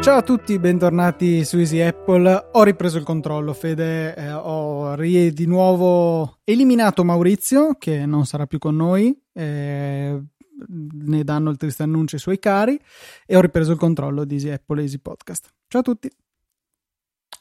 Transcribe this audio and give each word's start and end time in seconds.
Ciao 0.00 0.16
a 0.16 0.22
tutti, 0.22 0.58
bentornati 0.58 1.44
su 1.44 1.58
Easy 1.58 1.80
Apple. 1.80 2.48
Ho 2.52 2.62
ripreso 2.62 2.98
il 2.98 3.04
controllo, 3.04 3.52
Fede. 3.52 4.16
Eh, 4.16 4.32
ho 4.32 4.94
ri- 4.94 5.32
di 5.32 5.46
nuovo 5.46 6.38
eliminato 6.44 7.04
Maurizio, 7.04 7.74
che 7.78 8.06
non 8.06 8.24
sarà 8.24 8.46
più 8.46 8.58
con 8.58 8.74
noi. 8.74 9.16
Eh, 9.32 10.20
ne 10.66 11.24
danno 11.24 11.50
il 11.50 11.56
triste 11.56 11.82
annuncio 11.82 12.16
ai 12.16 12.22
suoi 12.22 12.38
cari. 12.38 12.80
E 13.26 13.36
ho 13.36 13.40
ripreso 13.40 13.72
il 13.72 13.78
controllo 13.78 14.24
di 14.24 14.34
Easy 14.34 14.48
Apple 14.48 14.80
e 14.80 14.84
Easy 14.84 14.98
Podcast. 14.98 15.50
Ciao 15.68 15.82
a 15.82 15.84
tutti. 15.84 16.10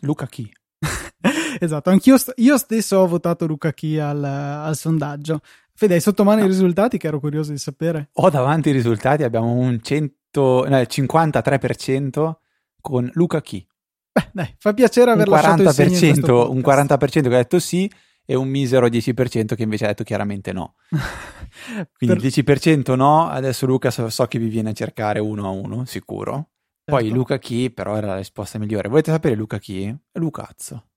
Luca 0.01 0.27
chi? 0.27 0.51
esatto, 1.59 1.89
anch'io 1.89 2.17
st- 2.17 2.33
io 2.37 2.57
stesso 2.57 2.97
ho 2.97 3.07
votato 3.07 3.45
Luca 3.45 3.73
chi 3.73 3.97
al, 3.97 4.23
al 4.23 4.75
sondaggio. 4.75 5.41
Fede, 5.73 5.95
hai 5.95 6.01
sotto 6.01 6.23
mano 6.23 6.39
no. 6.39 6.45
i 6.45 6.49
risultati 6.49 6.97
che 6.97 7.07
ero 7.07 7.19
curioso 7.19 7.51
di 7.51 7.57
sapere? 7.57 8.09
Ho 8.13 8.29
davanti 8.29 8.69
i 8.69 8.71
risultati, 8.71 9.23
abbiamo 9.23 9.51
un 9.53 9.79
100, 9.81 10.65
no, 10.67 10.77
53% 10.77 12.35
con 12.81 13.09
Luca 13.13 13.41
Chi. 13.41 13.65
Beh, 14.11 14.29
dai, 14.31 14.55
fa 14.57 14.73
piacere 14.73 15.11
aver 15.11 15.27
un 15.27 15.33
40%, 15.35 15.63
lasciato 15.63 15.81
il 15.83 15.91
segno 15.95 16.49
Un 16.49 16.59
40% 16.59 16.97
che 16.97 17.27
ha 17.27 17.29
detto 17.29 17.59
sì 17.59 17.91
e 18.25 18.35
un 18.35 18.49
misero 18.49 18.87
10% 18.87 19.55
che 19.55 19.63
invece 19.63 19.85
ha 19.85 19.87
detto 19.89 20.03
chiaramente 20.03 20.51
no. 20.51 20.75
Quindi 21.97 22.15
per... 22.15 22.25
il 22.25 22.43
10% 22.45 22.95
no, 22.95 23.27
adesso 23.29 23.65
Luca 23.65 23.91
so, 23.91 24.09
so, 24.09 24.25
che 24.25 24.39
vi 24.39 24.49
viene 24.49 24.71
a 24.71 24.73
cercare 24.73 25.19
uno 25.19 25.45
a 25.45 25.49
uno, 25.49 25.85
sicuro. 25.85 26.49
Poi 26.89 27.01
certo. 27.01 27.15
Luca 27.15 27.37
Chi 27.37 27.69
però 27.69 27.97
era 27.97 28.07
la 28.07 28.15
risposta 28.17 28.57
migliore. 28.57 28.87
Volete 28.87 29.11
sapere 29.11 29.35
Luca 29.35 29.57
Chi? 29.57 29.93
Lucazzo. 30.13 30.87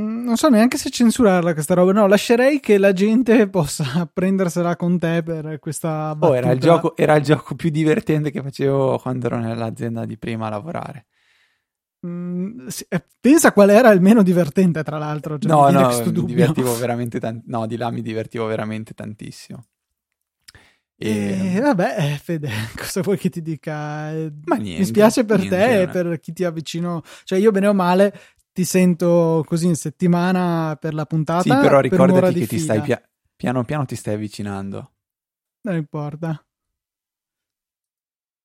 Mm, 0.00 0.24
non 0.24 0.36
so 0.36 0.48
neanche 0.48 0.76
se 0.76 0.90
censurarla 0.90 1.54
questa 1.54 1.74
roba. 1.74 1.92
No, 1.92 2.06
lascerei 2.06 2.60
che 2.60 2.76
la 2.78 2.92
gente 2.92 3.48
possa 3.50 4.08
prendersela 4.12 4.76
con 4.76 4.98
te 4.98 5.22
per 5.22 5.58
questa 5.58 6.14
battuta. 6.14 6.28
Oh, 6.28 6.34
era 6.34 6.50
il, 6.52 6.60
gioco, 6.60 6.96
era 6.96 7.16
il 7.16 7.22
gioco 7.22 7.54
più 7.54 7.70
divertente 7.70 8.30
che 8.30 8.42
facevo 8.42 8.98
quando 8.98 9.26
ero 9.26 9.38
nell'azienda 9.38 10.04
di 10.04 10.18
prima 10.18 10.46
a 10.46 10.50
lavorare. 10.50 11.06
Mm, 12.06 12.66
sì, 12.66 12.84
eh, 12.88 13.04
pensa 13.20 13.52
qual 13.52 13.70
era 13.70 13.90
il 13.92 14.00
meno 14.00 14.22
divertente, 14.22 14.82
tra 14.82 14.98
l'altro. 14.98 15.38
Cioè, 15.38 15.50
no, 15.50 15.70
no, 15.70 15.88
mi 16.04 16.24
divertivo 16.24 16.74
veramente 16.76 17.20
tan- 17.20 17.42
no, 17.46 17.66
di 17.66 17.76
là 17.76 17.90
mi 17.90 18.02
divertivo 18.02 18.46
veramente 18.46 18.92
tantissimo. 18.92 19.64
E, 21.02 21.56
e 21.56 21.60
vabbè, 21.60 21.96
eh, 21.98 22.18
Fede, 22.18 22.48
cosa 22.76 23.00
vuoi 23.00 23.18
che 23.18 23.28
ti 23.28 23.42
dica? 23.42 23.72
Ma 24.44 24.56
niente, 24.56 24.78
mi 24.78 24.84
spiace 24.84 25.24
per 25.24 25.46
te 25.46 25.82
e 25.82 25.88
per 25.88 26.20
chi 26.20 26.32
ti 26.32 26.44
avvicino. 26.44 27.02
Cioè, 27.24 27.38
io 27.38 27.50
bene 27.50 27.66
o 27.66 27.74
male 27.74 28.12
ti 28.52 28.64
sento 28.64 29.42
così 29.46 29.66
in 29.66 29.76
settimana 29.76 30.76
per 30.76 30.94
la 30.94 31.06
puntata. 31.06 31.42
Sì, 31.42 31.48
però 31.48 31.80
ricordati 31.80 32.32
per 32.32 32.34
che 32.34 32.46
ti 32.46 32.58
stai 32.58 32.80
pia- 32.82 33.02
piano 33.34 33.64
piano 33.64 33.84
ti 33.84 33.96
stai 33.96 34.14
avvicinando. 34.14 34.92
Non 35.62 35.76
importa. 35.76 36.44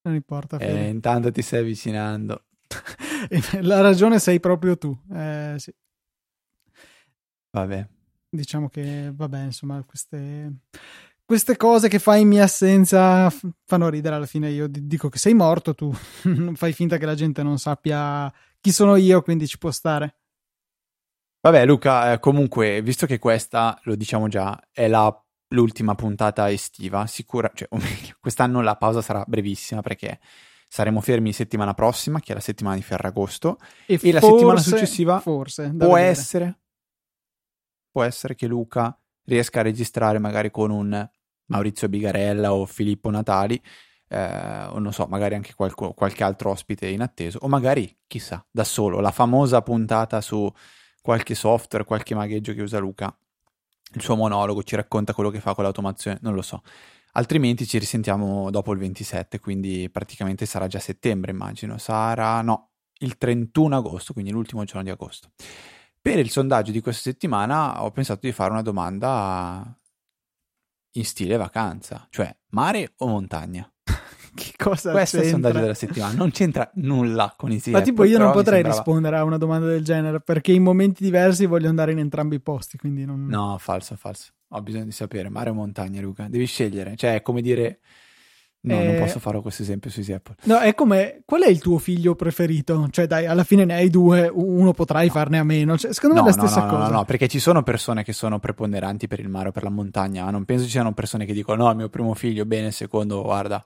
Non 0.04 0.16
importa. 0.16 0.58
Eh, 0.58 0.88
intanto 0.88 1.32
ti 1.32 1.42
stai 1.42 1.60
avvicinando. 1.60 2.46
la 3.62 3.82
ragione 3.82 4.20
sei 4.20 4.40
proprio 4.40 4.78
tu. 4.78 4.98
Eh, 5.14 5.56
sì. 5.58 5.74
Vabbè. 7.52 7.88
Diciamo 8.30 8.70
che, 8.70 9.12
vabbè, 9.14 9.44
insomma, 9.44 9.84
queste, 9.84 10.60
queste 11.28 11.58
cose 11.58 11.90
che 11.90 12.00
fai 12.00 12.22
in 12.22 12.30
mia 12.30 12.46
assenza 12.46 13.30
fanno 13.66 13.90
ridere 13.90 14.16
alla 14.16 14.26
fine. 14.26 14.50
Io 14.50 14.66
dico 14.70 15.10
che 15.10 15.18
sei 15.18 15.34
morto, 15.34 15.76
tu 15.76 15.92
fai 16.56 16.72
finta 16.72 16.96
che 16.96 17.06
la 17.06 17.16
gente 17.16 17.44
non 17.44 17.60
sappia 17.60 18.34
chi 18.62 18.72
sono 18.72 18.96
io, 18.96 19.22
quindi 19.22 19.46
ci 19.46 19.58
può 19.58 19.70
stare. 19.70 20.20
Vabbè, 21.42 21.66
Luca, 21.66 22.14
eh, 22.14 22.20
comunque, 22.20 22.82
visto 22.82 23.06
che 23.06 23.20
questa, 23.20 23.78
lo 23.84 23.96
diciamo 23.96 24.30
già, 24.30 24.58
è 24.72 24.88
la, 24.88 25.14
l'ultima 25.50 25.96
puntata 25.96 26.50
estiva, 26.50 27.06
sicura, 27.08 27.52
cioè, 27.54 27.68
o 27.72 27.78
meglio, 27.78 28.16
quest'anno 28.22 28.62
la 28.62 28.78
pausa 28.78 29.02
sarà 29.02 29.26
brevissima 29.28 29.82
perché 29.82 30.22
saremo 30.70 31.02
fermi 31.02 31.34
settimana 31.34 31.74
prossima, 31.74 32.22
che 32.22 32.32
è 32.32 32.36
la 32.36 32.42
settimana 32.42 32.78
di 32.78 32.84
Ferragosto, 32.84 33.60
e, 33.86 33.96
e 33.96 33.98
forse, 33.98 34.14
la 34.14 34.22
settimana 34.22 34.60
successiva 34.60 35.20
forse, 35.20 35.74
può 35.78 35.98
essere, 35.98 36.60
può 37.92 38.04
essere 38.04 38.34
che 38.36 38.48
Luca 38.48 38.98
riesca 39.26 39.60
a 39.60 39.64
registrare 39.64 40.20
magari 40.20 40.52
con 40.52 40.72
un 40.72 41.10
Maurizio 41.48 41.90
Bigarella 41.90 42.54
o 42.54 42.66
Filippo 42.66 43.10
Natali 43.10 43.62
eh, 44.10 44.66
o 44.70 44.80
non 44.80 44.94
so, 44.94 45.06
magari 45.08 45.36
anche 45.36 45.54
qualco, 45.54 45.94
qualche 45.94 46.24
altro 46.24 46.52
ospite 46.52 46.88
in 46.88 47.02
atteso, 47.02 47.40
o 47.42 47.48
magari, 47.48 47.98
chissà, 48.08 48.46
da 48.50 48.64
solo, 48.64 49.00
la 49.00 49.12
famosa 49.12 49.62
puntata 49.62 50.22
su 50.22 50.50
qualche 51.02 51.36
software, 51.36 51.86
qualche 51.86 52.16
magheggio 52.16 52.54
che 52.54 52.62
usa 52.62 52.80
Luca, 52.80 53.16
il 53.94 54.02
suo 54.02 54.16
monologo 54.16 54.64
ci 54.64 54.76
racconta 54.76 55.14
quello 55.14 55.30
che 55.30 55.40
fa 55.40 55.54
con 55.54 55.64
l'automazione, 55.64 56.20
non 56.22 56.34
lo 56.34 56.42
so. 56.42 56.62
Altrimenti 57.14 57.66
ci 57.66 57.80
risentiamo 57.80 58.52
dopo 58.52 58.74
il 58.74 58.80
27, 58.80 59.40
quindi 59.40 59.90
praticamente 59.90 60.46
sarà 60.46 60.68
già 60.68 60.80
settembre, 60.80 61.32
immagino. 61.32 61.78
Sarà, 61.78 62.42
no, 62.42 62.72
il 63.00 63.18
31 63.18 63.78
agosto, 63.78 64.14
quindi 64.14 64.32
l'ultimo 64.32 64.64
giorno 64.66 64.84
di 64.84 64.90
agosto. 64.90 65.30
Per 66.00 66.20
il 66.20 66.30
sondaggio 66.30 66.72
di 66.72 66.80
questa 66.80 67.10
settimana 67.10 67.84
ho 67.84 67.92
pensato 67.92 68.26
di 68.26 68.32
fare 68.32 68.52
una 68.52 68.62
domanda 68.62 69.76
in 70.98 71.06
stile 71.06 71.38
vacanza, 71.38 72.08
cioè 72.10 72.36
mare 72.50 72.94
o 72.98 73.08
montagna? 73.08 73.70
che 74.36 74.54
cosa 74.58 74.92
Questo 74.92 75.18
c'entra? 75.18 75.20
è 75.20 75.24
il 75.24 75.30
sondaggio 75.30 75.60
della 75.60 75.74
settimana. 75.74 76.14
Non 76.14 76.32
c'entra 76.32 76.70
nulla 76.76 77.34
con 77.38 77.52
i 77.52 77.62
Ma 77.68 77.82
tipo 77.82 78.04
io 78.04 78.18
non 78.18 78.32
potrei 78.32 78.62
sembrava... 78.62 78.76
rispondere 78.76 79.18
a 79.18 79.24
una 79.24 79.38
domanda 79.38 79.68
del 79.68 79.84
genere 79.84 80.20
perché 80.20 80.52
in 80.52 80.64
momenti 80.64 81.04
diversi 81.04 81.46
voglio 81.46 81.70
andare 81.70 81.92
in 81.92 82.00
entrambi 82.00 82.36
i 82.36 82.42
posti, 82.42 82.78
quindi 82.78 83.06
non... 83.06 83.26
No, 83.26 83.58
falso, 83.60 83.96
falso. 83.96 84.32
Ho 84.50 84.62
bisogno 84.62 84.86
di 84.86 84.92
sapere. 84.92 85.30
Mare 85.30 85.50
o 85.50 85.54
montagna, 85.54 86.02
Luca? 86.02 86.28
Devi 86.28 86.46
scegliere. 86.46 86.96
Cioè, 86.96 87.16
è 87.16 87.22
come 87.22 87.42
dire... 87.42 87.80
No, 88.62 88.80
eh... 88.80 88.86
non 88.86 88.98
posso 88.98 89.20
fare 89.20 89.40
questo 89.42 89.62
esempio 89.62 89.90
su 89.90 90.00
Apple. 90.12 90.36
No, 90.44 90.60
è 90.60 90.74
come... 90.74 91.22
Qual 91.26 91.44
è 91.44 91.50
il 91.50 91.60
tuo 91.60 91.78
figlio 91.78 92.16
preferito? 92.16 92.88
Cioè, 92.90 93.08
dai, 93.08 93.26
alla 93.26 93.44
fine 93.44 93.66
ne 93.66 93.76
hai 93.76 93.90
due, 93.90 94.30
uno 94.34 94.74
potrai 94.74 95.08
no. 95.08 95.14
farne 95.14 95.38
a 95.38 95.44
meno. 95.44 95.78
Cioè, 95.78 95.94
secondo 95.94 96.18
no, 96.18 96.24
me 96.24 96.30
è 96.30 96.34
la 96.34 96.40
stessa 96.40 96.66
cosa. 96.66 96.84
No, 96.84 96.90
no, 96.90 96.98
no, 96.98 97.06
perché 97.06 97.28
ci 97.28 97.40
sono 97.40 97.64
persone 97.64 98.04
che 98.04 98.14
sono 98.14 98.40
preponderanti 98.40 99.08
per 99.08 99.20
il 99.20 99.30
mare 99.30 99.50
o 99.50 99.52
per 99.52 99.64
la 99.64 99.70
montagna. 99.70 100.30
Non 100.30 100.46
penso 100.46 100.66
ci 100.66 100.72
siano 100.72 100.94
persone 100.94 101.26
che 101.26 101.34
dicono, 101.34 101.64
no, 101.64 101.70
il 101.72 101.78
mio 101.78 101.90
primo 101.90 102.14
figlio, 102.14 102.46
bene, 102.46 102.68
il 102.68 102.74
secondo, 102.74 103.22
guarda 103.22 103.64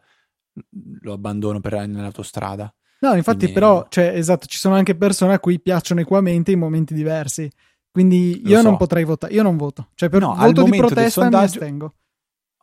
lo 1.01 1.13
abbandono 1.13 1.59
per, 1.59 1.87
nell'autostrada. 1.87 2.73
No, 2.99 3.13
infatti, 3.15 3.37
Quindi... 3.37 3.53
però, 3.53 3.85
cioè, 3.89 4.11
esatto, 4.15 4.45
ci 4.45 4.57
sono 4.57 4.75
anche 4.75 4.95
persone 4.95 5.33
a 5.33 5.39
cui 5.39 5.59
piacciono 5.59 6.01
equamente 6.01 6.51
in 6.51 6.59
momenti 6.59 6.93
diversi. 6.93 7.49
Quindi 7.89 8.41
io 8.45 8.57
so. 8.57 8.63
non 8.63 8.77
potrei 8.77 9.03
votare, 9.03 9.33
io 9.33 9.43
non 9.43 9.57
voto. 9.57 9.89
Cioè, 9.95 10.09
per 10.09 10.21
no, 10.21 10.35
voto 10.35 10.63
di 10.63 10.77
protesta 10.77 11.21
sondaggio, 11.21 11.37
mi 11.37 11.45
astengo. 11.45 11.93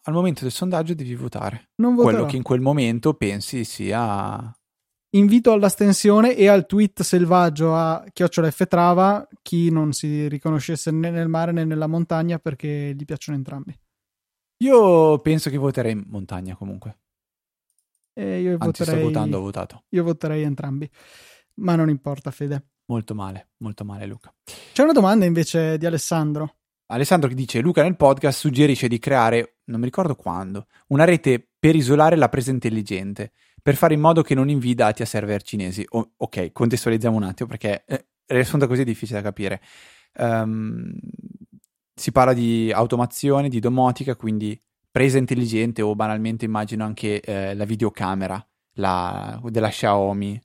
Al 0.09 0.15
momento 0.15 0.41
del 0.45 0.53
sondaggio 0.53 0.95
devi 0.95 1.15
votare. 1.15 1.69
Non 1.77 1.95
Quello 1.95 2.25
che 2.25 2.37
in 2.37 2.43
quel 2.43 2.63
momento 2.63 3.13
pensi 3.13 3.65
sia... 3.65 4.51
Invito 5.11 5.53
all'astensione 5.53 6.35
e 6.35 6.49
al 6.49 6.65
tweet 6.65 7.03
selvaggio 7.03 7.75
a 7.75 8.03
chiocciola 8.11 8.51
F 8.51 8.67
Trava 8.67 9.27
chi 9.43 9.71
non 9.71 9.93
si 9.93 10.27
riconoscesse 10.29 10.91
né 10.91 11.11
nel 11.11 11.29
mare 11.29 11.53
né 11.53 11.65
nella 11.65 11.87
montagna 11.87 12.39
perché 12.39 12.95
gli 12.97 13.05
piacciono 13.05 13.37
entrambi. 13.37 13.79
Io 14.65 15.19
penso 15.19 15.51
che 15.51 15.59
voterei 15.59 15.93
in 15.93 16.05
montagna 16.07 16.57
comunque. 16.57 17.01
E 18.15 18.41
io 18.41 18.53
Anzi, 18.59 18.83
voterei, 18.83 18.95
sto 18.95 19.05
votando, 19.09 19.39
ho 19.39 19.41
votato. 19.43 19.85
Io 19.91 20.05
voterei 20.05 20.43
entrambi. 20.43 20.91
Ma 21.57 21.75
non 21.75 21.91
importa, 21.91 22.31
Fede. 22.31 22.69
Molto 22.87 23.15
male, 23.15 23.51
molto 23.59 23.85
male, 23.85 24.07
Luca. 24.07 24.35
C'è 24.73 24.83
una 24.83 24.93
domanda 24.93 25.27
invece 25.27 25.77
di 25.77 25.85
Alessandro. 25.85 26.58
Alessandro 26.89 27.29
che 27.29 27.35
dice: 27.35 27.61
Luca 27.61 27.83
nel 27.83 27.97
podcast 27.97 28.39
suggerisce 28.39 28.89
di 28.89 28.99
creare, 28.99 29.59
non 29.65 29.79
mi 29.81 29.87
ricordo 29.87 30.15
quando, 30.15 30.67
una 30.89 31.05
rete 31.05 31.49
per 31.59 31.75
isolare 31.75 32.17
la 32.17 32.29
presa 32.29 32.51
intelligente, 32.51 33.33
per 33.63 33.77
fare 33.77 33.95
in 33.95 34.01
modo 34.01 34.23
che 34.23 34.35
non 34.35 34.49
invii 34.49 34.75
dati 34.75 35.03
a 35.03 35.07
server 35.07 35.43
cinesi. 35.43 35.85
O, 35.91 36.13
ok, 36.17 36.53
contestualizziamo 36.53 37.17
un 37.17 37.25
attimo 37.25 37.49
perché 37.49 37.85
eh, 37.87 38.07
riassunta 38.27 38.67
così 38.67 38.83
è 38.83 38.85
difficile 38.85 39.21
da 39.21 39.25
capire. 39.25 39.61
Um, 40.19 40.93
si 41.95 42.13
parla 42.13 42.33
di 42.33 42.71
automazione, 42.73 43.49
di 43.49 43.61
domotica, 43.61 44.17
quindi 44.17 44.61
presa 44.91 45.19
intelligente 45.19 45.83
o 45.83 45.95
banalmente 45.95 46.45
immagino 46.45 46.85
anche 46.85 47.21
eh, 47.21 47.55
la 47.55 47.65
videocamera 47.65 48.45
la, 48.75 49.41
della 49.45 49.69
Xiaomi. 49.69 50.41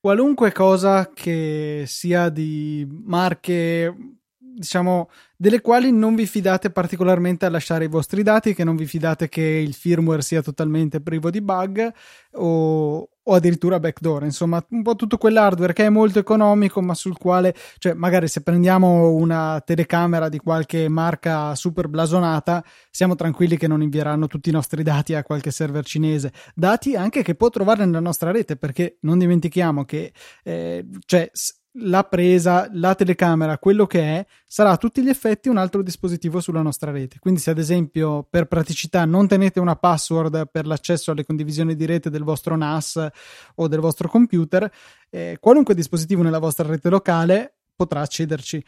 Qualunque 0.00 0.52
cosa 0.52 1.10
che 1.14 1.84
sia 1.86 2.28
di 2.28 2.86
marche, 3.04 4.18
diciamo, 4.54 5.10
delle 5.36 5.60
quali 5.60 5.92
non 5.92 6.14
vi 6.14 6.26
fidate 6.26 6.70
particolarmente 6.70 7.44
a 7.44 7.50
lasciare 7.50 7.84
i 7.84 7.88
vostri 7.88 8.22
dati, 8.22 8.54
che 8.54 8.64
non 8.64 8.76
vi 8.76 8.86
fidate 8.86 9.28
che 9.28 9.42
il 9.42 9.74
firmware 9.74 10.22
sia 10.22 10.42
totalmente 10.42 11.00
privo 11.00 11.30
di 11.30 11.40
bug 11.40 11.92
o, 12.34 13.08
o 13.22 13.34
addirittura 13.34 13.80
backdoor, 13.80 14.24
insomma, 14.24 14.64
un 14.70 14.82
po' 14.82 14.94
tutto 14.94 15.18
quell'hardware 15.18 15.72
che 15.72 15.86
è 15.86 15.88
molto 15.88 16.18
economico, 16.18 16.80
ma 16.80 16.94
sul 16.94 17.18
quale, 17.18 17.54
cioè, 17.78 17.94
magari 17.94 18.28
se 18.28 18.42
prendiamo 18.42 19.10
una 19.10 19.60
telecamera 19.64 20.28
di 20.28 20.38
qualche 20.38 20.88
marca 20.88 21.54
super 21.54 21.88
blasonata, 21.88 22.64
siamo 22.90 23.14
tranquilli 23.14 23.56
che 23.56 23.66
non 23.66 23.82
invieranno 23.82 24.26
tutti 24.28 24.50
i 24.50 24.52
nostri 24.52 24.82
dati 24.82 25.14
a 25.14 25.22
qualche 25.22 25.50
server 25.50 25.84
cinese. 25.84 26.32
Dati 26.54 26.94
anche 26.94 27.22
che 27.22 27.34
può 27.34 27.50
trovare 27.50 27.84
nella 27.84 28.00
nostra 28.00 28.30
rete, 28.30 28.56
perché 28.56 28.98
non 29.00 29.18
dimentichiamo 29.18 29.84
che, 29.84 30.12
eh, 30.44 30.86
cioè, 31.06 31.30
la 31.78 32.04
presa, 32.04 32.68
la 32.72 32.94
telecamera, 32.94 33.58
quello 33.58 33.86
che 33.86 34.00
è, 34.00 34.26
sarà 34.46 34.70
a 34.70 34.76
tutti 34.76 35.02
gli 35.02 35.08
effetti 35.08 35.48
un 35.48 35.56
altro 35.56 35.82
dispositivo 35.82 36.40
sulla 36.40 36.62
nostra 36.62 36.90
rete. 36.90 37.18
Quindi, 37.18 37.40
se 37.40 37.50
ad 37.50 37.58
esempio 37.58 38.26
per 38.28 38.46
praticità 38.46 39.04
non 39.04 39.26
tenete 39.26 39.58
una 39.60 39.76
password 39.76 40.48
per 40.50 40.66
l'accesso 40.66 41.10
alle 41.10 41.24
condivisioni 41.24 41.74
di 41.74 41.84
rete 41.86 42.10
del 42.10 42.22
vostro 42.22 42.56
NAS 42.56 43.08
o 43.56 43.68
del 43.68 43.80
vostro 43.80 44.08
computer, 44.08 44.70
eh, 45.10 45.38
qualunque 45.40 45.74
dispositivo 45.74 46.22
nella 46.22 46.38
vostra 46.38 46.66
rete 46.66 46.88
locale 46.88 47.54
potrà 47.74 48.02
accederci. 48.02 48.64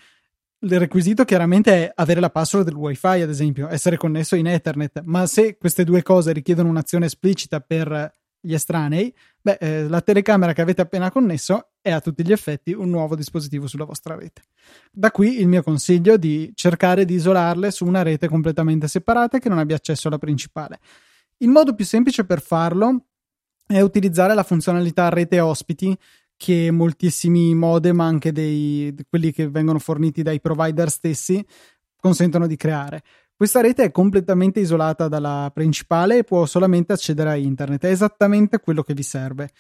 Il 0.59 0.79
requisito 0.79 1.25
chiaramente 1.25 1.73
è 1.73 1.93
avere 1.95 2.19
la 2.19 2.31
password 2.31 2.65
del 2.65 2.75
wifi, 2.75 3.07
ad 3.07 3.29
esempio, 3.29 3.69
essere 3.69 3.97
connesso 3.97 4.37
in 4.37 4.47
Ethernet, 4.47 5.03
ma 5.05 5.27
se 5.27 5.59
queste 5.59 5.85
due 5.85 6.03
cose 6.03 6.33
richiedono 6.33 6.71
un'azione 6.71 7.07
esplicita 7.07 7.61
per 7.61 8.13
gli 8.41 8.55
estranei, 8.55 9.15
beh, 9.43 9.59
eh, 9.61 9.89
la 9.89 10.01
telecamera 10.01 10.53
che 10.53 10.63
avete 10.63 10.81
appena 10.81 11.11
connesso 11.11 11.73
è 11.87 11.93
a 11.93 12.01
tutti 12.01 12.27
gli 12.27 12.33
effetti 12.33 12.73
un 12.73 12.91
nuovo 12.91 13.15
dispositivo 13.15 13.69
sulla 13.69 13.85
vostra 13.85 14.17
rete. 14.17 14.43
Da 14.91 15.13
qui 15.13 15.39
il 15.39 15.47
mio 15.47 15.63
consiglio 15.63 16.17
di 16.17 16.51
cercare 16.53 17.05
di 17.05 17.15
isolarle 17.15 17.71
su 17.71 17.87
una 17.87 18.03
rete 18.03 18.27
completamente 18.27 18.89
separata 18.89 19.39
che 19.39 19.49
non 19.49 19.59
abbia 19.59 19.77
accesso 19.77 20.09
alla 20.09 20.19
principale. 20.19 20.81
Il 21.37 21.49
modo 21.49 21.77
più 21.77 21.85
semplice 21.85 22.25
per 22.25 22.43
farlo 22.43 23.05
è 23.65 23.81
utilizzare 23.83 24.35
la 24.35 24.43
funzionalità 24.43 25.11
rete 25.11 25.39
ospiti 25.39 25.97
che 26.37 26.73
moltissimi 26.73 27.55
modem, 27.55 28.01
anche 28.01 28.33
dei, 28.33 28.93
quelli 29.09 29.31
che 29.31 29.49
vengono 29.49 29.79
forniti 29.79 30.25
dai 30.25 30.41
provider 30.41 30.91
stessi, 30.91 31.45
consentono 31.95 32.49
di 32.49 32.57
creare. 32.57 33.03
Questa 33.37 33.61
rete 33.61 33.85
è 33.85 33.91
completamente 33.93 34.59
isolata 34.59 35.07
dalla 35.07 35.53
principale 35.55 36.19
e 36.19 36.25
può 36.25 36.47
solamente 36.47 36.93
accedere 36.93 37.31
a 37.31 37.37
internet, 37.37 37.85
è 37.85 37.91
esattamente 37.91 38.59
quello 38.59 38.83
che 38.83 38.93
vi 38.93 39.05
serve. 39.05 39.51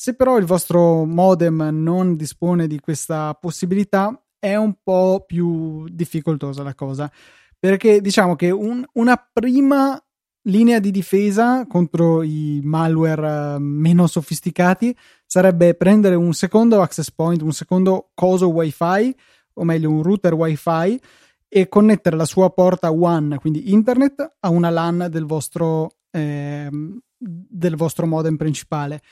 Se 0.00 0.14
però 0.14 0.38
il 0.38 0.46
vostro 0.46 1.04
modem 1.04 1.68
non 1.74 2.16
dispone 2.16 2.66
di 2.66 2.80
questa 2.80 3.36
possibilità, 3.38 4.18
è 4.38 4.56
un 4.56 4.76
po' 4.82 5.24
più 5.26 5.86
difficoltosa 5.90 6.62
la 6.62 6.74
cosa, 6.74 7.12
perché 7.58 8.00
diciamo 8.00 8.34
che 8.34 8.50
un, 8.50 8.82
una 8.94 9.22
prima 9.30 10.02
linea 10.44 10.78
di 10.78 10.90
difesa 10.90 11.66
contro 11.66 12.22
i 12.22 12.62
malware 12.64 13.56
eh, 13.56 13.58
meno 13.58 14.06
sofisticati 14.06 14.96
sarebbe 15.26 15.74
prendere 15.74 16.14
un 16.14 16.32
secondo 16.32 16.80
access 16.80 17.10
point, 17.10 17.42
un 17.42 17.52
secondo 17.52 18.08
coso 18.14 18.48
wifi, 18.48 19.14
o 19.52 19.64
meglio 19.64 19.90
un 19.90 20.02
router 20.02 20.32
wifi 20.32 20.98
e 21.46 21.68
connettere 21.68 22.16
la 22.16 22.24
sua 22.24 22.48
porta 22.48 22.90
WAN, 22.90 23.36
quindi 23.38 23.70
internet, 23.70 24.36
a 24.40 24.48
una 24.48 24.70
LAN 24.70 25.08
del 25.10 25.26
vostro, 25.26 25.96
eh, 26.10 26.70
del 27.18 27.76
vostro 27.76 28.06
modem 28.06 28.38
principale. 28.38 29.02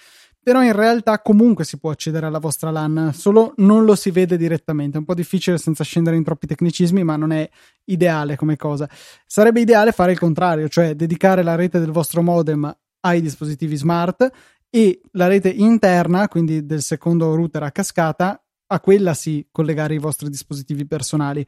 Però 0.48 0.62
in 0.62 0.72
realtà 0.72 1.20
comunque 1.20 1.62
si 1.62 1.76
può 1.76 1.90
accedere 1.90 2.24
alla 2.24 2.38
vostra 2.38 2.70
LAN, 2.70 3.10
solo 3.12 3.52
non 3.56 3.84
lo 3.84 3.94
si 3.94 4.10
vede 4.10 4.38
direttamente. 4.38 4.96
È 4.96 4.98
un 4.98 5.04
po' 5.04 5.12
difficile 5.12 5.58
senza 5.58 5.84
scendere 5.84 6.16
in 6.16 6.24
troppi 6.24 6.46
tecnicismi, 6.46 7.04
ma 7.04 7.16
non 7.16 7.32
è 7.32 7.46
ideale 7.84 8.34
come 8.34 8.56
cosa. 8.56 8.88
Sarebbe 9.26 9.60
ideale 9.60 9.92
fare 9.92 10.12
il 10.12 10.18
contrario, 10.18 10.66
cioè 10.68 10.94
dedicare 10.94 11.42
la 11.42 11.54
rete 11.54 11.78
del 11.78 11.90
vostro 11.90 12.22
modem 12.22 12.74
ai 13.00 13.20
dispositivi 13.20 13.76
smart 13.76 14.26
e 14.70 15.02
la 15.12 15.26
rete 15.26 15.50
interna, 15.50 16.28
quindi 16.28 16.64
del 16.64 16.80
secondo 16.80 17.34
router 17.34 17.64
a 17.64 17.70
cascata, 17.70 18.42
a 18.68 18.80
quella 18.80 19.12
sì 19.12 19.46
collegare 19.52 19.92
i 19.92 19.98
vostri 19.98 20.30
dispositivi 20.30 20.86
personali 20.86 21.46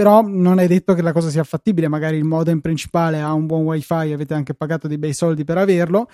però 0.00 0.22
non 0.22 0.58
è 0.60 0.66
detto 0.66 0.94
che 0.94 1.02
la 1.02 1.12
cosa 1.12 1.28
sia 1.28 1.44
fattibile, 1.44 1.86
magari 1.86 2.16
il 2.16 2.24
modem 2.24 2.60
principale 2.60 3.20
ha 3.20 3.34
un 3.34 3.44
buon 3.44 3.64
wifi, 3.64 3.92
avete 3.92 4.32
anche 4.32 4.54
pagato 4.54 4.88
dei 4.88 4.96
bei 4.96 5.12
soldi 5.12 5.44
per 5.44 5.58
averlo 5.58 6.08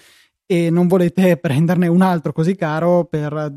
e 0.46 0.70
non 0.70 0.86
volete 0.86 1.36
prenderne 1.40 1.88
un 1.88 2.00
altro 2.00 2.32
così 2.32 2.54
caro 2.54 3.04
per 3.04 3.54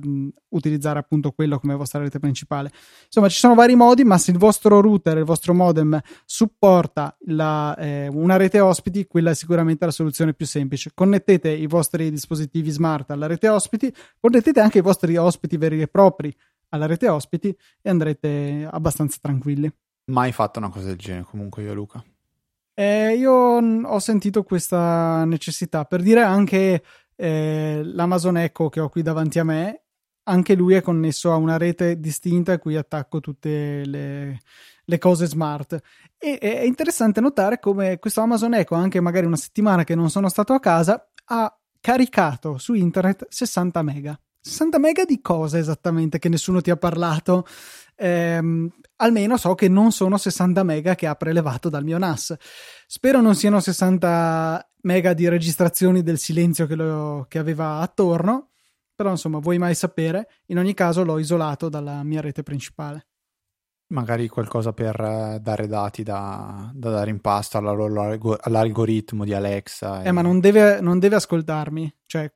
utilizzare 0.49 0.99
appunto 0.99 1.31
quello 1.31 1.59
come 1.59 1.75
vostra 1.75 1.99
rete 1.99 2.19
principale. 2.19 2.71
Insomma, 3.05 3.29
ci 3.29 3.37
sono 3.37 3.53
vari 3.53 3.75
modi, 3.75 4.03
ma 4.03 4.17
se 4.17 4.31
il 4.31 4.37
vostro 4.37 4.81
router, 4.81 5.17
il 5.17 5.23
vostro 5.23 5.53
modem 5.53 5.99
supporta 6.25 7.15
la, 7.27 7.75
eh, 7.77 8.07
una 8.07 8.35
rete 8.35 8.59
ospiti, 8.59 9.05
quella 9.05 9.31
è 9.31 9.35
sicuramente 9.35 9.85
la 9.85 9.91
soluzione 9.91 10.33
più 10.33 10.45
semplice. 10.45 10.91
Connettete 10.93 11.49
i 11.49 11.67
vostri 11.67 12.09
dispositivi 12.09 12.71
smart 12.71 13.11
alla 13.11 13.27
rete 13.27 13.47
ospiti, 13.47 13.93
connettete 14.19 14.59
anche 14.59 14.79
i 14.79 14.81
vostri 14.81 15.15
ospiti 15.15 15.57
veri 15.57 15.81
e 15.81 15.87
propri 15.87 16.35
alla 16.69 16.85
rete 16.85 17.07
ospiti 17.07 17.55
e 17.81 17.89
andrete 17.89 18.67
abbastanza 18.69 19.17
tranquilli 19.21 19.71
mai 20.09 20.31
fatto 20.31 20.59
una 20.59 20.69
cosa 20.69 20.87
del 20.87 20.97
genere, 20.97 21.23
comunque 21.23 21.63
io 21.63 21.73
Luca. 21.73 22.03
Eh, 22.79 23.17
io 23.17 23.33
ho 23.33 23.99
sentito 23.99 24.43
questa 24.43 25.25
necessità 25.25 25.83
per 25.83 26.01
dire 26.01 26.21
anche 26.21 26.81
eh, 27.17 27.81
l'Amazon 27.83 28.37
Echo 28.37 28.69
che 28.69 28.79
ho 28.79 28.87
qui 28.87 29.01
davanti 29.01 29.37
a 29.37 29.43
me, 29.43 29.81
anche 30.23 30.55
lui 30.55 30.75
è 30.75 30.81
connesso 30.81 31.33
a 31.33 31.35
una 31.35 31.57
rete 31.57 31.99
distinta 31.99 32.53
a 32.53 32.57
cui 32.57 32.77
attacco 32.77 33.19
tutte 33.19 33.83
le, 33.83 34.39
le 34.85 34.97
cose 34.97 35.25
smart. 35.25 35.77
E 36.17 36.37
è 36.37 36.61
interessante 36.61 37.19
notare 37.19 37.59
come 37.59 37.99
questo 37.99 38.21
Amazon 38.21 38.53
Echo, 38.53 38.75
anche 38.75 39.01
magari 39.01 39.25
una 39.25 39.35
settimana 39.35 39.83
che 39.83 39.95
non 39.95 40.09
sono 40.09 40.29
stato 40.29 40.53
a 40.53 40.61
casa, 40.61 41.05
ha 41.25 41.53
caricato 41.81 42.57
su 42.57 42.75
internet 42.75 43.25
60 43.27 43.81
mega. 43.81 44.17
60 44.41 44.79
mega 44.79 45.05
di 45.05 45.21
cosa 45.21 45.57
esattamente 45.57 46.19
che 46.19 46.29
nessuno 46.29 46.61
ti 46.61 46.69
ha 46.69 46.77
parlato? 46.77 47.45
ehm, 47.99 48.69
almeno 48.97 49.37
so 49.37 49.53
che 49.55 49.67
non 49.67 49.91
sono 49.91 50.17
60 50.17 50.63
mega 50.63 50.95
che 50.95 51.05
ha 51.05 51.15
prelevato 51.15 51.69
dal 51.69 51.83
mio 51.83 51.97
NAS. 51.97 52.35
Spero 52.87 53.21
non 53.21 53.35
siano 53.35 53.59
60 53.59 54.71
mega 54.81 55.13
di 55.13 55.27
registrazioni 55.27 56.01
del 56.01 56.17
silenzio 56.17 56.65
che, 56.65 56.75
lo, 56.75 57.25
che 57.27 57.37
aveva 57.37 57.79
attorno, 57.79 58.51
però 58.95 59.11
insomma, 59.11 59.39
vuoi 59.39 59.57
mai 59.57 59.75
sapere? 59.75 60.29
In 60.47 60.57
ogni 60.57 60.73
caso 60.73 61.03
l'ho 61.03 61.19
isolato 61.19 61.69
dalla 61.69 62.03
mia 62.03 62.21
rete 62.21 62.43
principale. 62.43 63.08
Magari 63.89 64.27
qualcosa 64.27 64.71
per 64.71 64.99
uh, 64.99 65.39
dare 65.39 65.67
dati 65.67 66.03
da, 66.03 66.69
da, 66.73 66.91
dare 66.91 67.09
in 67.09 67.21
pasto 67.21 67.57
all'algoritmo 67.57 69.25
di 69.25 69.33
Alexa. 69.33 70.03
E... 70.03 70.07
Eh, 70.07 70.11
ma 70.11 70.21
non 70.21 70.39
deve, 70.39 70.79
non 70.79 70.99
deve 70.99 71.15
ascoltarmi. 71.15 71.91
Cioè, 72.05 72.31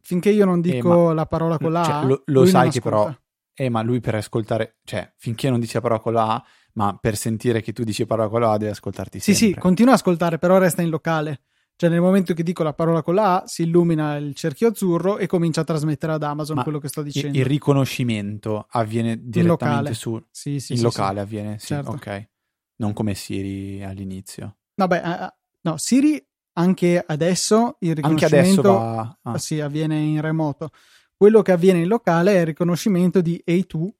finché 0.00 0.30
io 0.30 0.44
non 0.44 0.60
dico 0.60 1.10
eh, 1.10 1.14
la 1.14 1.26
parola 1.26 1.58
con 1.58 1.72
la 1.72 1.84
cioè, 1.84 1.94
A, 1.94 2.04
lo, 2.04 2.22
lo 2.26 2.44
sai 2.44 2.70
che 2.70 2.80
però 2.80 3.12
eh, 3.58 3.70
ma 3.70 3.80
lui 3.80 4.00
per 4.00 4.14
ascoltare, 4.14 4.76
cioè, 4.84 5.10
finché 5.16 5.48
non 5.48 5.58
dice 5.58 5.74
la 5.74 5.80
parola 5.80 6.00
con 6.00 6.12
la 6.12 6.34
A, 6.34 6.44
ma 6.74 6.98
per 7.00 7.16
sentire 7.16 7.62
che 7.62 7.72
tu 7.72 7.84
dici 7.84 8.02
la 8.02 8.08
parola 8.08 8.28
con 8.28 8.40
la 8.40 8.52
A 8.52 8.58
deve 8.58 8.72
ascoltarti 8.72 9.18
sempre. 9.18 9.34
Sì, 9.34 9.52
sì, 9.52 9.58
continua 9.58 9.92
a 9.92 9.96
ascoltare, 9.96 10.36
però 10.36 10.58
resta 10.58 10.82
in 10.82 10.90
locale. 10.90 11.40
Cioè, 11.78 11.90
nel 11.90 12.00
momento 12.00 12.32
che 12.32 12.42
dico 12.42 12.62
la 12.62 12.72
parola 12.72 13.02
con 13.02 13.14
la 13.14 13.42
A, 13.42 13.46
si 13.46 13.62
illumina 13.62 14.16
il 14.16 14.34
cerchio 14.34 14.68
azzurro 14.68 15.18
e 15.18 15.26
comincia 15.26 15.60
a 15.60 15.64
trasmettere 15.64 16.14
ad 16.14 16.22
Amazon 16.22 16.56
ma 16.56 16.62
quello 16.62 16.78
che 16.78 16.88
sto 16.88 17.02
dicendo. 17.02 17.36
Il 17.36 17.44
riconoscimento 17.44 18.66
avviene 18.70 19.18
direttamente 19.22 19.92
su... 19.92 20.18
Sì, 20.30 20.58
sì, 20.58 20.72
in 20.72 20.78
sì, 20.78 20.84
locale 20.84 21.18
sì. 21.18 21.22
avviene, 21.24 21.58
sì, 21.58 21.66
certo. 21.66 21.90
ok. 21.90 22.28
Non 22.76 22.94
come 22.94 23.14
Siri 23.14 23.84
all'inizio. 23.84 24.56
Vabbè, 24.74 25.02
uh, 25.04 25.34
no, 25.62 25.76
Siri 25.76 26.24
anche 26.54 27.04
adesso 27.06 27.76
il 27.80 27.94
riconoscimento 27.94 28.34
anche 28.34 28.36
adesso 28.36 28.62
va... 28.62 29.18
ah. 29.22 29.38
sì, 29.38 29.60
avviene 29.60 29.98
in 29.98 30.20
remoto. 30.22 30.70
Quello 31.14 31.42
che 31.42 31.52
avviene 31.52 31.80
in 31.80 31.88
locale 31.88 32.36
è 32.36 32.40
il 32.40 32.46
riconoscimento 32.46 33.20
di 33.20 33.40
Hey 33.44 33.66
tu, 33.66 33.94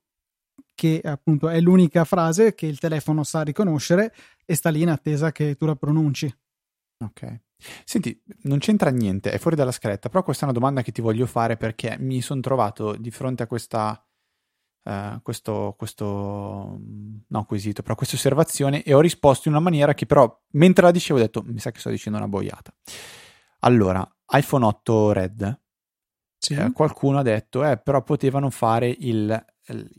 che 0.74 1.00
appunto 1.04 1.50
è 1.50 1.60
l'unica 1.60 2.04
frase 2.04 2.54
che 2.54 2.64
il 2.64 2.78
telefono 2.78 3.22
sa 3.22 3.42
riconoscere 3.42 4.14
e 4.46 4.54
sta 4.54 4.70
lì 4.70 4.80
in 4.80 4.88
attesa 4.88 5.30
che 5.30 5.56
tu 5.56 5.66
la 5.66 5.76
pronunci. 5.76 6.34
Ok. 7.04 7.40
Senti, 7.84 8.22
non 8.42 8.58
c'entra 8.58 8.90
niente, 8.90 9.30
è 9.30 9.38
fuori 9.38 9.56
dalla 9.56 9.72
scaletta, 9.72 10.08
però 10.08 10.22
questa 10.22 10.42
è 10.42 10.48
una 10.48 10.58
domanda 10.58 10.82
che 10.82 10.92
ti 10.92 11.00
voglio 11.00 11.26
fare 11.26 11.56
perché 11.56 11.96
mi 11.98 12.20
sono 12.20 12.40
trovato 12.40 12.94
di 12.96 13.10
fronte 13.10 13.42
a 13.42 13.46
questa 13.46 14.00
Uh, 14.86 15.20
questo, 15.20 15.74
questo 15.76 16.78
no, 17.26 17.44
quesito, 17.44 17.82
però 17.82 17.96
questa 17.96 18.14
osservazione 18.14 18.84
e 18.84 18.94
ho 18.94 19.00
risposto 19.00 19.48
in 19.48 19.54
una 19.54 19.64
maniera 19.64 19.94
che 19.94 20.06
però 20.06 20.32
mentre 20.52 20.84
la 20.84 20.92
dicevo 20.92 21.18
ho 21.18 21.22
detto 21.22 21.42
mi 21.44 21.58
sa 21.58 21.72
che 21.72 21.80
sto 21.80 21.90
dicendo 21.90 22.18
una 22.18 22.28
boiata. 22.28 22.72
Allora, 23.62 24.08
iPhone 24.28 24.64
8 24.64 25.12
Red 25.12 25.60
sì. 26.38 26.54
eh, 26.54 26.70
qualcuno 26.72 27.18
ha 27.18 27.22
detto, 27.22 27.64
eh, 27.64 27.78
però 27.78 28.02
potevano 28.02 28.50
fare 28.50 28.88
il, 28.88 29.44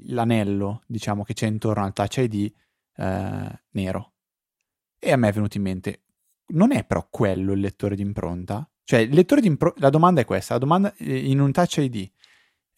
l'anello, 0.07 0.81
diciamo, 0.85 1.23
che 1.23 1.33
c'è 1.33 1.47
intorno 1.47 1.83
al 1.83 1.93
Touch 1.93 2.17
ID 2.17 2.53
eh, 2.95 3.61
nero. 3.71 4.13
E 4.99 5.11
a 5.11 5.17
me 5.17 5.27
è 5.27 5.33
venuto 5.33 5.57
in 5.57 5.63
mente, 5.63 6.03
non 6.49 6.71
è 6.71 6.85
però 6.85 7.07
quello 7.09 7.53
il 7.53 7.59
lettore 7.59 7.95
di 7.95 8.01
impronta? 8.01 8.69
Cioè, 8.83 8.99
il 8.99 9.13
lettore 9.13 9.41
di 9.41 9.47
impronta, 9.47 9.79
la 9.81 9.89
domanda 9.89 10.21
è 10.21 10.25
questa, 10.25 10.53
la 10.53 10.59
domanda 10.59 10.93
eh, 10.95 11.17
in 11.17 11.39
un 11.39 11.51
Touch 11.51 11.77
ID, 11.77 12.09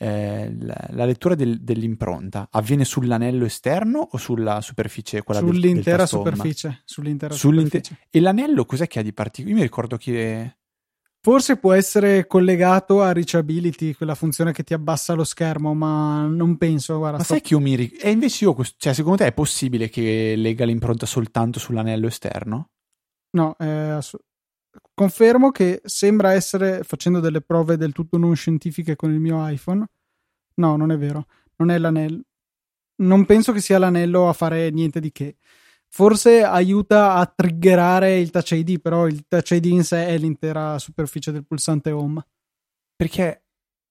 eh, 0.01 0.55
la, 0.61 0.87
la, 0.91 1.05
lettura 1.05 1.35
del, 1.35 1.61
dell'impronta 1.61 2.47
avviene 2.51 2.85
sull'anello 2.85 3.43
esterno 3.43 4.07
o 4.11 4.17
sulla 4.17 4.61
superficie 4.61 5.23
quella 5.23 5.41
sull'intera 5.41 5.97
del, 5.97 6.07
superficie 6.07 6.81
sull'intera 6.85 7.33
Sull'inter- 7.33 7.83
superficie 7.83 8.07
e 8.09 8.21
l'anello 8.21 8.63
cos'è 8.63 8.87
che 8.87 8.99
ha 8.99 9.01
di 9.01 9.11
particolare? 9.11 9.51
Io 9.53 9.61
mi 9.61 9.67
ricordo 9.67 9.97
che 9.97 10.53
Forse 11.21 11.57
può 11.57 11.73
essere 11.73 12.27
collegato 12.27 13.01
a 13.01 13.11
Reachability, 13.11 13.93
quella 13.93 14.15
funzione 14.15 14.53
che 14.53 14.63
ti 14.63 14.73
abbassa 14.73 15.13
lo 15.13 15.25
schermo, 15.25 15.73
ma 15.73 16.25
non 16.25 16.55
penso. 16.55 16.97
Guarda, 16.97 17.17
ma 17.17 17.23
sto... 17.23 17.33
sai 17.33 17.41
che 17.41 17.55
io 17.55 17.59
mi 17.59 17.75
ricordo? 17.75 18.05
E 18.05 18.11
invece 18.11 18.45
io, 18.45 18.55
cioè, 18.77 18.93
secondo 18.93 19.17
te 19.17 19.25
è 19.25 19.33
possibile 19.33 19.89
che 19.89 20.35
lega 20.37 20.63
l'impronta 20.63 21.05
soltanto 21.05 21.59
sull'anello 21.59 22.07
esterno? 22.07 22.69
No, 23.31 23.55
eh, 23.59 23.99
confermo 24.93 25.51
che 25.51 25.81
sembra 25.85 26.33
essere, 26.33 26.83
facendo 26.83 27.19
delle 27.19 27.41
prove 27.41 27.77
del 27.77 27.93
tutto 27.93 28.17
non 28.17 28.35
scientifiche 28.35 28.95
con 28.95 29.11
il 29.13 29.19
mio 29.19 29.47
iPhone, 29.47 29.85
no, 30.55 30.75
non 30.75 30.91
è 30.91 30.97
vero, 30.97 31.25
non 31.57 31.71
è 31.71 31.77
l'anello. 31.77 32.21
non 33.01 33.25
penso 33.25 33.51
che 33.53 33.61
sia 33.61 33.79
l'anello 33.79 34.29
a 34.29 34.33
fare 34.33 34.69
niente 34.71 34.99
di 34.99 35.11
che. 35.11 35.37
Forse 35.87 36.43
aiuta 36.43 37.13
a 37.15 37.25
triggerare 37.25 38.19
il 38.19 38.29
Touch 38.31 38.51
ID, 38.51 38.79
però 38.81 39.07
il 39.07 39.25
Touch 39.27 39.51
ID 39.51 39.65
in 39.65 39.83
sé 39.83 40.07
è 40.07 40.17
l'intera 40.17 40.77
superficie 40.79 41.31
del 41.31 41.45
pulsante 41.45 41.91
home. 41.91 42.23
Perché, 42.95 43.45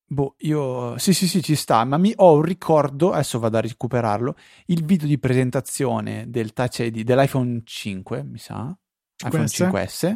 boh, 0.07 0.35
io... 0.41 0.99
Sì, 0.99 1.13
sì, 1.15 1.27
sì, 1.29 1.43
ci 1.43 1.57
sta, 1.57 1.85
ma 1.85 1.99
mi 1.99 2.13
ho 2.17 2.35
un 2.35 2.43
ricordo, 2.43 3.13
adesso 3.13 3.39
vado 3.39 3.59
a 3.59 3.61
recuperarlo, 3.63 4.37
il 4.67 4.85
video 4.85 5.09
di 5.09 5.19
presentazione 5.19 6.27
del 6.31 6.53
Touch 6.53 6.81
ID 6.81 7.03
dell'iPhone 7.03 7.63
5, 7.65 8.23
mi 8.25 8.39
sa, 8.39 8.77
5S. 8.88 8.88
iPhone 9.27 9.47
5S, 9.47 10.15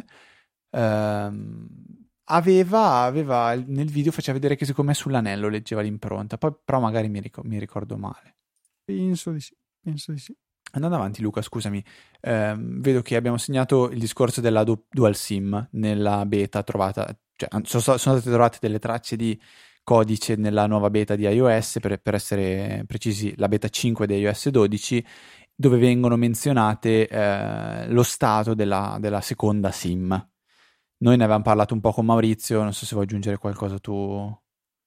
ehm, 0.71 1.67
aveva, 2.25 3.01
aveva, 3.01 3.53
nel 3.55 3.89
video 3.89 4.11
faceva 4.11 4.33
vedere 4.33 4.55
che 4.55 4.65
secondo 4.65 4.91
me 4.91 4.97
sull'anello 4.97 5.49
leggeva 5.49 5.81
l'impronta, 5.81 6.37
poi 6.37 6.53
però 6.63 6.79
magari 6.79 7.09
mi, 7.09 7.19
ric- 7.19 7.43
mi 7.43 7.59
ricordo 7.59 7.97
male. 7.97 8.35
Penso 8.83 9.31
di 9.31 9.39
sì, 9.39 9.55
penso 9.81 10.11
di 10.11 10.19
sì. 10.19 10.35
Andando 10.75 10.95
avanti, 10.95 11.21
Luca, 11.21 11.41
scusami, 11.41 11.83
ehm, 12.21 12.81
vedo 12.81 13.01
che 13.01 13.15
abbiamo 13.15 13.37
segnato 13.37 13.91
il 13.91 13.99
discorso 13.99 14.41
della 14.41 14.63
du- 14.63 14.85
dual 14.89 15.15
SIM 15.15 15.69
nella 15.73 16.25
beta 16.25 16.63
trovata, 16.63 17.15
cioè 17.35 17.49
sono, 17.63 17.97
sono, 17.97 17.97
state 17.97 18.31
trovate 18.31 18.57
delle 18.59 18.79
tracce 18.79 19.15
di 19.15 19.39
codice 19.83 20.35
nella 20.35 20.65
nuova 20.65 20.89
beta 20.89 21.15
di 21.15 21.23
iOS, 21.25 21.77
per, 21.79 21.99
per 22.01 22.15
essere 22.15 22.85
precisi, 22.87 23.33
la 23.37 23.47
beta 23.47 23.69
5 23.69 24.07
di 24.07 24.15
iOS 24.15 24.49
12, 24.49 25.05
dove 25.55 25.77
vengono 25.77 26.15
menzionate 26.15 27.07
eh, 27.07 27.87
lo 27.87 28.03
stato 28.03 28.53
della, 28.53 28.97
della 28.99 29.21
seconda 29.21 29.71
SIM. 29.71 30.09
Noi 30.97 31.17
ne 31.17 31.23
avevamo 31.23 31.43
parlato 31.43 31.73
un 31.73 31.81
po' 31.81 31.91
con 31.91 32.05
Maurizio, 32.05 32.61
non 32.61 32.73
so 32.73 32.85
se 32.85 32.93
vuoi 32.93 33.05
aggiungere 33.05 33.37
qualcosa 33.37 33.77
tu. 33.79 34.41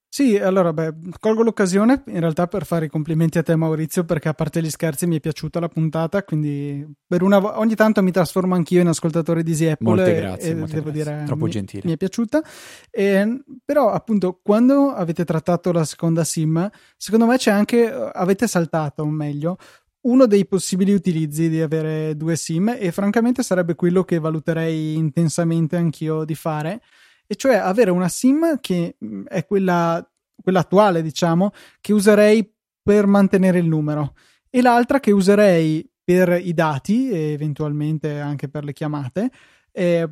Sì, 0.08 0.38
allora, 0.38 0.72
beh, 0.72 0.94
colgo 1.20 1.42
l'occasione 1.42 2.02
in 2.06 2.20
realtà 2.20 2.46
per 2.46 2.64
fare 2.64 2.86
i 2.86 2.88
complimenti 2.88 3.36
a 3.36 3.42
te 3.42 3.54
Maurizio 3.54 4.04
perché 4.04 4.28
a 4.30 4.32
parte 4.32 4.62
gli 4.62 4.70
scherzi 4.70 5.06
mi 5.06 5.16
è 5.16 5.20
piaciuta 5.20 5.60
la 5.60 5.68
puntata, 5.68 6.22
quindi 6.22 6.86
per 7.06 7.20
una 7.20 7.38
vo- 7.38 7.58
ogni 7.58 7.74
tanto 7.74 8.02
mi 8.02 8.12
trasformo 8.12 8.54
anch'io 8.54 8.80
in 8.80 8.86
ascoltatore 8.86 9.42
di 9.42 9.50
Easy 9.50 9.66
Apple 9.66 9.86
molte 9.86 10.14
grazie, 10.14 10.50
e 10.50 10.54
molte 10.54 10.74
devo 10.76 10.90
grazie. 10.90 11.12
dire 11.12 11.24
troppo 11.26 11.44
mi, 11.44 11.50
gentile. 11.50 11.82
mi 11.84 11.92
è 11.92 11.96
piaciuta. 11.98 12.42
E, 12.90 13.42
però 13.62 13.90
appunto 13.90 14.40
quando 14.42 14.88
avete 14.90 15.26
trattato 15.26 15.70
la 15.70 15.84
seconda 15.84 16.24
SIM, 16.24 16.66
secondo 16.96 17.26
me 17.26 17.36
c'è 17.36 17.50
anche, 17.50 17.92
avete 17.92 18.46
saltato, 18.46 19.02
o 19.02 19.10
meglio, 19.10 19.58
uno 20.06 20.26
dei 20.26 20.46
possibili 20.46 20.92
utilizzi 20.92 21.48
di 21.48 21.60
avere 21.60 22.16
due 22.16 22.36
SIM 22.36 22.76
e 22.78 22.90
francamente 22.92 23.42
sarebbe 23.42 23.74
quello 23.74 24.04
che 24.04 24.18
valuterei 24.18 24.94
intensamente 24.96 25.76
anch'io 25.76 26.24
di 26.24 26.34
fare, 26.34 26.80
e 27.26 27.34
cioè 27.34 27.56
avere 27.56 27.90
una 27.90 28.08
SIM 28.08 28.58
che 28.60 28.96
è 29.28 29.44
quella 29.44 30.08
quella 30.40 30.60
attuale, 30.60 31.02
diciamo, 31.02 31.50
che 31.80 31.92
userei 31.92 32.48
per 32.82 33.06
mantenere 33.06 33.58
il 33.58 33.66
numero 33.66 34.14
e 34.48 34.62
l'altra 34.62 35.00
che 35.00 35.10
userei 35.10 35.88
per 36.04 36.40
i 36.40 36.54
dati 36.54 37.10
e 37.10 37.32
eventualmente 37.32 38.20
anche 38.20 38.48
per 38.48 38.62
le 38.62 38.72
chiamate, 38.72 39.30
eh, 39.72 40.08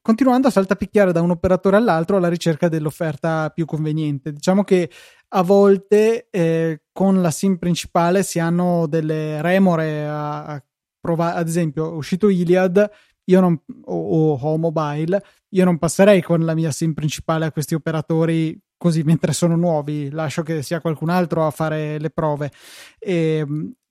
continuando 0.00 0.46
a 0.46 0.52
saltapicchiare 0.52 1.10
da 1.10 1.20
un 1.20 1.30
operatore 1.30 1.76
all'altro 1.76 2.16
alla 2.16 2.28
ricerca 2.28 2.68
dell'offerta 2.68 3.50
più 3.50 3.64
conveniente. 3.64 4.32
Diciamo 4.32 4.62
che 4.62 4.88
a 5.32 5.42
volte 5.42 6.28
eh, 6.30 6.82
con 6.92 7.20
la 7.20 7.30
SIM 7.30 7.56
principale 7.56 8.22
si 8.22 8.38
hanno 8.38 8.86
delle 8.86 9.40
remore 9.42 10.06
a, 10.06 10.44
a 10.44 10.64
provare, 11.00 11.38
ad 11.38 11.48
esempio, 11.48 11.92
è 11.92 11.94
uscito 11.94 12.28
Iliad 12.28 12.90
io 13.30 13.40
non, 13.40 13.58
o, 13.84 14.34
o 14.34 14.56
Mobile, 14.58 15.22
io 15.50 15.64
non 15.64 15.78
passerei 15.78 16.20
con 16.20 16.44
la 16.44 16.54
mia 16.54 16.70
SIM 16.70 16.92
principale 16.92 17.46
a 17.46 17.52
questi 17.52 17.74
operatori 17.74 18.58
così 18.76 19.02
mentre 19.02 19.32
sono 19.32 19.56
nuovi, 19.56 20.10
lascio 20.10 20.42
che 20.42 20.62
sia 20.62 20.80
qualcun 20.80 21.10
altro 21.10 21.46
a 21.46 21.50
fare 21.50 21.98
le 21.98 22.10
prove. 22.10 22.50
E, 22.98 23.46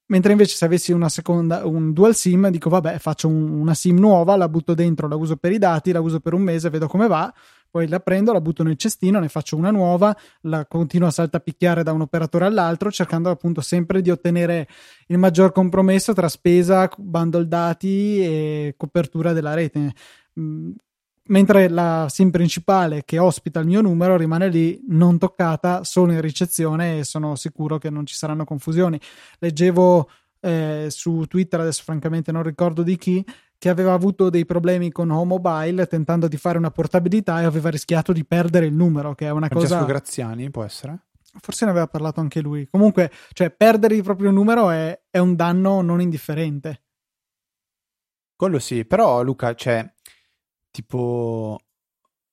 mentre 0.08 0.32
invece 0.32 0.56
se 0.56 0.66
avessi 0.66 0.92
una 0.92 1.10
seconda, 1.10 1.66
un 1.66 1.94
dual 1.94 2.16
SIM, 2.16 2.50
dico 2.50 2.70
vabbè, 2.70 2.98
faccio 2.98 3.28
un, 3.28 3.52
una 3.52 3.76
SIM 3.76 3.98
nuova, 3.98 4.36
la 4.36 4.50
butto 4.50 4.74
dentro, 4.74 5.08
la 5.08 5.16
uso 5.16 5.36
per 5.38 5.52
i 5.52 5.60
dati, 5.60 5.92
la 5.92 6.02
uso 6.02 6.20
per 6.20 6.34
un 6.34 6.42
mese, 6.42 6.70
vedo 6.70 6.88
come 6.88 7.08
va, 7.08 7.32
poi 7.70 7.88
la 7.88 8.00
prendo, 8.00 8.34
la 8.34 8.42
butto 8.42 8.64
nel 8.64 8.78
cestino, 8.78 9.20
ne 9.20 9.30
faccio 9.30 9.56
una 9.56 9.72
nuova, 9.72 10.16
la 10.42 10.66
continuo 10.66 11.08
a 11.08 11.12
saltapicchiare 11.12 11.84
da 11.84 11.92
un 11.92 12.02
operatore 12.02 12.46
all'altro, 12.46 12.92
cercando 12.92 13.30
appunto 13.30 13.62
sempre 13.62 14.02
di 14.02 14.10
ottenere 14.10 14.68
il 15.08 15.18
maggior 15.18 15.52
compromesso 15.52 16.14
tra 16.14 16.30
spesa, 16.30 16.90
bundle 16.98 17.48
dati 17.48 18.24
e 18.24 18.74
copertura 18.78 19.34
della 19.34 19.54
rete 19.54 19.94
mentre 21.30 21.70
la 21.70 22.08
SIM 22.10 22.32
principale 22.32 23.04
che 23.06 23.20
ospita 23.20 23.60
il 23.60 23.68
mio 23.68 23.82
numero 23.82 24.18
rimane 24.18 24.50
lì 24.50 24.84
non 24.88 25.18
toccata, 25.18 25.84
solo 25.84 26.12
in 26.12 26.22
ricezione 26.22 27.00
e 27.00 27.04
sono 27.04 27.36
sicuro 27.36 27.78
che 27.78 27.90
non 27.90 28.06
ci 28.06 28.16
saranno 28.16 28.46
confusioni. 28.46 29.00
Leggevo 29.40 30.10
eh, 30.42 30.88
su 30.90 31.26
Twitter, 31.28 31.60
adesso 31.60 31.84
francamente 31.84 32.32
non 32.32 32.44
ricordo 32.44 32.84
di 32.84 32.98
chi, 32.98 33.24
che 33.60 33.70
aveva 33.70 33.92
avuto 33.94 34.30
dei 34.30 34.46
problemi 34.46 34.90
con 34.90 35.12
Home 35.12 35.26
Mobile 35.26 35.86
tentando 35.86 36.30
di 36.30 36.38
fare 36.38 36.58
una 36.58 36.72
portabilità 36.72 37.42
e 37.42 37.44
aveva 37.44 37.70
rischiato 37.70 38.14
di 38.14 38.26
perdere 38.26 38.66
il 38.66 38.74
numero, 38.74 39.14
che 39.14 39.28
è 39.28 39.32
una 39.32 39.48
Francesco 39.48 39.76
cosa... 39.76 39.86
Graziani, 39.86 40.50
può 40.50 40.64
essere? 40.64 41.08
Forse 41.42 41.66
ne 41.66 41.72
aveva 41.72 41.88
parlato 41.88 42.22
anche 42.22 42.40
lui. 42.40 42.68
Comunque, 42.70 43.12
cioè, 43.34 43.52
perdere 43.52 43.96
il 43.96 44.02
proprio 44.02 44.32
numero 44.32 44.70
è, 44.70 45.00
è 45.10 45.20
un 45.20 45.36
danno 45.36 45.82
non 45.82 46.00
indifferente. 46.00 46.84
Quello 48.36 48.60
sì, 48.60 48.86
però 48.86 49.22
Luca, 49.24 49.54
cioè, 49.54 49.86
tipo 50.72 51.60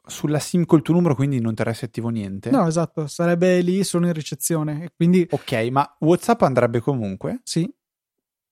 sulla 0.08 0.38
SIM 0.38 0.64
col 0.64 0.82
tuo 0.82 0.94
numero, 0.94 1.16
quindi 1.16 1.40
non 1.40 1.56
ti 1.56 1.64
resta 1.64 1.86
attivo 1.86 2.08
niente. 2.08 2.50
No, 2.50 2.68
esatto, 2.68 3.08
sarebbe 3.08 3.60
lì 3.62 3.82
solo 3.82 4.06
in 4.06 4.12
ricezione. 4.12 4.92
Quindi... 4.94 5.26
Ok, 5.28 5.52
ma 5.72 5.96
WhatsApp 5.98 6.42
andrebbe 6.42 6.78
comunque? 6.78 7.40
Sì, 7.42 7.68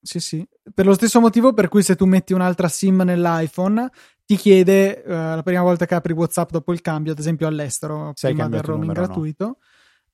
sì, 0.05 0.19
sì. 0.19 0.47
Per 0.73 0.85
lo 0.85 0.93
stesso 0.93 1.19
motivo 1.19 1.53
per 1.53 1.67
cui 1.67 1.81
se 1.81 1.95
tu 1.95 2.05
metti 2.05 2.33
un'altra 2.33 2.67
SIM 2.67 3.01
nell'iPhone, 3.01 3.89
ti 4.23 4.35
chiede 4.35 5.03
uh, 5.05 5.09
la 5.09 5.41
prima 5.43 5.63
volta 5.63 5.85
che 5.85 5.95
apri 5.95 6.13
WhatsApp 6.13 6.51
dopo 6.51 6.71
il 6.73 6.81
cambio, 6.81 7.11
ad 7.11 7.19
esempio 7.19 7.47
all'estero, 7.47 8.11
Sei 8.15 8.33
prima 8.33 8.47
del 8.47 8.61
roaming 8.61 8.89
numero, 8.89 9.05
gratuito. 9.05 9.45
No? 9.45 9.57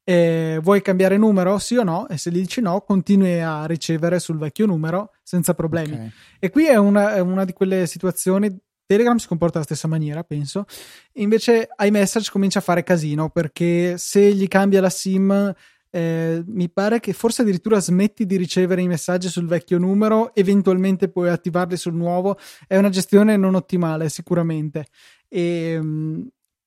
E 0.04 0.60
vuoi 0.64 0.82
cambiare 0.82 1.18
numero? 1.18 1.60
Sì 1.60 1.76
o 1.76 1.84
no? 1.84 2.08
E 2.08 2.18
se 2.18 2.32
gli 2.32 2.40
dici 2.40 2.62
no, 2.62 2.82
continui 2.82 3.42
a 3.42 3.66
ricevere 3.66 4.20
sul 4.20 4.38
vecchio 4.38 4.66
numero 4.66 5.12
senza 5.22 5.54
problemi. 5.54 5.94
Okay. 5.94 6.12
E 6.40 6.50
qui 6.50 6.66
è 6.66 6.78
una, 6.78 7.16
è 7.16 7.20
una 7.20 7.46
di 7.46 7.54
quelle 7.54 7.86
situazioni 7.86 8.58
Telegram 8.92 9.16
si 9.16 9.28
comporta 9.28 9.56
alla 9.56 9.66
stessa 9.66 9.88
maniera, 9.88 10.22
penso. 10.24 10.66
Invece 11.14 11.70
iMessage 11.80 12.30
comincia 12.30 12.60
a 12.60 12.62
fare 12.62 12.84
casino 12.84 13.30
perché 13.30 13.98
se 13.98 14.34
gli 14.34 14.50
cambia 14.50 14.82
la 14.82 14.90
SIM, 14.90 15.54
eh, 15.92 16.42
mi 16.48 16.70
pare 16.70 17.00
che 17.00 17.14
forse 17.14 17.42
addirittura 17.42 17.80
smetti 17.80 18.26
di 18.26 18.38
ricevere 18.38 18.82
i 18.82 18.88
messaggi 18.88 19.28
sul 19.28 19.46
vecchio 19.46 19.78
numero, 19.78 20.34
eventualmente 20.34 21.10
puoi 21.10 21.30
attivarli 21.30 21.78
sul 21.78 21.94
nuovo. 21.94 22.38
È 22.66 22.78
una 22.78 22.90
gestione 22.90 23.38
non 23.38 23.56
ottimale, 23.56 24.10
sicuramente. 24.10 24.88
E, 25.28 25.80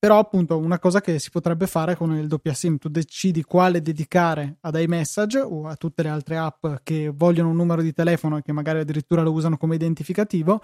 però 0.04 0.18
appunto 0.18 0.58
una 0.58 0.78
cosa 0.78 1.00
che 1.00 1.18
si 1.18 1.30
potrebbe 1.30 1.66
fare 1.66 1.96
con 1.96 2.14
il 2.14 2.26
doppia 2.26 2.52
SIM, 2.52 2.76
tu 2.76 2.90
decidi 2.90 3.42
quale 3.42 3.80
dedicare 3.80 4.58
ad 4.60 4.78
iMessage 4.78 5.38
o 5.38 5.66
a 5.66 5.76
tutte 5.76 6.02
le 6.02 6.10
altre 6.10 6.36
app 6.36 6.66
che 6.82 7.08
vogliono 7.08 7.48
un 7.48 7.56
numero 7.56 7.80
di 7.80 7.94
telefono 7.94 8.36
e 8.36 8.42
che 8.42 8.52
magari 8.52 8.80
addirittura 8.80 9.22
lo 9.22 9.32
usano 9.32 9.56
come 9.56 9.76
identificativo, 9.76 10.60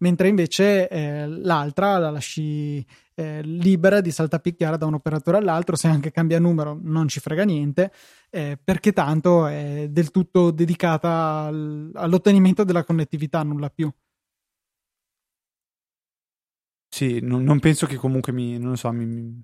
mentre 0.00 0.28
invece 0.28 0.90
eh, 0.90 1.26
l'altra 1.26 1.96
la 1.96 2.10
lasci 2.10 2.84
eh, 3.14 3.40
libera 3.40 4.02
di 4.02 4.10
saltapicchiare 4.10 4.76
da 4.76 4.84
un 4.84 4.92
operatore 4.92 5.38
all'altro, 5.38 5.74
se 5.74 5.88
anche 5.88 6.10
cambia 6.10 6.38
numero 6.38 6.78
non 6.78 7.08
ci 7.08 7.18
frega 7.18 7.44
niente, 7.44 7.92
eh, 8.28 8.58
perché 8.62 8.92
tanto 8.92 9.46
è 9.46 9.86
del 9.88 10.10
tutto 10.10 10.50
dedicata 10.50 11.44
al, 11.44 11.92
all'ottenimento 11.94 12.62
della 12.62 12.84
connettività, 12.84 13.42
nulla 13.42 13.70
più. 13.70 13.90
Sì, 16.92 17.20
non, 17.22 17.42
non, 17.42 17.58
penso 17.58 17.86
che 17.86 17.96
comunque 17.96 18.34
mi. 18.34 18.58
Non 18.58 18.70
lo 18.70 18.76
so, 18.76 18.92
mi, 18.92 19.06
mi, 19.06 19.22
non 19.22 19.42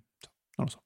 lo 0.57 0.67
so. 0.67 0.83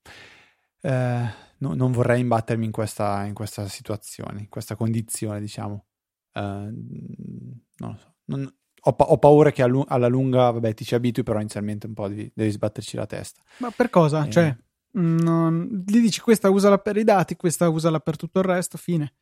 Eh, 0.81 1.29
no, 1.59 1.75
non 1.75 1.91
vorrei 1.91 2.21
imbattermi 2.21 2.65
in 2.65 2.71
questa, 2.71 3.25
in 3.25 3.35
questa, 3.35 3.67
situazione, 3.67 4.43
in 4.43 4.49
questa 4.49 4.77
condizione, 4.77 5.41
diciamo. 5.41 5.87
Eh, 6.33 6.41
non 6.41 7.65
lo 7.79 7.97
so. 7.97 8.15
Non, 8.27 8.55
ho, 8.81 8.91
ho, 8.97 9.19
paura 9.19 9.51
che 9.51 9.63
alla 9.63 10.07
lunga, 10.07 10.53
vabbè, 10.53 10.73
ti 10.73 10.85
ci 10.85 10.95
abitui, 10.95 11.25
però 11.25 11.41
inizialmente 11.41 11.89
un 11.89 11.95
po' 11.95 12.07
devi, 12.07 12.31
devi 12.33 12.51
sbatterci 12.53 12.95
la 12.95 13.07
testa. 13.07 13.43
Ma 13.59 13.73
per 13.73 13.91
cosa? 13.91 14.25
Eh. 14.25 14.31
Cioè, 14.31 14.57
non, 14.93 15.83
gli 15.85 15.99
dici 15.99 16.21
questa 16.21 16.49
usala 16.49 16.79
per 16.79 16.97
i 16.97 17.03
dati, 17.03 17.35
questa 17.35 17.69
usala 17.69 17.99
per 17.99 18.15
tutto 18.15 18.39
il 18.39 18.45
resto, 18.45 18.79
fine. 18.79 19.15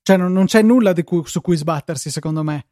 Cioè, 0.00 0.16
non, 0.16 0.32
non 0.32 0.46
c'è 0.46 0.62
nulla 0.62 0.94
cui, 1.04 1.26
su 1.26 1.42
cui 1.42 1.56
sbattersi, 1.56 2.10
secondo 2.10 2.42
me. 2.42 2.68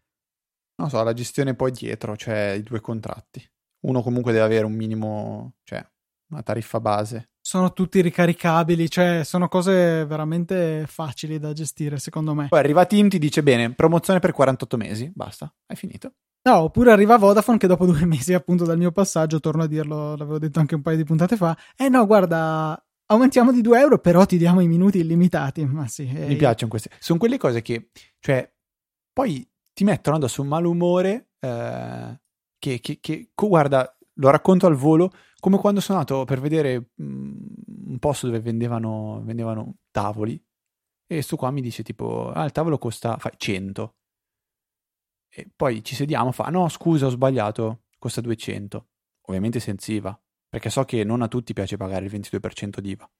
Non 0.76 0.88
so, 0.88 1.02
la 1.02 1.12
gestione 1.12 1.54
poi 1.54 1.72
dietro, 1.72 2.16
cioè 2.16 2.54
i 2.56 2.62
due 2.62 2.80
contratti 2.80 3.50
uno 3.82 4.02
comunque 4.02 4.32
deve 4.32 4.44
avere 4.44 4.64
un 4.64 4.72
minimo, 4.72 5.54
cioè 5.64 5.84
una 6.30 6.42
tariffa 6.42 6.80
base. 6.80 7.30
Sono 7.40 7.72
tutti 7.72 8.00
ricaricabili, 8.00 8.88
cioè 8.88 9.22
sono 9.24 9.48
cose 9.48 10.04
veramente 10.06 10.84
facili 10.86 11.38
da 11.38 11.52
gestire, 11.52 11.98
secondo 11.98 12.34
me. 12.34 12.48
Poi 12.48 12.58
arriva 12.58 12.86
Tim, 12.86 13.08
ti 13.08 13.18
dice 13.18 13.42
bene, 13.42 13.72
promozione 13.72 14.20
per 14.20 14.32
48 14.32 14.76
mesi, 14.76 15.10
basta, 15.14 15.52
hai 15.66 15.76
finito. 15.76 16.12
No, 16.44 16.58
oppure 16.58 16.90
arriva 16.90 17.18
Vodafone 17.18 17.58
che 17.58 17.66
dopo 17.66 17.86
due 17.86 18.04
mesi, 18.06 18.32
appunto, 18.32 18.64
dal 18.64 18.78
mio 18.78 18.92
passaggio, 18.92 19.40
torno 19.40 19.64
a 19.64 19.66
dirlo, 19.66 20.16
l'avevo 20.16 20.38
detto 20.38 20.58
anche 20.60 20.74
un 20.74 20.82
paio 20.82 20.96
di 20.96 21.04
puntate 21.04 21.36
fa, 21.36 21.56
eh 21.76 21.88
no, 21.88 22.06
guarda, 22.06 22.80
aumentiamo 23.06 23.52
di 23.52 23.60
2 23.60 23.78
euro, 23.80 23.98
però 23.98 24.24
ti 24.24 24.38
diamo 24.38 24.60
i 24.60 24.68
minuti 24.68 24.98
illimitati. 24.98 25.64
Ma 25.64 25.86
sì, 25.86 26.04
Mi 26.04 26.32
eh, 26.32 26.36
piacciono 26.36 26.70
queste. 26.70 26.90
Sono 26.98 27.18
quelle 27.18 27.38
cose 27.38 27.62
che, 27.62 27.90
cioè, 28.20 28.50
poi 29.12 29.48
ti 29.72 29.84
mettono 29.84 30.16
addosso 30.16 30.42
un 30.42 30.48
malumore 30.48 31.30
eh, 31.40 32.20
che, 32.62 32.78
che, 32.78 33.00
che, 33.00 33.32
guarda, 33.34 33.92
lo 34.14 34.30
racconto 34.30 34.68
al 34.68 34.76
volo, 34.76 35.10
come 35.40 35.58
quando 35.58 35.80
sono 35.80 35.98
andato 35.98 36.24
per 36.24 36.38
vedere 36.38 36.90
mm, 37.02 37.36
un 37.88 37.98
posto 37.98 38.26
dove 38.26 38.38
vendevano, 38.38 39.20
vendevano 39.24 39.78
tavoli 39.90 40.40
e 41.08 41.22
sto 41.22 41.34
qua 41.36 41.50
mi 41.50 41.60
dice 41.60 41.82
tipo, 41.82 42.30
ah, 42.30 42.44
il 42.44 42.52
tavolo 42.52 42.78
costa 42.78 43.18
fai, 43.18 43.32
100. 43.36 43.96
E 45.28 45.50
poi 45.54 45.82
ci 45.82 45.96
sediamo, 45.96 46.30
fa, 46.30 46.44
no, 46.44 46.68
scusa, 46.68 47.06
ho 47.06 47.10
sbagliato, 47.10 47.86
costa 47.98 48.20
200. 48.20 48.86
Ovviamente 49.22 49.58
senza 49.58 49.92
IVA, 49.92 50.18
perché 50.48 50.70
so 50.70 50.84
che 50.84 51.02
non 51.02 51.22
a 51.22 51.28
tutti 51.28 51.52
piace 51.52 51.76
pagare 51.76 52.04
il 52.04 52.12
22% 52.12 52.78
di 52.78 52.90
IVA. 52.90 53.10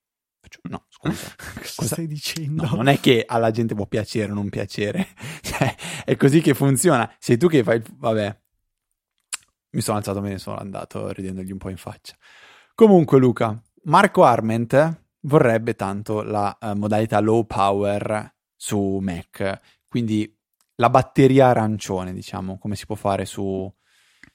Faccio, 0.40 0.61
no, 0.64 0.87
scusa. 0.88 1.34
Cosa 1.76 1.87
stai 1.87 2.06
dicendo? 2.06 2.64
No, 2.64 2.76
non 2.76 2.87
è 2.87 3.00
che 3.00 3.25
alla 3.26 3.50
gente 3.50 3.75
può 3.75 3.87
piacere 3.87 4.30
o 4.30 4.34
non 4.34 4.49
piacere. 4.50 5.08
cioè, 5.42 5.75
è 6.04 6.16
così 6.16 6.40
che 6.40 6.54
funziona. 6.54 7.12
Sei 7.18 7.37
tu 7.37 7.49
che 7.49 7.64
fai. 7.64 7.82
Vabbè. 7.96 8.41
Mi 9.73 9.81
sono 9.81 9.99
alzato 9.99 10.19
e 10.19 10.23
me 10.23 10.29
ne 10.31 10.38
sono 10.38 10.57
andato 10.57 11.11
ridendogli 11.12 11.52
un 11.52 11.59
po' 11.59 11.71
in 11.71 11.76
faccia. 11.76 12.17
Comunque, 12.75 13.19
Luca, 13.19 13.61
Marco 13.85 14.25
Arment 14.25 15.05
vorrebbe 15.21 15.75
tanto 15.75 16.23
la 16.23 16.57
uh, 16.61 16.73
modalità 16.73 17.21
low 17.21 17.45
power 17.47 18.35
su 18.55 18.99
Mac. 19.00 19.61
Quindi 19.88 20.38
la 20.76 20.91
batteria 20.91 21.49
arancione, 21.49 22.12
diciamo, 22.12 22.59
come 22.59 22.76
si 22.76 22.87
può 22.87 22.95
fare 22.97 23.25
su, 23.25 23.73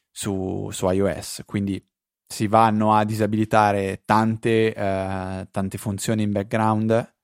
su, 0.09 0.69
su 0.71 0.89
iOS. 0.89 1.43
Quindi 1.45 1.83
si 2.25 2.47
vanno 2.47 2.93
a 2.93 3.05
disabilitare 3.05 4.03
tante, 4.05 4.73
eh, 4.73 5.47
tante 5.49 5.77
funzioni 5.77 6.23
in 6.23 6.31
background, 6.31 7.15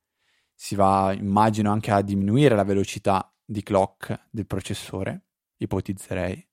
si 0.53 0.75
va, 0.75 1.13
immagino, 1.13 1.71
anche 1.71 1.91
a 1.91 2.01
diminuire 2.01 2.55
la 2.55 2.63
velocità 2.63 3.33
di 3.43 3.61
clock 3.61 4.27
del 4.29 4.47
processore, 4.47 5.25
ipotizzerei. 5.57 6.47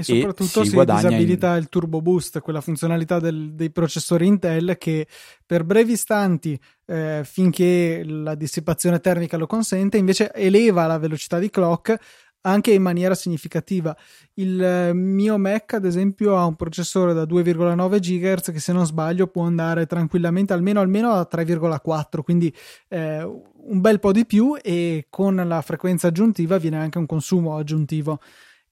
E 0.00 0.02
soprattutto 0.02 0.60
e 0.62 0.64
si, 0.64 0.70
si 0.70 0.84
disabilita 0.84 1.52
in... 1.52 1.62
il 1.62 1.68
turbo 1.68 2.00
boost, 2.00 2.40
quella 2.40 2.60
funzionalità 2.60 3.18
del, 3.18 3.52
dei 3.54 3.70
processori 3.70 4.26
Intel 4.26 4.76
che 4.78 5.06
per 5.44 5.64
brevi 5.64 5.92
istanti, 5.92 6.58
eh, 6.86 7.22
finché 7.24 8.02
la 8.04 8.34
dissipazione 8.34 9.00
termica 9.00 9.36
lo 9.36 9.46
consente, 9.46 9.96
invece 9.96 10.32
eleva 10.32 10.86
la 10.86 10.98
velocità 10.98 11.38
di 11.38 11.50
clock 11.50 11.98
anche 12.42 12.72
in 12.72 12.82
maniera 12.82 13.14
significativa. 13.14 13.96
Il 14.34 14.62
eh, 14.62 14.92
mio 14.92 15.38
Mac, 15.38 15.74
ad 15.74 15.84
esempio, 15.84 16.36
ha 16.36 16.46
un 16.46 16.56
processore 16.56 17.12
da 17.12 17.24
2,9 17.24 17.98
GHz 17.98 18.52
che, 18.52 18.60
se 18.60 18.72
non 18.72 18.86
sbaglio, 18.86 19.26
può 19.26 19.44
andare 19.44 19.86
tranquillamente 19.86 20.52
almeno, 20.52 20.80
almeno 20.80 21.12
a 21.12 21.28
3,4, 21.30 22.22
quindi 22.22 22.54
eh, 22.88 23.22
un 23.22 23.80
bel 23.80 23.98
po' 24.00 24.12
di 24.12 24.24
più. 24.24 24.56
E 24.60 25.06
con 25.10 25.36
la 25.36 25.60
frequenza 25.62 26.08
aggiuntiva 26.08 26.58
viene 26.58 26.78
anche 26.78 26.98
un 26.98 27.06
consumo 27.06 27.56
aggiuntivo. 27.56 28.20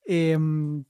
E, 0.03 0.29
ehm, 0.31 0.83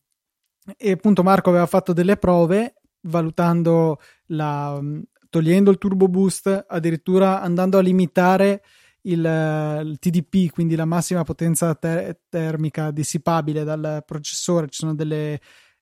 e 0.76 0.90
appunto, 0.90 1.22
Marco 1.22 1.50
aveva 1.50 1.66
fatto 1.66 1.92
delle 1.92 2.16
prove 2.16 2.74
valutando 3.02 3.98
la 4.26 4.80
togliendo 5.30 5.70
il 5.70 5.78
turbo 5.78 6.08
boost, 6.08 6.66
addirittura 6.68 7.40
andando 7.40 7.78
a 7.78 7.82
limitare 7.82 8.62
il, 9.02 9.18
il 9.84 9.96
TDP, 9.98 10.50
quindi 10.50 10.74
la 10.74 10.84
massima 10.84 11.22
potenza 11.22 11.74
ter- 11.74 12.18
termica 12.28 12.90
dissipabile 12.90 13.64
dal 13.64 14.02
processore. 14.06 14.68
Ci 14.68 14.80
sono 14.80 14.94
delle, 14.94 15.40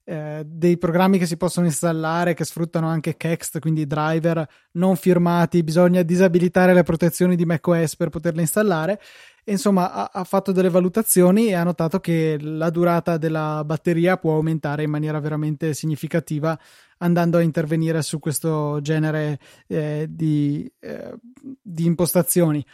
eh, 0.09 0.45
dei 0.47 0.79
programmi 0.79 1.19
che 1.19 1.27
si 1.27 1.37
possono 1.37 1.67
installare 1.67 2.33
che 2.33 2.45
sfruttano 2.45 2.87
anche 2.87 3.17
Kext, 3.17 3.59
quindi 3.59 3.89
driver 3.89 4.47
non 4.73 4.95
firmati. 4.95 5.65
Bisogna 5.65 6.03
disabilitare 6.03 6.73
le 6.73 6.85
protezioni 6.85 7.35
di 7.35 7.45
macOS 7.45 7.97
per 7.97 8.09
poterle 8.09 8.43
installare. 8.43 9.01
E, 9.43 9.51
insomma, 9.51 9.93
ha, 9.93 10.11
ha, 10.13 10.23
fatto 10.23 10.53
delle 10.53 10.71
valutazioni 10.71 11.49
e 11.49 11.55
ha 11.55 11.65
notato 11.65 11.99
che 11.99 12.39
la 12.41 12.71
durata 12.71 13.17
della 13.17 13.65
batteria 13.65 14.17
può 14.17 14.35
aumentare 14.35 14.85
in 14.85 14.91
maniera 14.91 15.19
veramente 15.19 15.75
significativa 15.75 16.57
andando 16.99 17.39
a 17.39 17.43
intervenire 17.43 18.01
su 18.03 18.21
questo 18.21 18.79
genere 18.83 19.41
eh, 19.67 20.07
di, 20.09 20.71
eh, 20.79 21.15
di 21.61 21.85
impostazioni. 21.85 22.65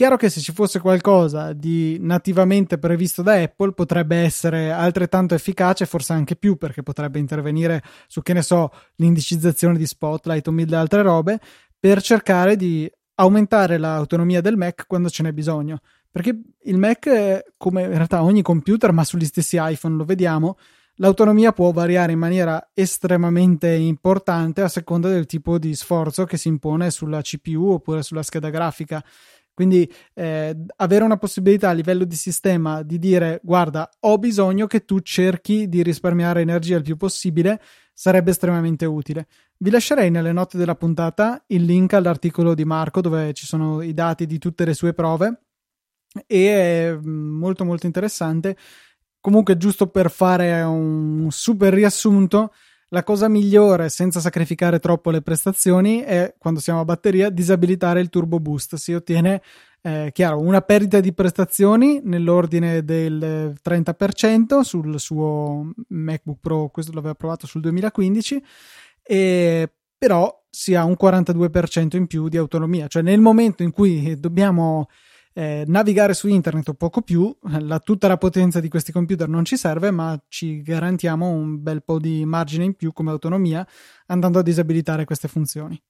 Chiaro 0.00 0.16
che 0.16 0.30
se 0.30 0.40
ci 0.40 0.54
fosse 0.54 0.80
qualcosa 0.80 1.52
di 1.52 1.98
nativamente 2.00 2.78
previsto 2.78 3.20
da 3.20 3.34
Apple 3.34 3.72
potrebbe 3.72 4.16
essere 4.16 4.72
altrettanto 4.72 5.34
efficace, 5.34 5.84
forse 5.84 6.14
anche 6.14 6.36
più, 6.36 6.56
perché 6.56 6.82
potrebbe 6.82 7.18
intervenire 7.18 7.82
su, 8.08 8.22
che 8.22 8.32
ne 8.32 8.40
so, 8.40 8.72
l'indicizzazione 8.94 9.76
di 9.76 9.84
Spotlight 9.84 10.48
o 10.48 10.52
mille 10.52 10.74
altre 10.74 11.02
robe, 11.02 11.38
per 11.78 12.00
cercare 12.00 12.56
di 12.56 12.90
aumentare 13.16 13.76
l'autonomia 13.76 14.40
del 14.40 14.56
Mac 14.56 14.86
quando 14.86 15.10
ce 15.10 15.22
n'è 15.22 15.32
bisogno. 15.32 15.80
Perché 16.10 16.34
il 16.62 16.78
Mac, 16.78 17.52
come 17.58 17.82
in 17.82 17.90
realtà 17.90 18.22
ogni 18.22 18.40
computer, 18.40 18.92
ma 18.92 19.04
sugli 19.04 19.26
stessi 19.26 19.58
iPhone 19.60 19.96
lo 19.96 20.06
vediamo, 20.06 20.56
l'autonomia 20.94 21.52
può 21.52 21.72
variare 21.72 22.12
in 22.12 22.18
maniera 22.18 22.70
estremamente 22.72 23.68
importante 23.68 24.62
a 24.62 24.68
seconda 24.68 25.10
del 25.10 25.26
tipo 25.26 25.58
di 25.58 25.74
sforzo 25.74 26.24
che 26.24 26.38
si 26.38 26.48
impone 26.48 26.90
sulla 26.90 27.20
CPU 27.20 27.72
oppure 27.72 28.02
sulla 28.02 28.22
scheda 28.22 28.48
grafica. 28.48 29.04
Quindi 29.60 29.92
eh, 30.14 30.56
avere 30.76 31.04
una 31.04 31.18
possibilità 31.18 31.68
a 31.68 31.72
livello 31.72 32.04
di 32.04 32.16
sistema 32.16 32.80
di 32.82 32.98
dire 32.98 33.40
guarda 33.42 33.90
ho 34.00 34.16
bisogno 34.16 34.66
che 34.66 34.86
tu 34.86 35.00
cerchi 35.00 35.68
di 35.68 35.82
risparmiare 35.82 36.40
energia 36.40 36.78
il 36.78 36.82
più 36.82 36.96
possibile 36.96 37.60
sarebbe 37.92 38.30
estremamente 38.30 38.86
utile. 38.86 39.26
Vi 39.58 39.68
lascerei 39.68 40.10
nelle 40.10 40.32
note 40.32 40.56
della 40.56 40.76
puntata 40.76 41.44
il 41.48 41.64
link 41.64 41.92
all'articolo 41.92 42.54
di 42.54 42.64
Marco 42.64 43.02
dove 43.02 43.34
ci 43.34 43.44
sono 43.44 43.82
i 43.82 43.92
dati 43.92 44.24
di 44.24 44.38
tutte 44.38 44.64
le 44.64 44.72
sue 44.72 44.94
prove 44.94 45.42
e 46.26 46.48
è 46.48 46.96
molto 46.96 47.66
molto 47.66 47.84
interessante. 47.84 48.56
Comunque 49.20 49.58
giusto 49.58 49.88
per 49.88 50.10
fare 50.10 50.62
un 50.62 51.26
super 51.28 51.74
riassunto 51.74 52.54
la 52.92 53.02
cosa 53.04 53.28
migliore 53.28 53.88
senza 53.88 54.20
sacrificare 54.20 54.78
troppo 54.78 55.10
le 55.10 55.22
prestazioni 55.22 56.00
è 56.00 56.34
quando 56.38 56.60
siamo 56.60 56.80
a 56.80 56.84
batteria 56.84 57.30
disabilitare 57.30 58.00
il 58.00 58.08
turbo 58.08 58.40
boost. 58.40 58.74
Si 58.76 58.92
ottiene 58.92 59.42
eh, 59.82 60.10
chiaro 60.12 60.40
una 60.40 60.60
perdita 60.60 61.00
di 61.00 61.12
prestazioni 61.12 62.00
nell'ordine 62.02 62.84
del 62.84 63.54
30% 63.62 64.60
sul 64.60 64.98
suo 64.98 65.72
MacBook 65.88 66.38
Pro 66.40 66.68
questo 66.68 66.92
l'aveva 66.92 67.14
provato 67.14 67.46
sul 67.46 67.62
2015 67.62 68.44
e 69.02 69.72
però 69.96 70.44
si 70.50 70.74
ha 70.74 70.84
un 70.84 70.96
42% 71.00 71.96
in 71.96 72.06
più 72.06 72.28
di 72.28 72.36
autonomia. 72.36 72.88
Cioè 72.88 73.02
nel 73.02 73.20
momento 73.20 73.62
in 73.62 73.70
cui 73.70 74.18
dobbiamo 74.18 74.88
eh, 75.32 75.64
navigare 75.66 76.14
su 76.14 76.28
internet 76.28 76.68
o 76.68 76.74
poco 76.74 77.02
più, 77.02 77.34
la, 77.58 77.78
tutta 77.78 78.08
la 78.08 78.16
potenza 78.16 78.60
di 78.60 78.68
questi 78.68 78.92
computer 78.92 79.28
non 79.28 79.44
ci 79.44 79.56
serve, 79.56 79.90
ma 79.90 80.20
ci 80.28 80.62
garantiamo 80.62 81.28
un 81.28 81.62
bel 81.62 81.82
po' 81.82 81.98
di 81.98 82.24
margine 82.24 82.64
in 82.64 82.74
più 82.74 82.92
come 82.92 83.10
autonomia 83.10 83.66
andando 84.06 84.38
a 84.38 84.42
disabilitare 84.42 85.04
queste 85.04 85.28
funzioni. 85.28 85.80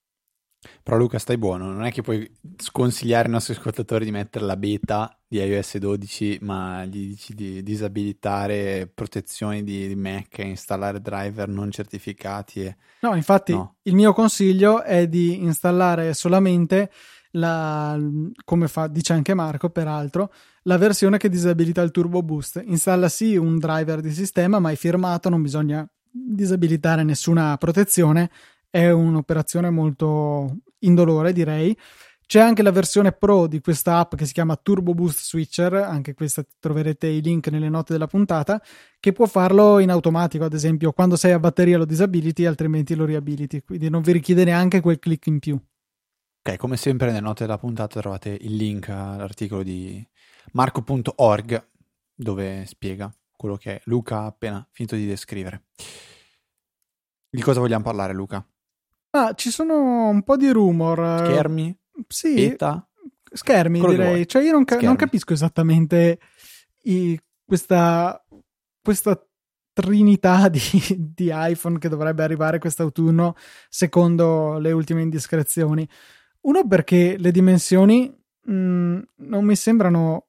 Però 0.83 0.99
Luca 0.99 1.19
stai 1.19 1.39
buono, 1.39 1.73
non 1.73 1.85
è 1.85 1.91
che 1.91 2.03
puoi 2.03 2.31
sconsigliare 2.59 3.25
ai 3.25 3.33
nostri 3.33 3.55
ascoltatori 3.55 4.05
di 4.05 4.11
mettere 4.11 4.45
la 4.45 4.59
beta 4.59 5.19
di 5.27 5.39
iOS 5.39 5.79
12, 5.79 6.41
ma 6.43 6.85
gli 6.85 7.09
dici 7.09 7.35
di 7.35 7.63
disabilitare 7.63 8.91
protezioni 8.93 9.65
di, 9.65 9.89
di 9.89 9.97
Mac 9.97 10.39
e 10.39 10.49
installare 10.49 11.01
driver 11.01 11.49
non 11.49 11.71
certificati. 11.71 12.65
E... 12.65 12.77
No, 13.01 13.15
infatti 13.15 13.53
no. 13.53 13.77
il 13.83 13.95
mio 13.95 14.13
consiglio 14.13 14.83
è 14.83 15.09
di 15.09 15.43
installare 15.43 16.13
solamente 16.13 16.91
la, 17.33 17.99
come 18.45 18.69
fa, 18.69 18.87
dice 18.87 19.13
anche 19.13 19.35
Marco, 19.35 19.71
peraltro, 19.71 20.33
la 20.63 20.77
versione 20.79 21.19
che 21.19 21.29
disabilita 21.29 21.83
il 21.83 21.91
turbo 21.91 22.23
boost. 22.23 22.63
Installa 22.65 23.09
sì 23.09 23.37
un 23.37 23.59
driver 23.59 24.01
di 24.01 24.13
sistema, 24.13 24.59
ma 24.59 24.71
è 24.71 24.77
firmato, 24.77 25.29
non 25.29 25.43
bisogna 25.43 25.89
disabilitare 26.11 27.03
nessuna 27.03 27.57
protezione. 27.57 28.31
È 28.69 28.89
un'operazione 28.91 29.71
molto 29.71 30.59
indolore, 30.81 31.33
direi. 31.33 31.77
C'è 32.31 32.39
anche 32.39 32.63
la 32.63 32.71
versione 32.71 33.11
pro 33.11 33.49
di 33.49 33.61
questa 33.61 33.99
app 33.99 34.15
che 34.15 34.25
si 34.25 34.33
chiama 34.33 34.55
Turbo 34.55 34.95
Boost 34.95 35.19
Switcher, 35.19 35.75
anche 35.75 36.15
questa 36.15 36.45
troverete 36.61 37.09
i 37.09 37.21
link 37.21 37.49
nelle 37.49 37.69
note 37.69 37.93
della 37.93 38.07
puntata, 38.07 38.63
che 39.01 39.11
può 39.11 39.27
farlo 39.27 39.81
in 39.81 39.91
automatico, 39.91 40.45
ad 40.45 40.53
esempio 40.53 40.93
quando 40.93 41.17
sei 41.17 41.33
a 41.33 41.41
batteria 41.41 41.77
lo 41.77 41.85
disabiliti, 41.85 42.47
altrimenti 42.47 42.95
lo 42.95 43.05
riabiliti, 43.05 43.63
quindi 43.63 43.91
non 43.91 44.03
vi 44.03 44.13
richiede 44.13 44.45
neanche 44.45 44.81
quel 44.81 45.01
click 45.01 45.27
in 45.27 45.41
più. 45.41 45.61
Ok, 46.43 46.57
come 46.57 46.79
sempre 46.79 47.09
nelle 47.09 47.21
note 47.21 47.45
della 47.45 47.59
puntata 47.59 48.01
trovate 48.01 48.31
il 48.31 48.57
link 48.57 48.89
all'articolo 48.89 49.63
di 49.63 50.03
marco.org 50.53 51.69
dove 52.15 52.65
spiega 52.65 53.13
quello 53.37 53.57
che 53.57 53.83
Luca 53.85 54.21
ha 54.21 54.27
appena 54.27 54.67
finito 54.71 54.97
di 54.97 55.07
descrivere. 55.07 55.65
Di 57.29 57.43
cosa 57.43 57.61
vogliamo 57.61 57.85
parlare, 57.85 58.15
Luca? 58.15 58.43
Ah, 59.11 59.35
ci 59.35 59.51
sono 59.51 60.09
un 60.09 60.23
po' 60.23 60.39
di 60.39 60.51
rumor. 60.51 61.27
Schermi? 61.27 61.79
Sì. 62.09 62.35
Beta? 62.35 62.89
Schermi, 63.33 63.79
quello 63.79 64.03
direi. 64.03 64.27
Cioè, 64.27 64.43
io 64.43 64.53
non, 64.53 64.65
ca- 64.65 64.81
non 64.81 64.97
capisco 64.97 65.35
esattamente 65.35 66.21
i, 66.85 67.21
questa, 67.45 68.25
questa 68.83 69.23
trinità 69.75 70.49
di, 70.53 70.61
di 70.97 71.31
iPhone 71.31 71.79
che 71.79 71.91
dovrebbe 71.91 72.23
arrivare 72.23 72.59
quest'autunno, 72.59 73.35
secondo 73.69 74.59
le 74.59 74.73
ultime 74.73 75.03
indiscrezioni. 75.03 75.87
Uno 76.43 76.67
perché 76.67 77.17
le 77.19 77.31
dimensioni 77.31 78.13
mh, 78.43 78.53
mm, 78.53 78.99
non 79.17 79.45
mi 79.45 79.57
sembrano 79.57 80.27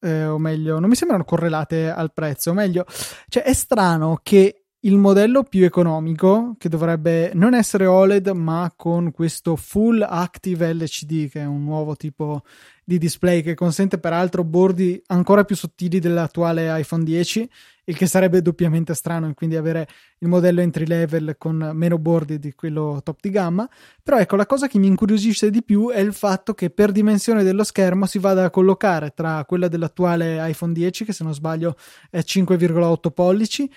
eh, 0.00 0.26
o 0.26 0.38
meglio, 0.38 0.78
non 0.78 0.88
mi 0.88 0.94
sembrano 0.94 1.24
correlate 1.24 1.90
al 1.90 2.12
prezzo, 2.12 2.50
o 2.50 2.54
meglio, 2.54 2.84
cioè 3.28 3.42
è 3.42 3.52
strano 3.52 4.18
che 4.22 4.60
il 4.84 4.96
modello 4.96 5.42
più 5.42 5.64
economico, 5.64 6.54
che 6.58 6.70
dovrebbe 6.70 7.32
non 7.34 7.52
essere 7.52 7.84
OLED, 7.84 8.28
ma 8.28 8.72
con 8.74 9.10
questo 9.10 9.56
Full 9.56 10.00
Active 10.00 10.72
LCD, 10.72 11.28
che 11.28 11.40
è 11.40 11.44
un 11.44 11.64
nuovo 11.64 11.96
tipo 11.96 12.42
di 12.82 12.96
display 12.96 13.42
che 13.42 13.54
consente 13.54 13.98
peraltro 13.98 14.42
bordi 14.42 15.00
ancora 15.08 15.44
più 15.44 15.54
sottili 15.54 15.98
dell'attuale 15.98 16.80
iPhone 16.80 17.04
10, 17.04 17.48
il 17.90 17.96
che 17.96 18.06
sarebbe 18.06 18.40
doppiamente 18.40 18.94
strano, 18.94 19.32
quindi 19.34 19.56
avere 19.56 19.88
il 20.18 20.28
modello 20.28 20.60
entry 20.60 20.86
level 20.86 21.34
con 21.36 21.72
meno 21.74 21.98
bordi 21.98 22.38
di 22.38 22.54
quello 22.54 23.00
top 23.02 23.18
di 23.20 23.30
gamma. 23.30 23.68
Però 24.02 24.16
ecco, 24.16 24.36
la 24.36 24.46
cosa 24.46 24.68
che 24.68 24.78
mi 24.78 24.86
incuriosisce 24.86 25.50
di 25.50 25.62
più 25.62 25.90
è 25.90 25.98
il 25.98 26.14
fatto 26.14 26.54
che 26.54 26.70
per 26.70 26.92
dimensione 26.92 27.42
dello 27.42 27.64
schermo 27.64 28.06
si 28.06 28.18
vada 28.18 28.44
a 28.44 28.50
collocare 28.50 29.10
tra 29.10 29.44
quella 29.44 29.68
dell'attuale 29.68 30.48
iPhone 30.48 30.72
10, 30.72 31.04
che 31.04 31.12
se 31.12 31.24
non 31.24 31.34
sbaglio 31.34 31.76
è 32.10 32.20
5,8 32.20 33.10
pollici, 33.10 33.70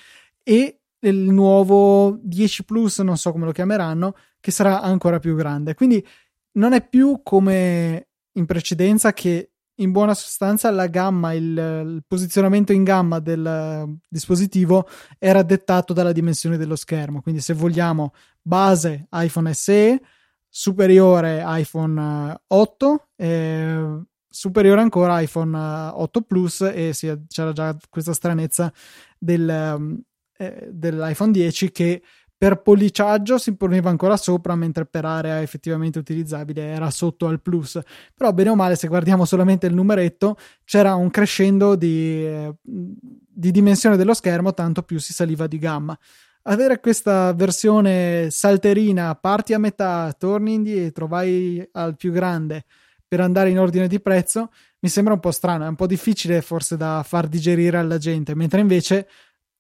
e 0.44 0.80
il 1.00 1.32
nuovo 1.32 2.18
10 2.22 2.66
Plus, 2.66 3.00
non 3.00 3.18
so 3.18 3.32
come 3.32 3.46
lo 3.46 3.52
chiameranno, 3.52 4.16
che 4.40 4.52
sarà 4.52 4.82
ancora 4.82 5.18
più 5.20 5.36
grande. 5.36 5.74
Quindi 5.74 6.06
non 6.54 6.74
è 6.74 6.88
più 6.88 7.22
come 7.24 8.10
in 8.34 8.46
precedenza 8.46 9.12
che 9.12 9.53
in 9.76 9.92
buona 9.92 10.14
sostanza 10.14 10.70
la 10.70 10.88
gamma, 10.88 11.34
il, 11.34 11.44
il, 11.44 12.04
posizionamento 12.08 12.74
in 12.74 12.84
gamma 12.84 13.20
del 13.20 13.98
dispositivo 14.08 14.88
era 15.18 15.42
dettato 15.42 15.94
dalla 15.94 16.12
dimensione 16.12 16.58
dello 16.58 16.76
schermo. 16.76 17.22
Quindi 17.22 17.42
se 17.42 17.54
vogliamo 17.54 18.14
base 18.42 19.08
iPhone 19.12 19.54
SE, 19.54 20.02
superiore 20.48 21.44
iPhone 21.46 22.42
8, 22.46 23.08
eh, 23.16 24.02
superiore 24.28 24.82
ancora 24.82 25.20
iPhone 25.22 25.58
8 25.58 26.22
Plus 26.22 26.62
e 26.62 26.94
sì, 26.94 27.12
c'era 27.28 27.52
già 27.52 27.76
questa 27.90 28.14
stranezza 28.14 28.72
del, 29.18 30.04
eh, 30.38 30.70
dell'iPhone 30.72 31.32
10 31.32 31.72
che 31.72 32.04
per 32.44 32.58
polliciaggio 32.58 33.38
si 33.38 33.56
poneva 33.56 33.90
ancora 33.90 34.18
sopra, 34.18 34.54
mentre 34.56 34.86
per 34.86 35.06
area 35.06 35.42
effettivamente 35.42 35.98
utilizzabile 35.98 36.62
era 36.62 36.92
sotto 36.92 37.28
al 37.28 37.40
plus. 37.40 37.80
Però, 38.14 38.34
bene 38.34 38.50
o 38.50 38.56
male, 38.56 38.76
se 38.76 38.90
guardiamo 38.90 39.24
solamente 39.24 39.66
il 39.66 39.74
numeretto, 39.74 40.36
c'era 40.66 40.94
un 40.96 41.10
crescendo 41.10 41.76
di, 41.76 42.26
eh, 42.26 42.54
di 42.62 43.50
dimensione 43.50 43.96
dello 43.96 44.14
schermo, 44.14 44.54
tanto 44.54 44.84
più 44.84 45.00
si 45.00 45.14
saliva 45.14 45.48
di 45.48 45.58
gamma. 45.58 45.98
Avere 46.42 46.82
questa 46.82 47.32
versione 47.32 48.28
salterina, 48.30 49.16
parti 49.16 49.54
a 49.54 49.58
metà, 49.58 50.14
torni 50.20 50.56
indietro, 50.56 51.08
vai 51.08 51.66
al 51.72 51.96
più 51.96 52.12
grande 52.12 52.66
per 53.08 53.22
andare 53.22 53.52
in 53.52 53.60
ordine 53.60 53.88
di 53.88 54.02
prezzo, 54.02 54.52
mi 54.80 54.90
sembra 54.90 55.14
un 55.14 55.22
po' 55.22 55.32
strano, 55.32 55.64
è 55.64 55.70
un 55.70 55.76
po' 55.76 55.88
difficile 55.88 56.42
forse 56.42 56.76
da 56.76 57.06
far 57.08 57.30
digerire 57.30 57.78
alla 57.78 57.98
gente, 57.98 58.36
mentre 58.36 58.60
invece 58.60 59.08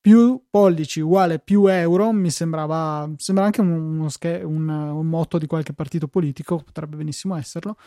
più 0.03 0.47
pollici 0.49 0.99
uguale 0.99 1.39
più 1.39 1.65
euro 1.67 2.11
mi 2.11 2.29
sembrava, 2.29 3.09
sembra 3.15 3.45
anche 3.45 3.61
uno, 3.61 4.05
un, 4.05 4.69
un 4.69 5.07
motto 5.07 5.37
di 5.37 5.47
qualche 5.47 5.71
partito 5.71 6.09
politico, 6.09 6.57
potrebbe 6.57 6.97
benissimo 6.97 7.37
esserlo, 7.37 7.77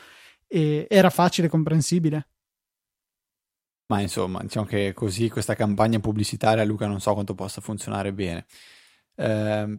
e 0.46 0.86
era 0.88 1.10
facile, 1.10 1.48
comprensibile. 1.48 2.28
Ma 3.88 4.00
insomma, 4.00 4.40
diciamo 4.40 4.64
che 4.64 4.94
così 4.94 5.28
questa 5.28 5.54
campagna 5.54 6.00
pubblicitaria, 6.00 6.64
Luca, 6.64 6.86
non 6.86 7.00
so 7.00 7.12
quanto 7.12 7.34
possa 7.34 7.60
funzionare 7.60 8.14
bene. 8.14 8.46
Eh, 9.14 9.78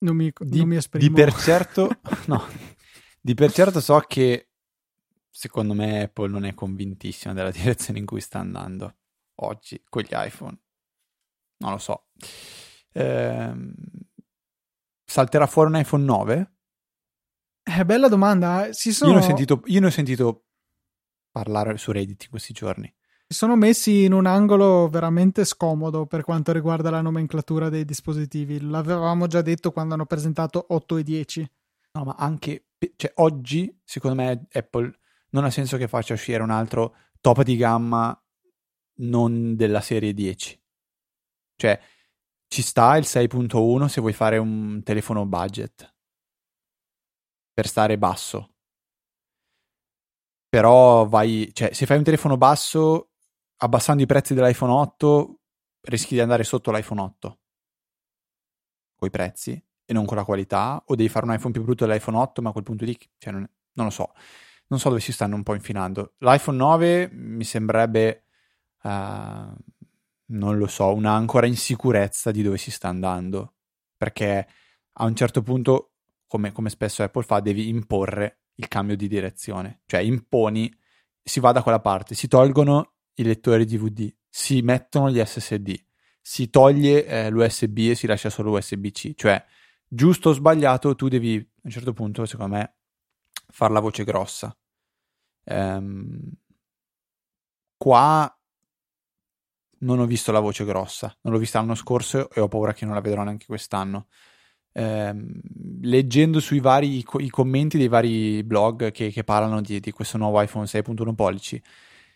non, 0.00 0.16
mi, 0.16 0.30
di, 0.38 0.58
non 0.58 0.68
mi 0.68 0.76
esprimo. 0.76 1.08
Di 1.08 1.14
per, 1.14 1.34
certo, 1.34 1.98
no, 2.26 2.44
di 3.22 3.32
per 3.32 3.52
certo 3.52 3.80
so 3.80 4.00
che 4.00 4.50
secondo 5.30 5.72
me 5.72 6.02
Apple 6.02 6.28
non 6.28 6.44
è 6.44 6.52
convintissima 6.52 7.32
della 7.32 7.50
direzione 7.50 8.00
in 8.00 8.04
cui 8.04 8.20
sta 8.20 8.38
andando 8.38 8.96
oggi 9.36 9.82
con 9.88 10.02
gli 10.02 10.12
iPhone 10.12 10.58
non 11.60 11.72
lo 11.72 11.78
so. 11.78 12.06
Eh, 12.92 13.52
salterà 15.04 15.46
fuori 15.46 15.70
un 15.70 15.78
iPhone 15.78 16.04
9? 16.04 16.54
È 17.62 17.80
eh, 17.80 17.84
bella 17.84 18.08
domanda. 18.08 18.68
Si 18.72 18.92
sono... 18.92 19.12
io, 19.12 19.18
ne 19.18 19.24
ho 19.24 19.26
sentito, 19.26 19.62
io 19.66 19.80
ne 19.80 19.86
ho 19.86 19.90
sentito 19.90 20.44
parlare 21.30 21.76
su 21.78 21.92
Reddit 21.92 22.24
in 22.24 22.30
questi 22.30 22.52
giorni. 22.52 22.92
Si 23.26 23.36
sono 23.36 23.54
messi 23.54 24.04
in 24.04 24.12
un 24.12 24.26
angolo 24.26 24.88
veramente 24.88 25.44
scomodo 25.44 26.06
per 26.06 26.24
quanto 26.24 26.52
riguarda 26.52 26.90
la 26.90 27.00
nomenclatura 27.00 27.68
dei 27.68 27.84
dispositivi. 27.84 28.60
L'avevamo 28.60 29.26
già 29.28 29.40
detto 29.40 29.70
quando 29.70 29.94
hanno 29.94 30.06
presentato 30.06 30.64
8 30.68 30.96
e 30.96 31.02
10. 31.04 31.50
No, 31.92 32.04
ma 32.04 32.16
anche 32.18 32.66
cioè, 32.96 33.12
oggi, 33.16 33.78
secondo 33.84 34.22
me, 34.22 34.46
Apple 34.52 34.98
non 35.30 35.44
ha 35.44 35.50
senso 35.50 35.76
che 35.76 35.86
faccia 35.86 36.14
uscire 36.14 36.42
un 36.42 36.50
altro 36.50 36.96
top 37.20 37.42
di 37.42 37.56
gamma 37.56 38.18
non 38.96 39.54
della 39.54 39.80
serie 39.80 40.14
10. 40.14 40.59
Cioè, 41.60 41.78
ci 42.48 42.62
sta 42.62 42.96
il 42.96 43.04
6.1 43.04 43.84
se 43.84 44.00
vuoi 44.00 44.14
fare 44.14 44.38
un 44.38 44.82
telefono 44.82 45.26
budget 45.26 45.94
per 47.52 47.66
stare 47.66 47.98
basso. 47.98 48.54
Però 50.48 51.06
vai, 51.06 51.50
cioè, 51.52 51.74
se 51.74 51.84
fai 51.84 51.98
un 51.98 52.02
telefono 52.02 52.38
basso, 52.38 53.10
abbassando 53.58 54.02
i 54.02 54.06
prezzi 54.06 54.32
dell'iPhone 54.32 54.72
8, 54.72 55.40
rischi 55.82 56.14
di 56.14 56.20
andare 56.20 56.42
sotto 56.42 56.72
l'iPhone 56.72 57.02
8 57.02 57.38
con 58.96 59.08
i 59.08 59.10
prezzi 59.10 59.62
e 59.84 59.92
non 59.92 60.06
con 60.06 60.16
la 60.16 60.24
qualità, 60.24 60.82
o 60.86 60.94
devi 60.94 61.10
fare 61.10 61.26
un 61.26 61.34
iPhone 61.34 61.52
più 61.52 61.62
brutto 61.62 61.84
dell'iPhone 61.84 62.16
8, 62.16 62.40
ma 62.40 62.48
a 62.48 62.52
quel 62.52 62.64
punto 62.64 62.86
lì, 62.86 62.98
cioè, 63.18 63.32
non, 63.34 63.48
non, 63.74 63.84
lo 63.84 63.92
so. 63.92 64.12
Non 64.68 64.78
so 64.78 64.88
dove 64.88 65.00
si 65.02 65.12
stanno 65.12 65.36
un 65.36 65.42
po' 65.42 65.52
infilando. 65.54 66.14
L'iPhone 66.20 66.56
9 66.56 67.10
mi 67.12 67.44
sembrerebbe 67.44 68.24
uh, 68.82 69.54
non 70.30 70.58
lo 70.58 70.66
so, 70.66 70.92
un'ancora 70.92 71.46
insicurezza 71.46 72.30
di 72.30 72.42
dove 72.42 72.58
si 72.58 72.70
sta 72.70 72.88
andando. 72.88 73.54
Perché 73.96 74.48
a 74.92 75.04
un 75.04 75.14
certo 75.14 75.42
punto, 75.42 75.92
come, 76.26 76.52
come 76.52 76.70
spesso 76.70 77.02
Apple 77.02 77.22
fa, 77.22 77.40
devi 77.40 77.68
imporre 77.68 78.40
il 78.54 78.68
cambio 78.68 78.96
di 78.96 79.08
direzione. 79.08 79.82
Cioè 79.86 80.00
imponi, 80.00 80.72
si 81.22 81.40
va 81.40 81.52
da 81.52 81.62
quella 81.62 81.80
parte, 81.80 82.14
si 82.14 82.28
tolgono 82.28 82.94
i 83.14 83.22
lettori 83.24 83.64
DVD, 83.64 84.12
si 84.28 84.62
mettono 84.62 85.10
gli 85.10 85.22
SSD, 85.22 85.74
si 86.20 86.48
toglie 86.50 87.06
eh, 87.06 87.30
l'USB 87.30 87.78
e 87.90 87.94
si 87.94 88.06
lascia 88.06 88.30
solo 88.30 88.52
USB-C. 88.52 89.14
Cioè, 89.14 89.44
giusto 89.86 90.30
o 90.30 90.32
sbagliato, 90.32 90.94
tu 90.94 91.08
devi 91.08 91.36
a 91.36 91.60
un 91.62 91.70
certo 91.70 91.92
punto, 91.92 92.24
secondo 92.26 92.56
me, 92.56 92.74
far 93.48 93.70
la 93.70 93.80
voce 93.80 94.04
grossa. 94.04 94.56
Ehm, 95.44 96.30
qua 97.76 98.39
non 99.80 99.98
ho 99.98 100.06
visto 100.06 100.32
la 100.32 100.40
voce 100.40 100.64
grossa, 100.64 101.14
non 101.22 101.32
l'ho 101.32 101.38
vista 101.38 101.58
l'anno 101.58 101.74
scorso 101.74 102.30
e 102.30 102.40
ho 102.40 102.48
paura 102.48 102.72
che 102.72 102.84
non 102.84 102.94
la 102.94 103.00
vedrò 103.00 103.22
neanche 103.22 103.46
quest'anno. 103.46 104.06
Eh, 104.72 105.14
leggendo 105.82 106.38
sui 106.38 106.60
vari 106.60 106.98
i, 106.98 107.30
commenti 107.30 107.76
dei 107.76 107.88
vari 107.88 108.44
blog 108.44 108.92
che, 108.92 109.10
che 109.10 109.24
parlano 109.24 109.60
di, 109.60 109.80
di, 109.80 109.90
questo 109.90 110.16
nuovo 110.16 110.40
iPhone 110.40 110.66
6.1 110.66 111.14
pollici, 111.14 111.60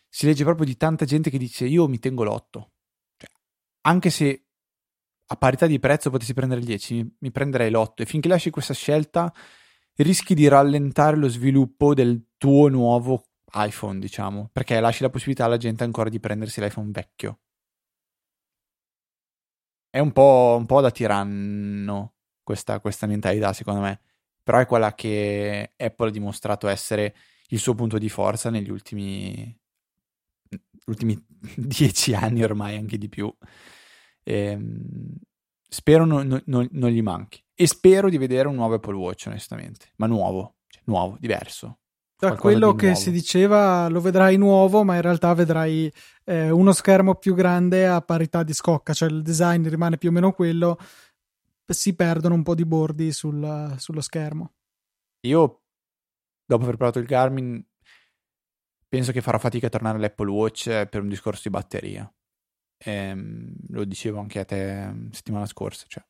si 0.09 0.27
legge 0.27 0.45
proprio 0.45 0.67
di 0.67 0.77
tanta 0.77 1.05
gente 1.05 1.31
che 1.31 1.39
dice 1.39 1.67
io 1.67 1.89
mi 1.89 1.99
tengo 1.99 2.23
l'8. 2.25 2.43
Cioè, 3.17 3.31
anche 3.83 4.11
se 4.11 4.45
a 5.27 5.37
parità 5.37 5.67
di 5.67 5.79
prezzo 5.79 6.11
potessi 6.11 6.35
prendere 6.35 6.61
il 6.61 6.67
10, 6.67 6.95
mi, 6.95 7.17
mi 7.21 7.31
prenderei 7.33 7.71
l'8 7.71 7.95
e 7.97 8.07
finché 8.07 8.29
lasci 8.29 8.51
questa 8.51 8.75
scelta 8.75 9.33
rischi 9.97 10.35
di 10.35 10.49
rallentare 10.49 11.17
lo 11.17 11.29
sviluppo 11.29 11.95
del 11.95 12.31
tuo 12.37 12.69
nuovo 12.69 13.25
iPhone, 13.55 13.99
diciamo, 13.99 14.51
perché 14.53 14.81
lasci 14.81 15.03
la 15.03 15.11
possibilità 15.11 15.45
alla 15.45 15.57
gente 15.57 15.85
ancora 15.85 16.09
di 16.09 16.19
prendersi 16.19 16.61
l'iPhone 16.61 16.91
vecchio. 16.91 17.39
È 19.95 20.01
un 20.01 20.11
po', 20.11 20.57
un 20.59 20.67
po 20.67 20.81
da 20.81 20.91
tiranno 20.91 22.15
questa, 22.43 22.81
questa 22.81 23.07
mentalità, 23.07 23.53
secondo 23.53 23.81
me. 23.81 24.01
Però 24.43 24.59
è 24.59 24.67
quella 24.67 24.93
che 24.93 25.75
Apple 25.77 26.09
ha 26.09 26.11
dimostrato 26.11 26.67
essere 26.67 27.15
il 27.51 27.61
suo 27.61 27.77
punto 27.77 27.97
di 27.97 28.09
forza 28.09 28.51
negli 28.51 28.71
ultimi, 28.71 29.57
ultimi 30.87 31.17
dieci 31.57 32.13
anni 32.13 32.43
ormai, 32.43 32.77
anche 32.77 32.99
di 32.99 33.09
più. 33.09 33.33
E, 34.25 34.35
ehm, 34.35 35.15
spero 35.69 36.05
non, 36.05 36.43
non, 36.45 36.69
non, 36.73 36.91
gli 36.91 37.01
manchi. 37.01 37.41
E 37.55 37.69
spero 37.69 38.09
di 38.11 38.19
vedere 38.19 38.49
un 38.49 38.57
nuovo 38.57 38.75
Apple 38.75 38.97
Watch, 38.97 39.27
onestamente. 39.29 39.93
Ma 39.99 40.09
nuovo, 40.09 40.57
cioè 40.67 40.83
nuovo, 40.87 41.17
diverso. 41.21 41.83
Da 42.31 42.37
quello 42.37 42.75
che 42.75 42.95
si 42.95 43.11
diceva 43.11 43.89
lo 43.89 44.01
vedrai 44.01 44.37
nuovo, 44.37 44.85
ma 44.85 44.95
in 44.97 45.03
realtà 45.03 45.33
vedrai 45.35 45.93
eh, 46.25 46.51
uno 46.51 46.73
schermo 46.73 47.15
più 47.17 47.35
grande 47.35 47.87
a 47.87 48.01
parità 48.01 48.43
di 48.43 48.53
scocca, 48.53 48.93
cioè 48.93 49.09
il 49.09 49.23
design 49.23 49.69
rimane 49.69 49.99
più 49.99 50.09
o 50.09 50.13
meno 50.13 50.33
quello, 50.33 50.79
si 51.67 51.95
perdono 51.95 52.35
un 52.35 52.43
po' 52.43 52.55
di 52.55 52.65
bordi 52.65 53.13
sul, 53.13 53.75
sullo 53.79 54.01
schermo. 54.01 54.53
Io, 55.27 55.63
dopo 56.45 56.63
aver 56.63 56.77
provato 56.77 56.99
il 56.99 57.07
Garmin, 57.07 57.65
penso 58.89 59.13
che 59.13 59.23
farò 59.23 59.39
fatica 59.39 59.67
a 59.67 59.71
tornare 59.71 59.97
all'Apple 59.97 60.31
Watch 60.31 60.87
per 60.87 61.01
un 61.01 61.09
discorso 61.09 61.43
di 61.45 61.51
batteria. 61.51 62.13
ehm, 62.79 63.55
lo 63.69 63.85
dicevo 63.85 64.19
anche 64.21 64.41
a 64.41 64.45
te 64.45 64.87
mm, 64.87 65.11
settimana 65.11 65.47
scorsa. 65.47 65.85
Cioè. 65.89 66.05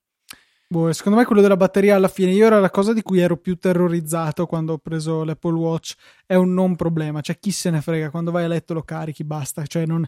Boh, 0.74 0.92
secondo 0.92 1.18
me 1.18 1.24
quello 1.24 1.40
della 1.40 1.56
batteria 1.56 1.94
alla 1.94 2.08
fine, 2.08 2.32
io 2.32 2.46
era 2.46 2.58
la 2.58 2.68
cosa 2.70 2.92
di 2.92 3.00
cui 3.02 3.20
ero 3.20 3.37
più 3.37 3.56
terrorizzato 3.56 4.46
quando 4.46 4.72
ho 4.72 4.78
preso 4.78 5.22
l'Apple 5.22 5.52
Watch, 5.54 5.94
è 6.26 6.34
un 6.34 6.52
non 6.52 6.74
problema, 6.74 7.20
cioè 7.20 7.38
chi 7.38 7.52
se 7.52 7.70
ne 7.70 7.80
frega, 7.80 8.10
quando 8.10 8.32
vai 8.32 8.42
a 8.42 8.48
letto 8.48 8.74
lo 8.74 8.82
carichi, 8.82 9.22
basta, 9.22 9.64
cioè 9.66 9.87
non, 9.87 10.04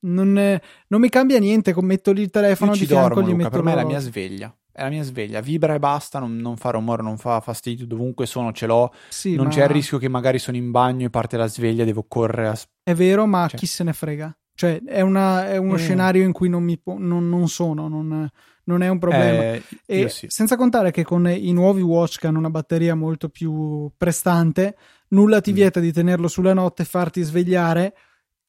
non, 0.00 0.58
non 0.88 1.00
mi 1.00 1.08
cambia 1.10 1.38
niente, 1.38 1.74
metto 1.82 2.12
lì 2.12 2.22
il 2.22 2.30
telefono 2.30 2.72
io 2.72 2.78
di 2.78 2.86
fianco, 2.86 3.08
dormo, 3.08 3.20
gli 3.20 3.30
Luca, 3.32 3.36
metto 3.36 3.50
per 3.50 3.62
me 3.62 3.72
è 3.72 3.74
la 3.74 3.84
mia 3.84 3.98
sveglia. 4.00 4.56
È 4.72 4.82
la 4.82 4.88
mia 4.88 5.02
sveglia, 5.02 5.40
vibra 5.40 5.74
e 5.74 5.78
basta, 5.78 6.18
non, 6.18 6.36
non 6.36 6.56
fa 6.56 6.70
rumore, 6.70 7.02
non 7.02 7.18
fa 7.18 7.40
fastidio, 7.40 7.86
dovunque 7.86 8.24
sono 8.24 8.52
ce 8.52 8.66
l'ho, 8.66 8.92
Sì, 9.08 9.34
non 9.34 9.46
ma 9.46 9.50
c'è 9.50 9.64
il 9.64 9.68
rischio 9.70 9.98
che 9.98 10.08
magari 10.08 10.38
sono 10.38 10.56
in 10.56 10.70
bagno 10.70 11.06
e 11.06 11.10
parte 11.10 11.36
la 11.36 11.46
sveglia, 11.46 11.84
devo 11.84 12.04
correre 12.08 12.48
a... 12.48 12.58
È 12.82 12.94
vero, 12.94 13.26
ma 13.26 13.48
Cioè. 13.48 13.58
chi 13.58 13.66
se 13.66 13.84
ne 13.84 13.92
frega? 13.92 14.34
Cioè, 14.54 14.82
è, 14.82 15.02
una- 15.02 15.46
è 15.48 15.58
uno 15.58 15.74
Eh. 15.74 15.78
scenario 15.78 16.22
in 16.24 16.32
cui 16.32 16.48
non, 16.48 16.62
mi 16.62 16.78
non- 16.84 17.28
non 17.28 17.48
sono, 17.48 17.88
non, 17.88 18.28
non 18.66 18.82
è 18.82 18.88
un 18.88 18.98
problema. 18.98 19.42
Eh, 19.54 19.62
E 19.86 20.08
sì. 20.08 20.26
senza 20.28 20.56
contare 20.56 20.90
che 20.90 21.02
con 21.04 21.26
i 21.28 21.52
nuovi 21.52 21.80
watch 21.82 22.18
che 22.18 22.26
hanno 22.26 22.38
una 22.38 22.50
batteria 22.50 22.94
molto 22.94 23.28
più 23.28 23.90
prestante, 23.96 24.76
nulla 25.08 25.40
ti 25.40 25.50
Mm. 25.52 25.54
vieta 25.54 25.80
di 25.80 25.92
tenerlo 25.92 26.28
sulla 26.28 26.54
notte 26.54 26.82
e 26.82 26.86
farti 26.86 27.22
svegliare. 27.22 27.94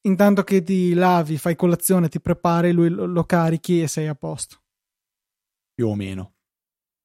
Intanto 0.01 0.43
che 0.43 0.62
ti 0.63 0.93
lavi, 0.93 1.38
fai 1.38 1.56
colazione, 1.56 2.08
ti 2.10 2.21
prepari, 2.21 2.71
lui 2.71 2.89
lo, 2.89 3.06
lo 3.06 3.23
carichi 3.25 3.82
e 3.82 3.88
sei 3.88 4.08
a 4.08 4.15
posto. 4.15 4.62
Più 5.73 5.88
o 5.88 5.95
meno. 5.95 6.34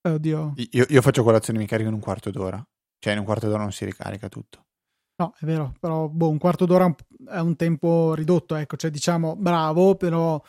Oddio, 0.08 0.54
Io, 0.70 0.86
io 0.88 1.02
faccio 1.02 1.22
colazione 1.22 1.58
e 1.58 1.62
mi 1.62 1.68
carico 1.68 1.88
in 1.88 1.94
un 1.94 2.00
quarto 2.00 2.30
d'ora. 2.30 2.64
Cioè 2.98 3.12
in 3.12 3.20
un 3.20 3.24
quarto 3.24 3.48
d'ora 3.48 3.62
non 3.62 3.72
si 3.72 3.84
ricarica 3.84 4.28
tutto. 4.28 4.66
no, 5.16 5.34
è 5.38 5.44
vero, 5.44 5.72
però 5.78 6.08
boh, 6.08 6.28
un 6.30 6.38
quarto 6.38 6.64
d'ora 6.66 6.92
è 7.28 7.38
un- 7.38 7.54
tempo 7.56 8.14
ridotto, 8.14 8.54
ecco, 8.56 8.76
cioè 8.76 8.90
diciamo 8.90 9.36
bravo, 9.36 9.94
però 9.94 10.40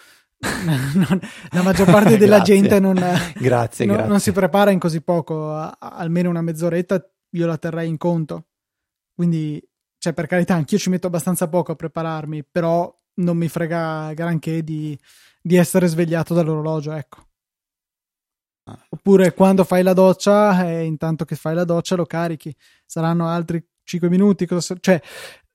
la 1.52 1.62
maggior 1.62 1.86
parte 1.90 2.18
della 2.18 2.42
gente 2.44 2.80
non, 2.80 2.96
Grazie, 3.36 3.86
non- 3.86 3.96
grazie. 3.96 4.12
non 4.12 4.20
si 4.20 4.32
prepara 4.32 4.72
in 4.72 4.80
così 4.80 5.02
poco, 5.02 5.52
a- 5.54 5.76
a- 5.80 5.90
almeno 5.96 6.30
una 6.30 6.42
mezz'oretta 6.42 7.04
io 7.32 7.46
la 7.48 7.58
terrei 7.58 7.88
in 7.90 7.98
conto. 7.98 8.48
Quindi, 9.16 9.62
cioè, 9.98 10.14
per 10.14 10.28
carità, 10.28 10.56
anch'io 10.56 10.78
ci 10.78 10.90
metto 10.90 11.08
abbastanza 11.08 11.48
poco 11.48 11.72
a 11.72 11.76
prepararmi, 11.76 12.44
però 12.50 12.94
non 13.16 13.38
mi 13.38 13.48
frega 13.48 14.12
granché 14.14 14.64
di, 14.64 14.98
di 15.42 15.56
essere 15.56 15.88
svegliato 15.88 16.34
dall'orologio, 16.34 16.92
ecco. 16.94 17.26
Oppure 18.90 19.34
quando 19.34 19.64
fai 19.66 19.84
la 19.84 19.94
doccia, 19.94 20.68
e 20.70 20.84
intanto 20.86 21.26
che 21.26 21.36
fai 21.36 21.54
la 21.54 21.66
doccia 21.66 21.96
lo 21.96 22.06
carichi. 22.06 22.56
Saranno 22.86 23.28
altri 23.28 23.64
5 23.84 24.10
minuti, 24.10 24.46
cosa 24.46 24.62
sa- 24.62 24.76
cioè 24.80 25.02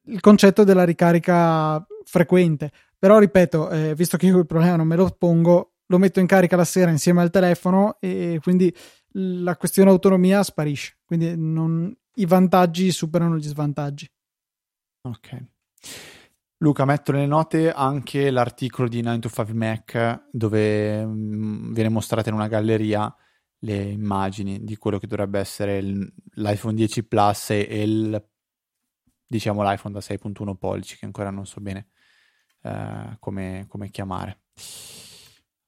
il 0.09 0.21
concetto 0.21 0.65
della 0.65 0.85
ricarica 0.85 1.85
frequente. 2.05 2.71
Però 2.99 3.19
ripeto, 3.19 3.71
eh, 3.71 3.95
visto 3.95 4.17
che 4.17 4.27
io 4.27 4.39
il 4.39 4.47
problema 4.47 4.77
non 4.77 4.87
me 4.87 4.97
lo 4.97 5.09
pongo, 5.11 5.75
lo 5.87 5.99
metto 5.99 6.21
in 6.21 6.27
carica 6.27 6.57
la 6.57 6.65
sera 6.65 6.91
insieme 6.91 7.21
al 7.23 7.31
telefono 7.31 7.97
e 8.01 8.39
quindi 8.43 8.75
la 9.13 9.57
questione 9.57 9.91
autonomia 9.91 10.43
sparisce. 10.43 10.99
Quindi 11.05 11.35
non- 11.37 11.95
i 12.15 12.27
vantaggi 12.27 12.91
superano 12.91 13.37
gli 13.37 13.47
svantaggi. 13.47 14.11
Ok. 15.03 15.45
Luca, 16.61 16.85
metto 16.85 17.13
nelle 17.13 17.27
note 17.27 17.71
anche 17.71 18.31
l'articolo 18.31 18.89
di 18.89 19.01
9 19.01 19.21
to 19.21 19.29
5 19.29 19.55
Mac 19.55 20.27
dove 20.33 21.07
mm, 21.07 21.73
viene 21.73 21.89
mostrata 21.89 22.29
in 22.31 22.35
una 22.35 22.49
galleria 22.49 23.15
le 23.61 23.77
immagini 23.77 24.65
di 24.65 24.77
quello 24.77 24.99
che 24.99 25.07
dovrebbe 25.07 25.39
essere 25.39 25.79
il- 25.79 26.13
l'iPhone 26.35 26.75
10 26.75 27.05
Plus 27.05 27.51
e 27.51 27.83
il 27.83 28.29
diciamo 29.25 29.63
l'iPhone 29.63 29.95
da 29.95 30.01
6.1 30.01 30.57
pollici 30.57 30.97
che 30.97 31.05
ancora 31.05 31.31
non 31.31 31.47
so 31.47 31.61
bene 31.61 31.89
eh, 32.63 33.17
come, 33.19 33.67
come 33.69 33.91
chiamare. 33.91 34.41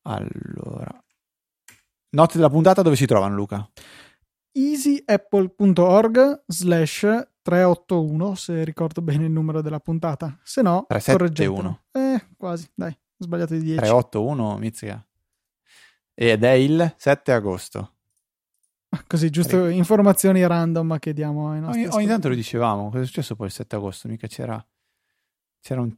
Allora, 0.03 1.05
note 2.11 2.37
della 2.37 2.50
puntata 2.50 2.83
dove 2.83 2.96
si 2.96 3.07
trovano, 3.07 3.35
Luca? 3.35 3.68
easyapple.org 4.53 6.42
slash 6.46 7.00
381 7.42 8.35
se 8.35 8.64
ricordo 8.64 9.00
bene 9.00 9.26
il 9.26 9.31
numero 9.31 9.62
della 9.62 9.79
puntata 9.79 10.37
se 10.42 10.61
no 10.61 10.87
371. 10.88 11.57
correggetelo 11.57 11.81
eh 11.92 12.35
quasi 12.37 12.68
dai 12.74 12.98
ho 13.20 13.24
sbagliato 13.24 13.53
di 13.53 13.61
10 13.61 13.76
381, 13.76 14.57
mizzica. 14.57 15.07
Ed 16.14 16.42
è 16.42 16.53
il 16.53 16.94
7 16.96 17.33
agosto. 17.33 17.96
così 19.07 19.29
giusto 19.29 19.66
informazioni 19.66 20.46
random 20.46 20.98
che 20.98 21.12
diamo 21.12 21.50
ai 21.50 21.61
nostri 21.61 21.85
Ogni, 21.85 21.94
ogni 21.94 22.07
tanto 22.07 22.29
lo 22.29 22.35
dicevamo, 22.35 22.88
cosa 22.88 23.03
è 23.03 23.07
successo 23.07 23.37
poi 23.37 23.48
il 23.48 23.53
7 23.53 23.76
agosto? 23.76 24.09
Mica 24.09 24.26
c'era, 24.26 24.64
c'era 25.61 25.83
un 25.83 25.94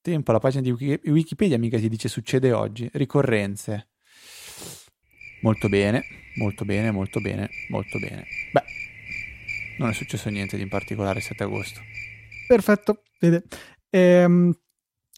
tempo, 0.00 0.32
la 0.32 0.38
pagina 0.38 0.62
di 0.62 0.70
Wiki- 0.70 1.08
Wikipedia 1.10 1.58
mica 1.58 1.78
ti 1.78 1.88
dice 1.88 2.08
succede 2.08 2.52
oggi, 2.52 2.88
ricorrenze. 2.94 3.88
Molto 5.42 5.68
bene, 5.68 6.04
molto 6.36 6.64
bene, 6.64 6.90
molto 6.90 7.20
bene, 7.20 7.48
molto 7.68 7.98
bene. 7.98 8.26
Beh, 8.52 8.64
non 9.78 9.90
è 9.90 9.92
successo 9.92 10.28
niente 10.28 10.56
di 10.56 10.62
in 10.62 10.68
particolare 10.68 11.18
il 11.18 11.24
7 11.24 11.44
agosto. 11.44 11.80
perfetto 12.46 13.02
vede 13.20 13.44
Ehm, 13.90 14.52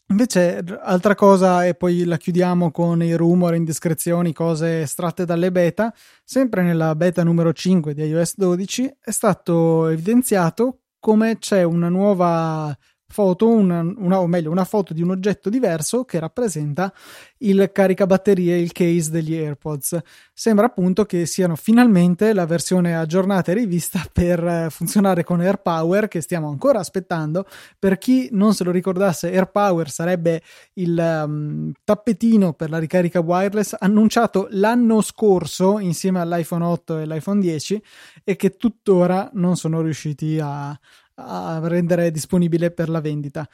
invece 0.07 0.63
altra 0.81 1.13
cosa 1.15 1.65
e 1.65 1.75
poi 1.75 2.05
la 2.05 2.17
chiudiamo 2.17 2.71
con 2.71 3.03
i 3.03 3.13
rumor 3.13 3.53
indiscrezioni 3.55 4.33
cose 4.33 4.81
estratte 4.81 5.25
dalle 5.25 5.51
beta 5.51 5.93
sempre 6.23 6.63
nella 6.63 6.95
beta 6.95 7.23
numero 7.23 7.51
5 7.51 7.93
di 7.93 8.03
iOS 8.03 8.35
12 8.37 8.97
è 8.99 9.11
stato 9.11 9.87
evidenziato 9.87 10.83
come 10.99 11.37
c'è 11.37 11.63
una 11.63 11.89
nuova 11.89 12.77
foto, 13.11 13.47
una, 13.47 13.81
una- 13.81 14.19
o 14.19 14.27
meglio 14.27 14.49
una 14.51 14.65
foto 14.65 14.93
di 14.93 15.01
un 15.01 15.11
oggetto 15.11 15.49
diverso 15.49 16.03
che 16.05 16.19
rappresenta 16.19 16.91
il 17.39 17.69
caricabatterie, 17.71 18.57
il 18.57 18.71
case 18.71 19.11
degli 19.11 19.35
AirPods. 19.35 19.99
Sembra 20.33 20.65
appunto 20.65 21.05
che 21.05 21.25
siano 21.25 21.55
finalmente 21.55 22.33
la 22.33 22.45
versione 22.45 22.95
aggiornata 22.97 23.51
e 23.51 23.55
rivista 23.55 24.03
per 24.11 24.43
eh, 24.43 24.67
funzionare 24.69 25.23
con 25.23 25.39
AirPower 25.39 26.07
che 26.07 26.21
stiamo 26.21 26.49
ancora 26.49 26.79
aspettando. 26.79 27.45
Per 27.77 27.97
chi 27.97 28.29
non 28.31 28.53
se 28.53 28.63
lo 28.63 28.71
ricordasse, 28.71 29.31
AirPower 29.31 29.89
sarebbe 29.89 30.41
il 30.73 31.23
um, 31.25 31.71
tappetino 31.83 32.53
per 32.53 32.69
la 32.69 32.79
ricarica 32.79 33.19
wireless 33.19 33.75
annunciato 33.77 34.47
l'anno 34.51 35.01
scorso 35.01 35.79
insieme 35.79 36.19
all'iPhone 36.19 36.63
8 36.63 36.99
e 36.99 37.05
l'iPhone 37.05 37.39
10 37.39 37.81
e 38.23 38.35
che 38.35 38.55
tuttora 38.55 39.29
non 39.33 39.57
sono 39.57 39.81
riusciti 39.81 40.39
a, 40.39 40.77
a 41.25 41.59
rendere 41.67 42.11
disponibile 42.11 42.71
per 42.71 42.89
la 42.89 43.01
vendita. 43.01 43.47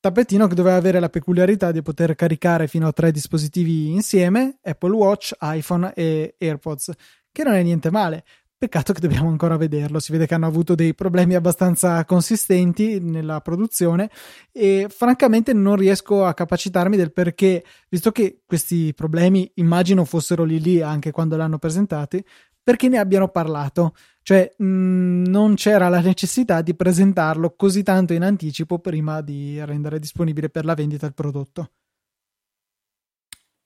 Tappetino 0.00 0.46
che 0.46 0.54
doveva 0.54 0.76
avere 0.76 1.00
la 1.00 1.08
peculiarità 1.08 1.72
di 1.72 1.80
poter 1.80 2.14
caricare 2.14 2.68
fino 2.68 2.86
a 2.86 2.92
tre 2.92 3.10
dispositivi 3.10 3.90
insieme, 3.90 4.58
Apple 4.62 4.92
Watch, 4.92 5.34
iPhone 5.40 5.94
e 5.94 6.34
AirPods, 6.38 6.92
che 7.32 7.42
non 7.42 7.54
è 7.54 7.62
niente 7.62 7.90
male. 7.90 8.22
Peccato 8.56 8.92
che 8.92 9.00
dobbiamo 9.00 9.28
ancora 9.28 9.56
vederlo, 9.56 9.98
si 9.98 10.12
vede 10.12 10.26
che 10.26 10.34
hanno 10.34 10.46
avuto 10.46 10.74
dei 10.74 10.94
problemi 10.94 11.34
abbastanza 11.34 12.04
consistenti 12.04 13.00
nella 13.00 13.40
produzione 13.40 14.08
e 14.52 14.86
francamente 14.88 15.52
non 15.52 15.76
riesco 15.76 16.24
a 16.24 16.32
capacitarmi 16.32 16.96
del 16.96 17.12
perché, 17.12 17.64
visto 17.88 18.12
che 18.12 18.42
questi 18.46 18.94
problemi 18.94 19.50
immagino 19.54 20.04
fossero 20.04 20.44
lì 20.44 20.60
lì 20.60 20.80
anche 20.80 21.10
quando 21.10 21.36
l'hanno 21.36 21.58
presentati, 21.58 22.24
perché 22.64 22.88
ne 22.88 22.98
abbiano 22.98 23.28
parlato. 23.28 23.94
Cioè, 24.22 24.54
mh, 24.56 25.24
non 25.26 25.54
c'era 25.54 25.88
la 25.90 26.00
necessità 26.00 26.62
di 26.62 26.74
presentarlo 26.74 27.54
così 27.54 27.82
tanto 27.82 28.14
in 28.14 28.22
anticipo 28.22 28.78
prima 28.78 29.20
di 29.20 29.62
rendere 29.64 29.98
disponibile 29.98 30.48
per 30.48 30.64
la 30.64 30.74
vendita 30.74 31.06
il 31.06 31.14
prodotto. 31.14 31.70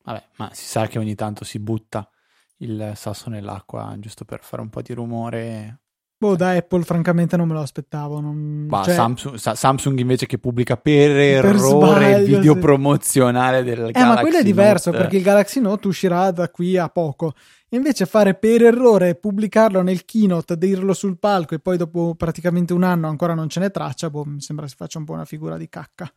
Vabbè, 0.02 0.24
ma 0.36 0.52
si 0.52 0.64
sa 0.64 0.86
che 0.88 0.98
ogni 0.98 1.14
tanto 1.14 1.44
si 1.44 1.58
butta 1.60 2.10
il 2.58 2.92
sasso 2.96 3.30
nell'acqua 3.30 3.94
giusto 3.98 4.24
per 4.24 4.42
fare 4.42 4.62
un 4.62 4.68
po' 4.68 4.82
di 4.82 4.92
rumore. 4.94 5.80
Boh, 6.20 6.34
da 6.34 6.50
Apple, 6.50 6.82
francamente, 6.82 7.36
non 7.36 7.46
me 7.46 7.54
lo 7.54 7.60
aspettavo. 7.60 8.18
Non... 8.18 8.66
Ma 8.68 8.82
cioè, 8.82 8.94
Samsung, 8.94 9.36
Sa- 9.36 9.54
Samsung 9.54 9.96
invece 10.00 10.26
che 10.26 10.38
pubblica 10.38 10.76
per 10.76 11.10
errore 11.10 11.58
sbaglio, 11.58 12.18
il 12.18 12.24
video 12.24 12.54
sì. 12.54 12.58
promozionale 12.58 13.62
del 13.62 13.78
Eh, 13.78 13.92
Galaxy 13.92 14.14
ma 14.14 14.20
quello 14.20 14.38
è 14.38 14.42
diverso 14.42 14.90
Note. 14.90 15.02
perché 15.02 15.16
il 15.18 15.22
Galaxy 15.22 15.60
Note 15.60 15.86
uscirà 15.86 16.30
da 16.32 16.50
qui 16.50 16.76
a 16.76 16.88
poco. 16.88 17.34
Invece 17.70 18.04
fare 18.06 18.34
per 18.34 18.62
errore, 18.62 19.14
pubblicarlo 19.14 19.80
nel 19.82 20.04
keynote, 20.04 20.58
dirlo 20.58 20.92
sul 20.92 21.18
palco 21.18 21.54
e 21.54 21.60
poi 21.60 21.76
dopo 21.76 22.14
praticamente 22.16 22.72
un 22.72 22.82
anno 22.82 23.06
ancora 23.06 23.34
non 23.34 23.48
ce 23.48 23.60
n'è 23.60 23.70
traccia, 23.70 24.10
boh, 24.10 24.24
mi 24.24 24.40
sembra 24.40 24.66
si 24.66 24.74
faccia 24.74 24.98
un 24.98 25.04
po' 25.04 25.12
una 25.12 25.24
figura 25.24 25.56
di 25.56 25.68
cacca. 25.68 26.10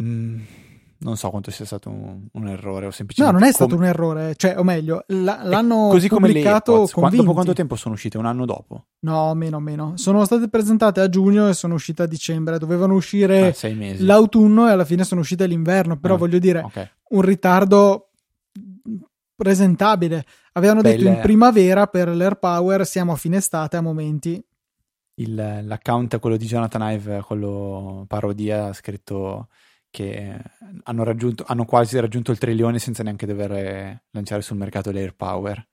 Mm, 0.00 0.40
non 1.00 1.16
so 1.16 1.30
quanto 1.30 1.50
sia 1.50 1.64
stato 1.64 1.88
un, 1.90 2.26
un 2.32 2.48
errore 2.48 2.84
o 2.84 2.88
No, 2.88 2.90
semplicemente 2.90 3.38
non 3.38 3.48
è 3.48 3.52
stato 3.52 3.74
come- 3.76 3.86
un 3.86 3.92
errore, 3.92 4.34
cioè, 4.36 4.58
o 4.58 4.62
meglio, 4.64 5.04
la- 5.08 5.40
l'hanno 5.44 5.88
così 5.90 6.08
come 6.08 6.26
pubblicato 6.26 6.70
AirPods. 6.72 6.92
Qua- 6.92 7.02
convinti. 7.02 7.24
dopo 7.24 7.34
quanto 7.34 7.52
tempo 7.52 7.76
sono 7.76 7.94
uscite? 7.94 8.18
Un 8.18 8.26
anno 8.26 8.44
dopo? 8.46 8.86
No, 9.00 9.32
meno, 9.34 9.60
meno. 9.60 9.92
Sono 9.96 10.24
state 10.24 10.48
presentate 10.48 11.00
a 11.00 11.08
giugno 11.08 11.48
e 11.48 11.54
sono 11.54 11.74
uscite 11.74 12.02
a 12.02 12.06
dicembre. 12.06 12.58
Dovevano 12.58 12.94
uscire 12.94 13.48
Ah, 13.56 13.68
l'autunno 13.98 14.66
e 14.68 14.72
alla 14.72 14.84
fine 14.84 15.04
sono 15.04 15.20
uscite 15.20 15.46
l'inverno. 15.46 15.98
Però 15.98 16.14
Ah, 16.14 16.18
voglio 16.18 16.38
dire, 16.38 16.60
ok. 16.60 16.90
un 17.10 17.20
ritardo 17.22 18.10
presentabile. 19.34 20.24
Avevano 20.52 20.80
Beh, 20.80 20.96
detto 20.96 21.06
in 21.08 21.20
primavera 21.20 21.86
per 21.86 22.08
l'AirPower, 22.08 22.84
siamo 22.86 23.12
a 23.12 23.16
fine 23.16 23.36
estate 23.36 23.76
a 23.76 23.80
momenti. 23.80 24.42
Il- 25.20 25.62
l'account, 25.64 26.18
quello 26.18 26.36
di 26.36 26.46
Jonathan 26.46 26.92
Ive, 26.92 27.22
quello 27.26 28.04
parodia, 28.08 28.66
ha 28.66 28.72
scritto 28.72 29.48
che 29.90 30.36
hanno, 30.84 31.04
raggiunto, 31.04 31.44
hanno 31.46 31.64
quasi 31.64 31.98
raggiunto 31.98 32.30
il 32.30 32.38
trilione 32.38 32.78
senza 32.78 33.02
neanche 33.02 33.26
dover 33.26 34.02
lanciare 34.10 34.42
sul 34.42 34.56
mercato 34.56 34.90
l'AirPower. 34.90 35.66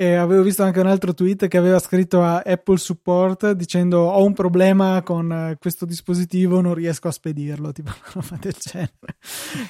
E 0.00 0.14
avevo 0.14 0.42
visto 0.42 0.62
anche 0.62 0.80
un 0.80 0.86
altro 0.86 1.12
tweet 1.12 1.46
che 1.46 1.58
aveva 1.58 1.78
scritto 1.78 2.22
a 2.22 2.38
Apple 2.38 2.78
Support 2.78 3.50
dicendo 3.50 3.98
ho 3.98 4.24
un 4.24 4.32
problema 4.32 5.02
con 5.02 5.54
questo 5.60 5.84
dispositivo, 5.84 6.62
non 6.62 6.72
riesco 6.72 7.08
a 7.08 7.10
spedirlo, 7.10 7.70
tipo 7.76 7.90
una 7.90 8.10
roba 8.14 8.38
del 8.40 8.54
genere. 8.58 9.18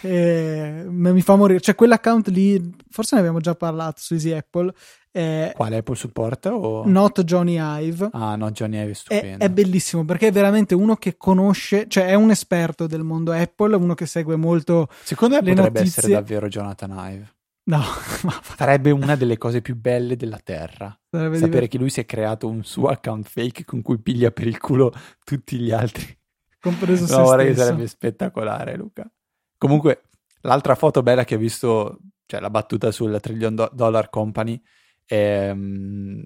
E 0.03 0.85
mi 0.87 1.21
fa 1.21 1.35
morire. 1.35 1.59
Cioè 1.59 1.75
quell'account 1.75 2.29
lì, 2.29 2.77
forse 2.91 3.17
ne 3.17 3.23
abbiamo 3.23 3.41
già 3.41 3.57
parlato 3.57 4.01
su 4.01 4.15
Easy 4.15 4.31
Apple. 4.31 4.73
Eh, 5.13 5.53
Quale 5.55 5.77
Apple 5.77 5.97
Support? 5.97 6.47
O... 6.47 6.83
Not 6.87 7.23
Johnny 7.25 7.59
Ive. 7.59 8.11
Ah, 8.13 8.37
no, 8.37 8.51
Johnny 8.53 8.81
Ive 8.81 8.91
è 8.91 8.95
stupendo. 8.95 9.45
È, 9.45 9.49
è, 9.49 9.51
bellissimo 9.51 10.05
perché 10.05 10.29
è 10.29 10.33
veramente 10.33 10.75
uno 10.75 10.97
che 10.97 11.17
conosce, 11.17 11.87
cioè 11.89 12.07
è 12.07 12.15
un 12.15 12.31
esperto 12.31 12.87
del 12.87 13.03
mondo 13.03 13.33
Apple, 13.33 13.75
uno 13.77 13.95
che 13.95 14.07
segue 14.07 14.37
molto. 14.37 14.89
Secondo 15.03 15.35
me 15.37 15.41
potrebbe 15.41 15.81
notizie. 15.81 15.99
essere 15.99 16.13
davvero 16.13 16.49
Jonathan 16.49 16.91
Ive. 17.13 17.35
No, 17.65 17.83
sarebbe 18.57 18.91
una 18.91 19.17
delle 19.17 19.37
cose 19.37 19.61
più 19.61 19.77
belle 19.77 20.17
della 20.17 20.41
Terra. 20.43 20.97
Sarebbe 21.09 21.37
Sapere 21.37 21.51
divert... 21.51 21.71
che 21.71 21.79
lui 21.79 21.91
si 21.91 22.01
è 22.01 22.07
creato 22.07 22.49
un 22.49 22.65
suo 22.65 22.89
account 22.89 23.29
fake 23.29 23.65
con 23.65 23.83
cui 23.83 23.99
piglia 23.99 24.31
per 24.31 24.47
il 24.47 24.59
culo 24.59 24.93
tutti 25.25 25.59
gli 25.59 25.71
altri. 25.71 26.17
Compreso 26.61 27.03
no, 27.17 27.27
se 27.27 27.37
che 27.45 27.55
sarebbe 27.55 27.87
spettacolare, 27.87 28.77
Luca. 28.77 29.11
Comunque, 29.59 30.05
l'altra 30.43 30.75
foto 30.75 31.03
bella 31.03 31.25
che 31.25 31.35
ho 31.35 31.39
visto, 31.39 31.99
cioè 32.27 32.41
la 32.41 32.51
battuta 32.51 32.91
sul 32.91 33.19
Trillion 33.21 33.69
Dollar 33.73 34.09
Company, 34.09 34.61
um, 35.11 36.23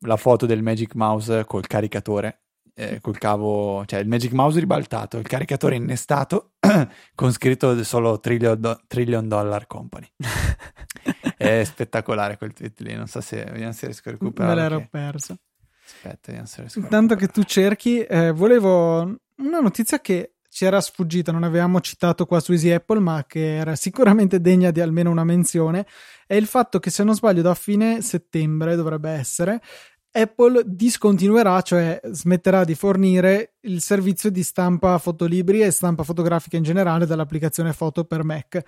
la 0.00 0.16
foto 0.16 0.46
del 0.46 0.62
Magic 0.62 0.94
Mouse 0.94 1.44
col 1.44 1.66
caricatore 1.66 2.42
eh, 2.78 3.00
col 3.00 3.18
cavo, 3.18 3.84
cioè 3.86 3.98
il 3.98 4.06
Magic 4.06 4.32
Mouse 4.32 4.60
ribaltato, 4.60 5.18
il 5.18 5.26
caricatore 5.26 5.74
innestato 5.74 6.52
con 7.16 7.32
scritto 7.32 7.82
solo 7.82 8.20
Trillion, 8.20 8.60
do- 8.60 8.80
trillion 8.86 9.26
Dollar 9.26 9.66
Company. 9.66 10.08
È 11.36 11.64
spettacolare 11.64 12.36
quel 12.36 12.52
tweet 12.52 12.80
lì, 12.80 12.94
non 12.94 13.08
so 13.08 13.20
se, 13.20 13.44
vediamo 13.44 13.72
se 13.72 13.86
riesco 13.86 14.08
a 14.10 14.12
recuperare. 14.12 14.54
Me 14.54 14.68
l'ero 14.68 14.86
perso. 14.88 15.38
Aspetta, 15.84 16.18
vediamo 16.26 16.46
se 16.46 16.60
riesco 16.60 16.78
a 16.78 16.82
Intanto 16.82 17.16
che 17.16 17.26
tu 17.26 17.42
cerchi, 17.42 18.00
eh, 18.02 18.30
volevo 18.30 19.00
una 19.00 19.60
notizia 19.60 20.00
che 20.00 20.34
ci 20.48 20.64
era 20.64 20.80
sfuggita, 20.80 21.32
non 21.32 21.42
avevamo 21.42 21.80
citato 21.80 22.26
qua 22.26 22.38
su 22.38 22.52
Easy 22.52 22.70
Apple, 22.70 23.00
ma 23.00 23.24
che 23.26 23.56
era 23.56 23.74
sicuramente 23.74 24.40
degna 24.40 24.70
di 24.70 24.80
almeno 24.80 25.10
una 25.10 25.24
menzione, 25.24 25.84
è 26.28 26.34
il 26.34 26.44
fatto 26.44 26.78
che 26.78 26.90
se 26.90 27.02
non 27.04 27.14
sbaglio 27.14 27.40
da 27.40 27.54
fine 27.54 28.02
settembre 28.02 28.76
dovrebbe 28.76 29.08
essere, 29.08 29.62
Apple 30.10 30.62
discontinuerà, 30.66 31.62
cioè 31.62 31.98
smetterà 32.04 32.64
di 32.64 32.74
fornire 32.74 33.54
il 33.60 33.80
servizio 33.80 34.30
di 34.30 34.42
stampa 34.42 34.98
fotolibri 34.98 35.62
e 35.62 35.70
stampa 35.70 36.02
fotografica 36.02 36.58
in 36.58 36.64
generale 36.64 37.06
dall'applicazione 37.06 37.72
foto 37.72 38.04
per 38.04 38.24
Mac. 38.24 38.62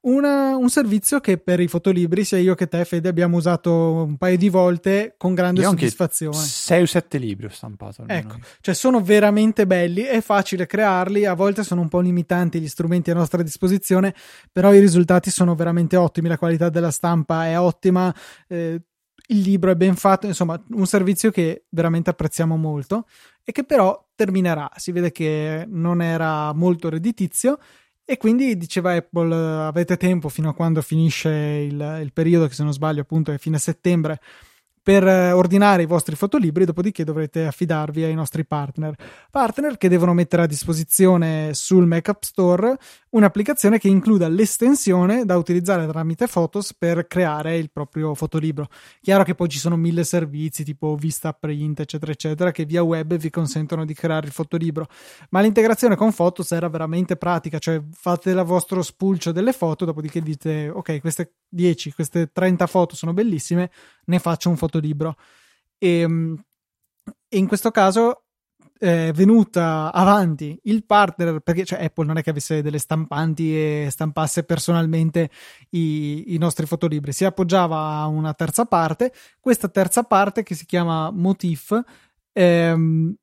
Una, 0.00 0.56
un 0.56 0.70
servizio 0.70 1.18
che 1.18 1.38
per 1.38 1.58
i 1.60 1.66
fotolibri, 1.66 2.24
sia 2.24 2.38
io 2.38 2.54
che 2.54 2.68
te, 2.68 2.84
Fede, 2.84 3.08
abbiamo 3.08 3.36
usato 3.36 3.72
un 3.72 4.16
paio 4.16 4.36
di 4.36 4.48
volte 4.48 5.14
con 5.16 5.34
grande 5.34 5.62
io 5.62 5.70
soddisfazione. 5.70 6.36
6 6.36 6.82
o 6.82 6.86
7 6.86 7.18
libri 7.18 7.46
ho 7.46 7.50
stampato. 7.50 8.04
Ecco, 8.06 8.36
cioè 8.60 8.74
sono 8.74 9.00
veramente 9.00 9.66
belli, 9.66 10.02
è 10.02 10.20
facile 10.20 10.66
crearli, 10.66 11.24
a 11.24 11.34
volte 11.34 11.64
sono 11.64 11.80
un 11.80 11.88
po' 11.88 12.00
limitanti 12.00 12.60
gli 12.60 12.68
strumenti 12.68 13.10
a 13.10 13.14
nostra 13.14 13.42
disposizione, 13.42 14.14
però 14.52 14.72
i 14.72 14.78
risultati 14.78 15.30
sono 15.30 15.54
veramente 15.54 15.96
ottimi, 15.96 16.28
la 16.28 16.38
qualità 16.38 16.68
della 16.68 16.92
stampa 16.92 17.46
è 17.46 17.58
ottima. 17.58 18.14
Eh, 18.46 18.80
il 19.30 19.40
libro 19.40 19.70
è 19.70 19.76
ben 19.76 19.94
fatto, 19.94 20.26
insomma, 20.26 20.62
un 20.70 20.86
servizio 20.86 21.30
che 21.30 21.64
veramente 21.70 22.08
apprezziamo 22.08 22.56
molto 22.56 23.06
e 23.44 23.52
che 23.52 23.64
però 23.64 24.08
terminerà. 24.14 24.70
Si 24.76 24.92
vede 24.92 25.12
che 25.12 25.66
non 25.68 26.00
era 26.00 26.52
molto 26.54 26.88
redditizio 26.88 27.58
e 28.10 28.16
quindi 28.16 28.56
diceva 28.56 28.94
Apple 28.94 29.34
avete 29.34 29.98
tempo 29.98 30.30
fino 30.30 30.48
a 30.48 30.54
quando 30.54 30.80
finisce 30.80 31.28
il, 31.28 31.98
il 32.00 32.10
periodo 32.14 32.46
che 32.46 32.54
se 32.54 32.62
non 32.62 32.72
sbaglio 32.72 33.02
appunto 33.02 33.32
è 33.32 33.36
fine 33.36 33.58
settembre 33.58 34.18
per 34.88 35.06
eh, 35.06 35.32
ordinare 35.32 35.82
i 35.82 35.86
vostri 35.86 36.16
fotolibri, 36.16 36.64
dopodiché 36.64 37.04
dovrete 37.04 37.44
affidarvi 37.44 38.04
ai 38.04 38.14
nostri 38.14 38.46
partner. 38.46 38.94
Partner 39.30 39.76
che 39.76 39.90
devono 39.90 40.14
mettere 40.14 40.44
a 40.44 40.46
disposizione 40.46 41.50
sul 41.52 41.84
Mac 41.84 42.08
App 42.08 42.22
Store 42.22 42.74
un'applicazione 43.10 43.78
che 43.78 43.88
includa 43.88 44.28
l'estensione 44.28 45.24
da 45.24 45.36
utilizzare 45.36 45.86
tramite 45.86 46.26
Photos 46.26 46.74
per 46.74 47.06
creare 47.06 47.56
il 47.56 47.70
proprio 47.70 48.14
fotolibro. 48.14 48.68
Chiaro 49.00 49.24
che 49.24 49.34
poi 49.34 49.48
ci 49.48 49.58
sono 49.58 49.76
mille 49.76 50.04
servizi 50.04 50.64
tipo 50.64 50.94
Vista 50.96 51.32
Print, 51.32 51.80
eccetera, 51.80 52.12
eccetera, 52.12 52.50
che 52.50 52.64
via 52.64 52.82
web 52.82 53.14
vi 53.16 53.30
consentono 53.30 53.84
di 53.84 53.94
creare 53.94 54.26
il 54.26 54.32
fotolibro, 54.32 54.86
ma 55.30 55.40
l'integrazione 55.40 55.96
con 55.96 56.12
Photos 56.12 56.50
era 56.52 56.68
veramente 56.68 57.16
pratica, 57.16 57.58
cioè 57.58 57.80
fate 57.92 58.30
il 58.30 58.42
vostro 58.42 58.82
spulcio 58.82 59.32
delle 59.32 59.52
foto, 59.52 59.84
dopodiché 59.84 60.20
dite 60.20 60.68
ok, 60.68 61.00
queste 61.00 61.32
10, 61.48 61.92
queste 61.92 62.30
30 62.32 62.66
foto 62.66 62.94
sono 62.94 63.12
bellissime, 63.12 63.70
ne 64.04 64.18
faccio 64.18 64.48
un 64.48 64.56
fotolibro. 64.56 64.77
E, 65.78 66.00
ehm, 66.00 66.42
e 67.28 67.38
in 67.38 67.46
questo 67.46 67.70
caso 67.70 68.24
è 68.78 69.10
venuta 69.12 69.92
avanti 69.92 70.58
il 70.64 70.84
partner, 70.84 71.40
perché 71.40 71.64
cioè, 71.64 71.82
Apple 71.82 72.06
non 72.06 72.16
è 72.16 72.22
che 72.22 72.30
avesse 72.30 72.62
delle 72.62 72.78
stampanti 72.78 73.54
e 73.54 73.88
stampasse 73.90 74.44
personalmente 74.44 75.30
i, 75.70 76.34
i, 76.34 76.38
nostri 76.38 76.64
fotolibri, 76.64 77.12
si 77.12 77.24
appoggiava 77.24 77.96
a 77.96 78.06
una 78.06 78.34
terza 78.34 78.66
parte, 78.66 79.12
questa 79.40 79.68
terza 79.68 80.04
parte 80.04 80.44
che 80.44 80.54
si 80.54 80.64
chiama 80.64 81.10
Motif, 81.10 81.80
ehm, 82.32 83.14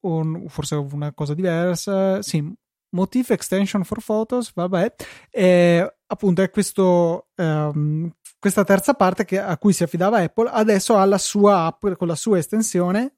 o 0.00 0.48
forse 0.48 0.74
una 0.74 1.12
cosa 1.12 1.34
diversa, 1.34 2.20
sì, 2.22 2.52
Motif 2.90 3.30
Extension 3.30 3.84
for 3.84 4.02
Photos, 4.04 4.52
vabbè, 4.54 4.94
eh, 5.30 5.94
appunto 6.06 6.42
è 6.42 6.50
questo, 6.50 7.28
um, 7.36 8.10
questa 8.46 8.62
terza 8.62 8.94
parte 8.94 9.24
che, 9.24 9.40
a 9.40 9.58
cui 9.58 9.72
si 9.72 9.82
affidava 9.82 10.18
Apple, 10.18 10.48
adesso 10.48 10.96
ha 10.96 11.04
la 11.04 11.18
sua 11.18 11.64
app 11.64 11.84
con 11.96 12.06
la 12.06 12.14
sua 12.14 12.38
estensione 12.38 13.14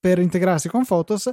per 0.00 0.18
integrarsi 0.18 0.68
con 0.68 0.84
Photos 0.84 1.30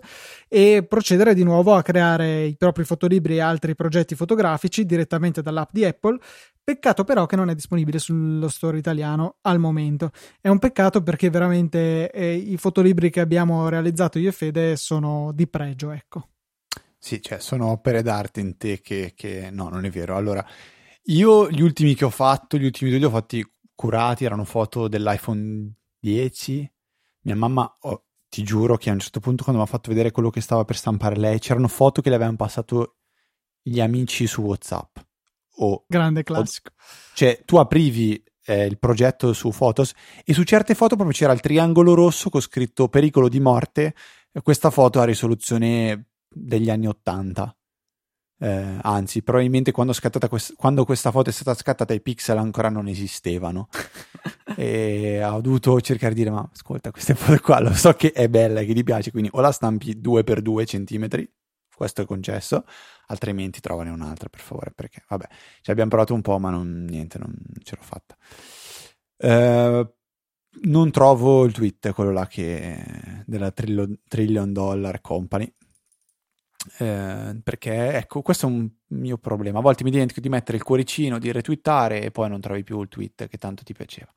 e 0.47 0.85
procedere 0.87 1.33
di 1.33 1.43
nuovo 1.43 1.73
a 1.73 1.81
creare 1.81 2.43
i 2.43 2.55
propri 2.55 2.83
fotolibri 2.83 3.37
e 3.37 3.39
altri 3.39 3.73
progetti 3.73 4.13
fotografici 4.13 4.85
direttamente 4.85 5.41
dall'app 5.41 5.69
di 5.71 5.83
Apple. 5.83 6.19
Peccato 6.63 7.03
però 7.03 7.25
che 7.25 7.35
non 7.35 7.49
è 7.49 7.55
disponibile 7.55 7.97
sullo 7.97 8.47
store 8.47 8.77
italiano 8.77 9.37
al 9.41 9.57
momento. 9.57 10.11
È 10.39 10.47
un 10.47 10.59
peccato 10.59 11.01
perché 11.01 11.31
veramente 11.31 12.11
eh, 12.11 12.35
i 12.35 12.57
fotolibri 12.57 13.09
che 13.09 13.21
abbiamo 13.21 13.69
realizzato 13.69 14.19
io 14.19 14.29
e 14.29 14.33
Fede 14.33 14.75
sono 14.75 15.31
di 15.33 15.47
pregio, 15.47 15.89
ecco. 15.89 16.27
Sì, 16.95 17.19
cioè 17.23 17.39
sono 17.39 17.71
opere 17.71 18.03
d'arte 18.03 18.39
in 18.39 18.55
te 18.57 18.81
che, 18.81 19.13
che... 19.15 19.49
no, 19.51 19.69
non 19.69 19.85
è 19.85 19.89
vero. 19.89 20.15
Allora, 20.15 20.45
io 21.05 21.49
gli 21.49 21.61
ultimi 21.61 21.95
che 21.95 22.05
ho 22.05 22.09
fatto, 22.09 22.57
gli 22.57 22.65
ultimi 22.65 22.89
due 22.89 22.99
li 22.99 23.05
ho 23.05 23.09
fatti 23.09 23.45
curati, 23.73 24.25
erano 24.25 24.43
foto 24.43 24.87
dell'iPhone 24.87 25.73
10. 25.99 26.73
Mia 27.21 27.35
mamma, 27.35 27.77
oh, 27.81 28.05
ti 28.29 28.43
giuro 28.43 28.77
che 28.77 28.89
a 28.89 28.93
un 28.93 28.99
certo 28.99 29.19
punto 29.19 29.43
quando 29.43 29.61
mi 29.61 29.67
ha 29.67 29.71
fatto 29.71 29.89
vedere 29.89 30.11
quello 30.11 30.29
che 30.29 30.41
stava 30.41 30.65
per 30.65 30.75
stampare 30.75 31.17
lei, 31.17 31.39
c'erano 31.39 31.67
foto 31.67 32.01
che 32.01 32.09
le 32.09 32.15
avevano 32.15 32.37
passato 32.37 32.97
gli 33.61 33.79
amici 33.79 34.27
su 34.27 34.41
WhatsApp. 34.41 34.97
O, 35.55 35.85
Grande 35.87 36.23
classico. 36.23 36.69
O, 36.69 36.81
cioè, 37.13 37.41
tu 37.45 37.57
aprivi 37.57 38.23
eh, 38.45 38.65
il 38.65 38.79
progetto 38.79 39.33
su 39.33 39.49
Photos 39.49 39.93
e 40.23 40.33
su 40.33 40.43
certe 40.43 40.75
foto 40.75 40.95
proprio 40.95 41.15
c'era 41.15 41.33
il 41.33 41.41
triangolo 41.41 41.93
rosso 41.93 42.29
con 42.29 42.41
scritto 42.41 42.87
pericolo 42.87 43.29
di 43.29 43.39
morte. 43.39 43.95
Questa 44.41 44.69
foto 44.69 44.99
a 44.99 45.03
risoluzione 45.03 46.11
degli 46.27 46.69
anni 46.69 46.87
80. 46.87 47.55
Eh, 48.43 48.79
anzi, 48.81 49.21
probabilmente 49.21 49.71
quando, 49.71 49.93
quest- 50.27 50.55
quando, 50.55 50.83
questa 50.83 51.11
foto 51.11 51.29
è 51.29 51.31
stata 51.31 51.53
scattata 51.53 51.93
i 51.93 52.01
pixel 52.01 52.37
ancora 52.39 52.69
non 52.69 52.87
esistevano. 52.87 53.69
e 54.57 55.23
ho 55.23 55.41
dovuto 55.41 55.79
cercare 55.79 56.15
di 56.15 56.21
dire: 56.21 56.31
Ma 56.31 56.49
ascolta, 56.51 56.89
questa 56.89 57.13
foto 57.13 57.39
qua 57.39 57.59
lo 57.59 57.71
so 57.73 57.93
che 57.93 58.11
è 58.11 58.27
bella, 58.29 58.63
che 58.63 58.73
ti 58.73 58.83
piace, 58.83 59.11
quindi 59.11 59.29
o 59.33 59.41
la 59.41 59.51
stampi 59.51 59.95
2x2 60.01 60.65
cm, 60.65 61.27
questo 61.75 62.01
è 62.01 62.05
concesso, 62.05 62.65
altrimenti 63.07 63.59
trovane 63.59 63.91
un'altra 63.91 64.27
per 64.27 64.39
favore, 64.39 64.71
perché 64.71 65.03
vabbè, 65.07 65.27
ci 65.61 65.69
abbiamo 65.69 65.89
provato 65.91 66.15
un 66.15 66.21
po', 66.21 66.39
ma 66.39 66.49
non, 66.49 66.85
niente, 66.89 67.19
non 67.19 67.31
ce 67.63 67.75
l'ho 67.75 67.83
fatta. 67.83 68.17
Eh, 69.17 69.93
non 70.63 70.91
trovo 70.91 71.45
il 71.45 71.53
tweet, 71.53 71.93
quello 71.93 72.11
là 72.11 72.25
che 72.25 73.23
della 73.27 73.51
Trillion, 73.51 73.99
trillion 74.07 74.51
Dollar 74.51 74.99
Company 74.99 75.53
eh, 76.79 77.39
perché 77.43 77.93
ecco, 77.93 78.21
questo 78.21 78.47
è 78.47 78.49
un 78.49 78.69
mio 78.87 79.17
problema. 79.17 79.59
A 79.59 79.61
volte 79.61 79.83
mi 79.83 79.91
dimentico 79.91 80.19
di 80.19 80.29
mettere 80.29 80.57
il 80.57 80.63
cuoricino, 80.63 81.19
di 81.19 81.31
retweetare 81.31 82.01
e 82.01 82.11
poi 82.11 82.29
non 82.29 82.41
trovi 82.41 82.63
più 82.63 82.81
il 82.81 82.87
tweet 82.87 83.27
che 83.27 83.37
tanto 83.37 83.63
ti 83.63 83.73
piaceva. 83.73 84.11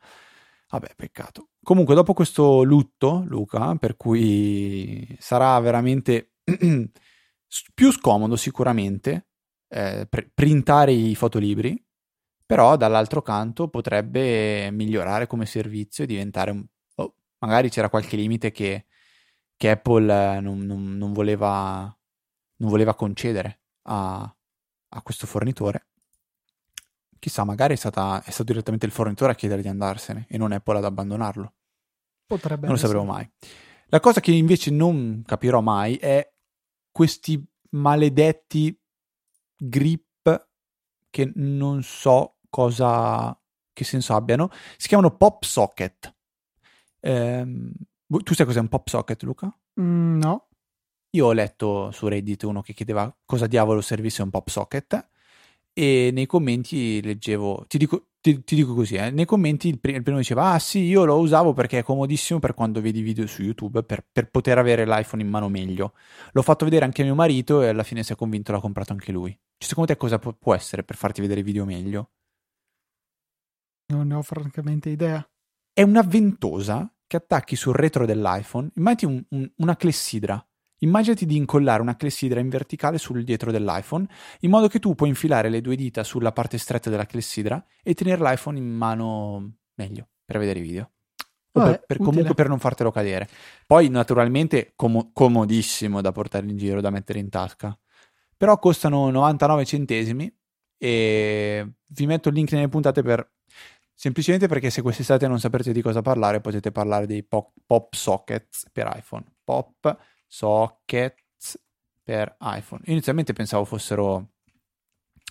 Vabbè, 0.70 0.94
peccato. 0.96 1.50
Comunque, 1.62 1.94
dopo 1.94 2.14
questo 2.14 2.62
lutto, 2.62 3.22
Luca, 3.26 3.76
per 3.76 3.96
cui 3.96 5.16
sarà 5.20 5.58
veramente 5.60 6.32
più 7.74 7.92
scomodo 7.92 8.36
sicuramente 8.36 9.28
eh, 9.68 10.06
pr- 10.08 10.30
printare 10.34 10.92
i 10.92 11.14
fotolibri, 11.14 11.82
però 12.44 12.76
dall'altro 12.76 13.22
canto 13.22 13.68
potrebbe 13.68 14.70
migliorare 14.70 15.26
come 15.26 15.46
servizio 15.46 16.04
e 16.04 16.06
diventare 16.06 16.50
un... 16.50 16.64
Oh, 16.96 17.14
magari 17.38 17.70
c'era 17.70 17.88
qualche 17.88 18.16
limite 18.16 18.50
che, 18.52 18.86
che 19.56 19.70
Apple 19.70 20.40
non, 20.40 20.60
non, 20.60 20.96
non 20.96 21.12
voleva 21.12 21.96
non 22.56 22.70
voleva 22.70 22.94
concedere 22.94 23.60
a, 23.82 24.22
a 24.88 25.02
questo 25.02 25.26
fornitore. 25.26 25.86
Chissà, 27.18 27.44
magari 27.44 27.74
è, 27.74 27.76
stata, 27.76 28.22
è 28.22 28.30
stato 28.30 28.52
direttamente 28.52 28.86
il 28.86 28.92
fornitore 28.92 29.32
a 29.32 29.34
chiedere 29.34 29.62
di 29.62 29.68
andarsene 29.68 30.26
e 30.28 30.36
non 30.36 30.52
Apple 30.52 30.78
ad 30.78 30.84
abbandonarlo. 30.84 31.54
Potrebbe 32.26 32.66
non 32.66 32.74
lo 32.74 32.80
sapremo 32.80 33.04
mai. 33.04 33.28
La 33.86 34.00
cosa 34.00 34.20
che 34.20 34.32
invece 34.32 34.70
non 34.70 35.22
capirò 35.24 35.60
mai 35.60 35.96
è 35.96 36.30
questi 36.90 37.42
maledetti 37.70 38.78
grip 39.56 40.48
che 41.10 41.32
non 41.34 41.82
so 41.82 42.36
cosa 42.50 43.38
che 43.72 43.84
senso 43.84 44.14
abbiano. 44.14 44.50
Si 44.76 44.88
chiamano 44.88 45.16
pop 45.16 45.44
socket. 45.44 46.14
Ehm, 47.00 47.72
tu 48.22 48.34
sai 48.34 48.46
cos'è 48.46 48.60
un 48.60 48.68
pop 48.68 48.88
socket, 48.88 49.22
Luca? 49.22 49.56
Mm, 49.80 50.18
no. 50.18 50.48
Io 51.14 51.26
ho 51.26 51.32
letto 51.32 51.92
su 51.92 52.08
Reddit 52.08 52.42
uno 52.42 52.60
che 52.60 52.72
chiedeva 52.72 53.14
cosa 53.24 53.46
diavolo 53.46 53.80
servisse 53.80 54.22
un 54.22 54.30
pop 54.30 54.48
socket 54.48 55.08
e 55.72 56.10
nei 56.12 56.26
commenti 56.26 57.00
leggevo, 57.02 57.64
ti 57.68 57.78
dico, 57.78 58.08
ti, 58.20 58.42
ti 58.42 58.56
dico 58.56 58.74
così, 58.74 58.96
eh, 58.96 59.10
nei 59.10 59.24
commenti 59.24 59.68
il, 59.68 59.78
pr- 59.78 59.94
il, 59.94 60.02
primo 60.02 60.18
diceva 60.18 60.52
ah 60.52 60.58
sì 60.58 60.80
io 60.80 61.04
lo 61.04 61.18
usavo 61.18 61.52
perché 61.52 61.78
è 61.80 61.82
comodissimo 61.84 62.40
per 62.40 62.54
quando 62.54 62.80
vedi 62.80 63.00
video 63.00 63.26
su 63.28 63.42
YouTube 63.42 63.84
per, 63.84 64.04
per, 64.10 64.28
poter 64.28 64.58
avere 64.58 64.86
l'iPhone 64.86 65.22
in 65.22 65.28
mano 65.28 65.48
meglio. 65.48 65.94
L'ho 66.32 66.42
fatto 66.42 66.64
vedere 66.64 66.84
anche 66.84 67.02
a 67.02 67.04
mio 67.04 67.14
marito 67.14 67.62
e 67.62 67.68
alla 67.68 67.84
fine 67.84 68.02
si 68.02 68.12
è 68.12 68.16
convinto 68.16 68.50
l'ha 68.50 68.60
comprato 68.60 68.92
anche 68.92 69.12
lui. 69.12 69.30
Cioè, 69.30 69.68
secondo 69.68 69.92
te 69.92 69.96
cosa 69.96 70.18
pu- 70.18 70.36
può 70.36 70.54
essere 70.54 70.82
per 70.82 70.96
farti 70.96 71.20
vedere 71.20 71.44
video 71.44 71.64
meglio? 71.64 72.10
Non 73.92 74.08
ne 74.08 74.14
ho 74.14 74.22
francamente 74.22 74.90
idea. 74.90 75.24
È 75.72 75.82
una 75.82 76.02
ventosa 76.02 76.92
che 77.06 77.16
attacchi 77.16 77.54
sul 77.54 77.74
retro 77.74 78.04
dell'iPhone. 78.04 78.70
Immaginati 78.74 79.04
un, 79.04 79.24
un, 79.28 79.52
una 79.56 79.76
clessidra 79.76 80.44
Immaginati 80.78 81.24
di 81.26 81.36
incollare 81.36 81.80
una 81.80 81.96
clessidra 81.96 82.40
in 82.40 82.48
verticale 82.48 82.98
sul 82.98 83.24
dietro 83.24 83.50
dell'iPhone, 83.50 84.06
in 84.40 84.50
modo 84.50 84.68
che 84.68 84.78
tu 84.78 84.94
puoi 84.94 85.08
infilare 85.08 85.48
le 85.48 85.60
due 85.60 85.76
dita 85.76 86.04
sulla 86.04 86.32
parte 86.32 86.58
stretta 86.58 86.90
della 86.90 87.06
clessidra 87.06 87.64
e 87.82 87.94
tenere 87.94 88.22
l'iPhone 88.22 88.58
in 88.58 88.68
mano 88.68 89.54
meglio 89.74 90.08
per 90.24 90.38
vedere 90.38 90.58
i 90.58 90.62
video. 90.62 90.90
Vabbè, 91.52 91.70
per, 91.70 91.84
per 91.86 91.96
comunque 91.98 92.34
per 92.34 92.48
non 92.48 92.58
fartelo 92.58 92.90
cadere. 92.90 93.28
Poi, 93.66 93.88
naturalmente, 93.88 94.72
com- 94.74 95.10
comodissimo 95.12 96.00
da 96.00 96.10
portare 96.10 96.46
in 96.46 96.56
giro, 96.56 96.80
da 96.80 96.90
mettere 96.90 97.20
in 97.20 97.28
tasca. 97.28 97.78
Però 98.36 98.58
costano 98.58 99.10
99 99.10 99.64
centesimi 99.64 100.34
e 100.76 101.74
vi 101.88 102.06
metto 102.06 102.28
il 102.28 102.34
link 102.34 102.50
nelle 102.52 102.68
puntate 102.68 103.02
per 103.02 103.32
semplicemente 103.94 104.48
perché 104.48 104.70
se 104.70 104.82
quest'estate 104.82 105.28
non 105.28 105.38
saprete 105.38 105.72
di 105.72 105.80
cosa 105.80 106.02
parlare, 106.02 106.40
potete 106.40 106.72
parlare 106.72 107.06
dei 107.06 107.22
pop, 107.22 107.52
pop 107.64 107.94
sockets 107.94 108.66
per 108.72 108.92
iPhone. 108.96 109.24
Pop 109.44 109.96
sockets 110.26 111.58
per 112.02 112.36
iPhone. 112.40 112.82
inizialmente 112.86 113.32
pensavo 113.32 113.64
fossero. 113.64 114.32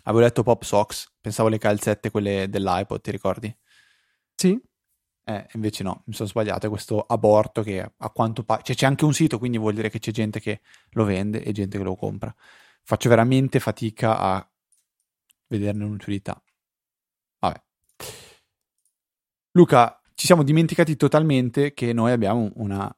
Avevo 0.03 0.23
letto 0.23 0.43
Pop 0.43 0.63
Socks, 0.63 1.13
pensavo 1.21 1.47
le 1.47 1.57
calzette, 1.57 2.11
quelle 2.11 2.49
dell'iPod, 2.49 2.99
ti 3.01 3.11
ricordi? 3.11 3.57
Sì. 4.35 4.59
Eh, 5.25 5.47
invece 5.53 5.83
no, 5.83 6.03
mi 6.05 6.13
sono 6.13 6.27
sbagliato, 6.27 6.65
è 6.65 6.69
questo 6.69 6.99
aborto 6.99 7.63
che 7.63 7.79
a 7.95 8.09
quanto 8.09 8.43
pare... 8.43 8.63
Cioè 8.63 8.75
c'è 8.75 8.85
anche 8.85 9.05
un 9.05 9.13
sito, 9.13 9.37
quindi 9.37 9.57
vuol 9.57 9.73
dire 9.73 9.89
che 9.89 9.99
c'è 9.99 10.11
gente 10.11 10.41
che 10.41 10.61
lo 10.91 11.05
vende 11.05 11.41
e 11.41 11.53
gente 11.53 11.77
che 11.77 11.83
lo 11.83 11.95
compra. 11.95 12.33
Faccio 12.83 13.07
veramente 13.07 13.59
fatica 13.61 14.19
a 14.19 14.51
vederne 15.47 15.85
un'utilità. 15.85 16.41
Vabbè. 17.39 17.63
Luca, 19.51 20.01
ci 20.15 20.25
siamo 20.25 20.43
dimenticati 20.43 20.97
totalmente 20.97 21.73
che 21.73 21.93
noi 21.93 22.11
abbiamo 22.11 22.51
una 22.55 22.93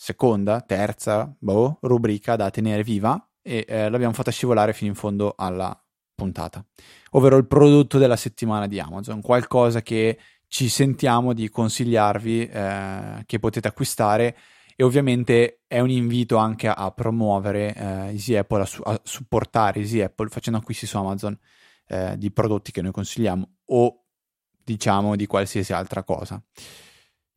seconda, 0.00 0.60
terza, 0.60 1.34
boh, 1.36 1.78
rubrica 1.80 2.36
da 2.36 2.50
tenere 2.50 2.84
viva 2.84 3.20
e 3.42 3.64
eh, 3.66 3.90
l'abbiamo 3.90 4.12
fatta 4.12 4.30
scivolare 4.30 4.72
fino 4.72 4.90
in 4.90 4.94
fondo 4.94 5.34
alla 5.36 5.76
puntata, 6.14 6.64
ovvero 7.10 7.36
il 7.36 7.48
prodotto 7.48 7.98
della 7.98 8.14
settimana 8.14 8.68
di 8.68 8.78
Amazon, 8.78 9.20
qualcosa 9.20 9.82
che 9.82 10.16
ci 10.46 10.68
sentiamo 10.68 11.32
di 11.32 11.50
consigliarvi, 11.50 12.46
eh, 12.46 13.24
che 13.26 13.38
potete 13.40 13.66
acquistare 13.66 14.36
e 14.76 14.84
ovviamente 14.84 15.62
è 15.66 15.80
un 15.80 15.90
invito 15.90 16.36
anche 16.36 16.68
a, 16.68 16.92
promuovere 16.92 17.74
eh, 17.74 17.82
Easy 18.12 18.36
Apple, 18.36 18.62
a, 18.62 18.66
su- 18.66 18.82
a, 18.84 19.00
supportare 19.02 19.80
Easy 19.80 20.00
Apple 20.00 20.28
facendo 20.28 20.60
acquisti 20.60 20.86
su 20.86 20.96
Amazon 20.96 21.36
eh, 21.88 22.16
di 22.16 22.30
prodotti 22.30 22.70
che 22.70 22.82
noi 22.82 22.92
consigliamo 22.92 23.56
o 23.64 24.04
diciamo 24.62 25.16
di 25.16 25.26
qualsiasi 25.26 25.72
altra 25.72 26.04
cosa. 26.04 26.40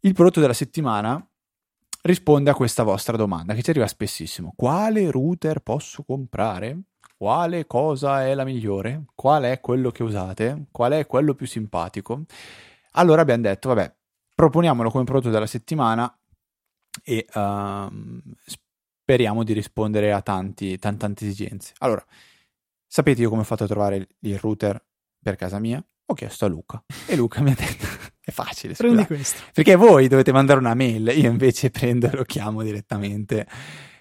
Il 0.01 0.13
prodotto 0.13 0.39
della 0.39 0.53
settimana 0.53 1.25
risponde 2.03 2.49
a 2.49 2.55
questa 2.55 2.83
vostra 2.83 3.17
domanda 3.17 3.53
che 3.53 3.61
ci 3.61 3.69
arriva 3.69 3.87
spessissimo. 3.87 4.53
Quale 4.55 5.09
router 5.11 5.59
posso 5.59 6.03
comprare? 6.03 6.81
Quale 7.17 7.67
cosa 7.67 8.25
è 8.25 8.33
la 8.33 8.43
migliore? 8.43 9.05
Qual 9.13 9.43
è 9.43 9.59
quello 9.59 9.91
che 9.91 10.03
usate? 10.03 10.65
Qual 10.71 10.91
è 10.91 11.05
quello 11.05 11.35
più 11.35 11.45
simpatico? 11.45 12.23
Allora 12.93 13.21
abbiamo 13.21 13.43
detto, 13.43 13.69
vabbè, 13.69 13.93
proponiamolo 14.33 14.89
come 14.89 15.03
prodotto 15.03 15.29
della 15.29 15.45
settimana 15.45 16.11
e 17.03 17.27
uh, 17.33 18.21
speriamo 18.43 19.43
di 19.43 19.53
rispondere 19.53 20.11
a 20.11 20.21
tanti, 20.21 20.77
tante, 20.79 20.97
tante 20.99 21.25
esigenze. 21.25 21.73
Allora, 21.79 22.03
sapete 22.87 23.21
io 23.21 23.29
come 23.29 23.41
ho 23.41 23.45
fatto 23.45 23.65
a 23.65 23.67
trovare 23.67 24.07
il 24.19 24.39
router 24.39 24.83
per 25.21 25.35
casa 25.35 25.59
mia? 25.59 25.83
Ho 26.11 26.13
chiesto 26.13 26.43
a 26.43 26.49
Luca 26.49 26.83
e 27.07 27.15
Luca 27.15 27.41
mi 27.41 27.51
ha 27.51 27.55
detto 27.55 27.87
è 28.19 28.31
facile. 28.31 28.73
Prendi 28.73 29.05
questo. 29.05 29.43
Perché 29.53 29.75
voi 29.75 30.09
dovete 30.09 30.33
mandare 30.33 30.59
una 30.59 30.73
mail, 30.73 31.07
io 31.15 31.29
invece 31.29 31.69
prendo 31.71 32.07
e 32.07 32.11
lo 32.11 32.23
chiamo 32.23 32.63
direttamente 32.63 33.47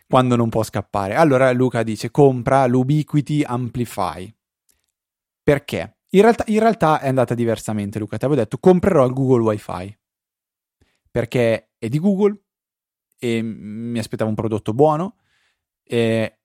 quando 0.09 0.35
non 0.35 0.49
può 0.49 0.65
scappare. 0.65 1.15
Allora 1.15 1.53
Luca 1.53 1.85
dice 1.85 2.11
compra 2.11 2.67
l'Ubiquiti 2.67 3.45
Amplify. 3.47 4.35
Perché? 5.41 5.99
In 6.11 6.23
realtà, 6.23 6.43
in 6.49 6.59
realtà 6.59 6.99
è 6.99 7.07
andata 7.07 7.35
diversamente 7.35 8.01
Luca, 8.01 8.17
ti 8.17 8.25
avevo 8.25 8.41
detto 8.41 8.59
comprerò 8.59 9.07
il 9.07 9.13
Google 9.13 9.43
Wi-Fi. 9.43 9.99
Perché 11.13 11.71
è 11.79 11.89
di 11.89 12.01
Google 12.01 12.37
e 13.21 13.41
mi 13.41 14.01
aspettavo 14.01 14.29
un 14.29 14.35
prodotto 14.35 14.75
buono. 14.75 15.19
E 15.85 16.41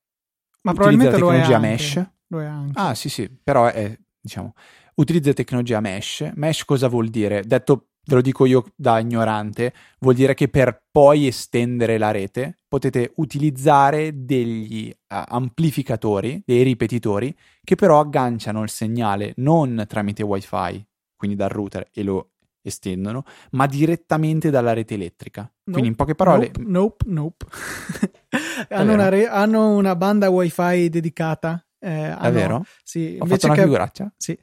Ma 0.61 0.73
probabilmente 0.73 1.13
la 1.13 1.17
tecnologia 1.17 1.57
lo 1.57 1.65
è 1.65 1.69
mesh. 1.69 1.97
Anche. 1.97 2.13
Lo 2.27 2.41
è 2.41 2.45
anche. 2.45 2.79
Ah 2.79 2.93
sì 2.93 3.09
sì, 3.09 3.27
però 3.29 3.65
è 3.65 3.97
diciamo 4.19 4.53
utilizza 4.95 5.33
tecnologia 5.33 5.79
mesh. 5.79 6.31
Mesh 6.35 6.65
cosa 6.65 6.87
vuol 6.87 7.09
dire? 7.09 7.43
Detto, 7.43 7.87
ve 8.05 8.15
lo 8.15 8.21
dico 8.21 8.45
io 8.45 8.65
da 8.75 8.99
ignorante, 8.99 9.73
vuol 9.99 10.15
dire 10.15 10.33
che 10.33 10.47
per 10.47 10.83
poi 10.91 11.27
estendere 11.27 11.97
la 11.97 12.11
rete 12.11 12.57
potete 12.67 13.13
utilizzare 13.15 14.11
degli 14.25 14.89
uh, 14.89 15.23
amplificatori, 15.27 16.41
dei 16.45 16.63
ripetitori, 16.63 17.35
che 17.63 17.75
però 17.75 17.99
agganciano 17.99 18.63
il 18.63 18.69
segnale 18.69 19.33
non 19.37 19.85
tramite 19.87 20.23
wifi, 20.23 20.85
quindi 21.15 21.35
dal 21.35 21.49
router 21.49 21.89
e 21.91 22.03
lo 22.03 22.31
estendono, 22.61 23.23
ma 23.51 23.67
direttamente 23.67 24.49
dalla 24.49 24.73
rete 24.73 24.95
elettrica. 24.95 25.41
Nope, 25.41 25.71
Quindi 25.71 25.89
in 25.89 25.95
poche 25.95 26.15
parole... 26.15 26.51
Nope, 26.57 27.05
nope. 27.07 27.45
hanno, 28.69 28.93
una 28.93 29.09
re- 29.09 29.27
hanno, 29.27 29.75
una 29.75 29.95
banda 29.95 30.29
wifi 30.29 30.89
dedicata. 30.89 31.63
Eh, 31.77 31.91
hanno, 31.91 32.27
È 32.27 32.31
vero? 32.31 32.65
Sì, 32.83 33.17
Ho 33.19 33.25
fatto 33.25 33.45
una 33.45 33.55
che, 33.55 33.61
figuraccia? 33.61 34.11
Sì, 34.17 34.37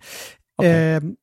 Okay. 0.62 0.96
Eh, 0.96 1.14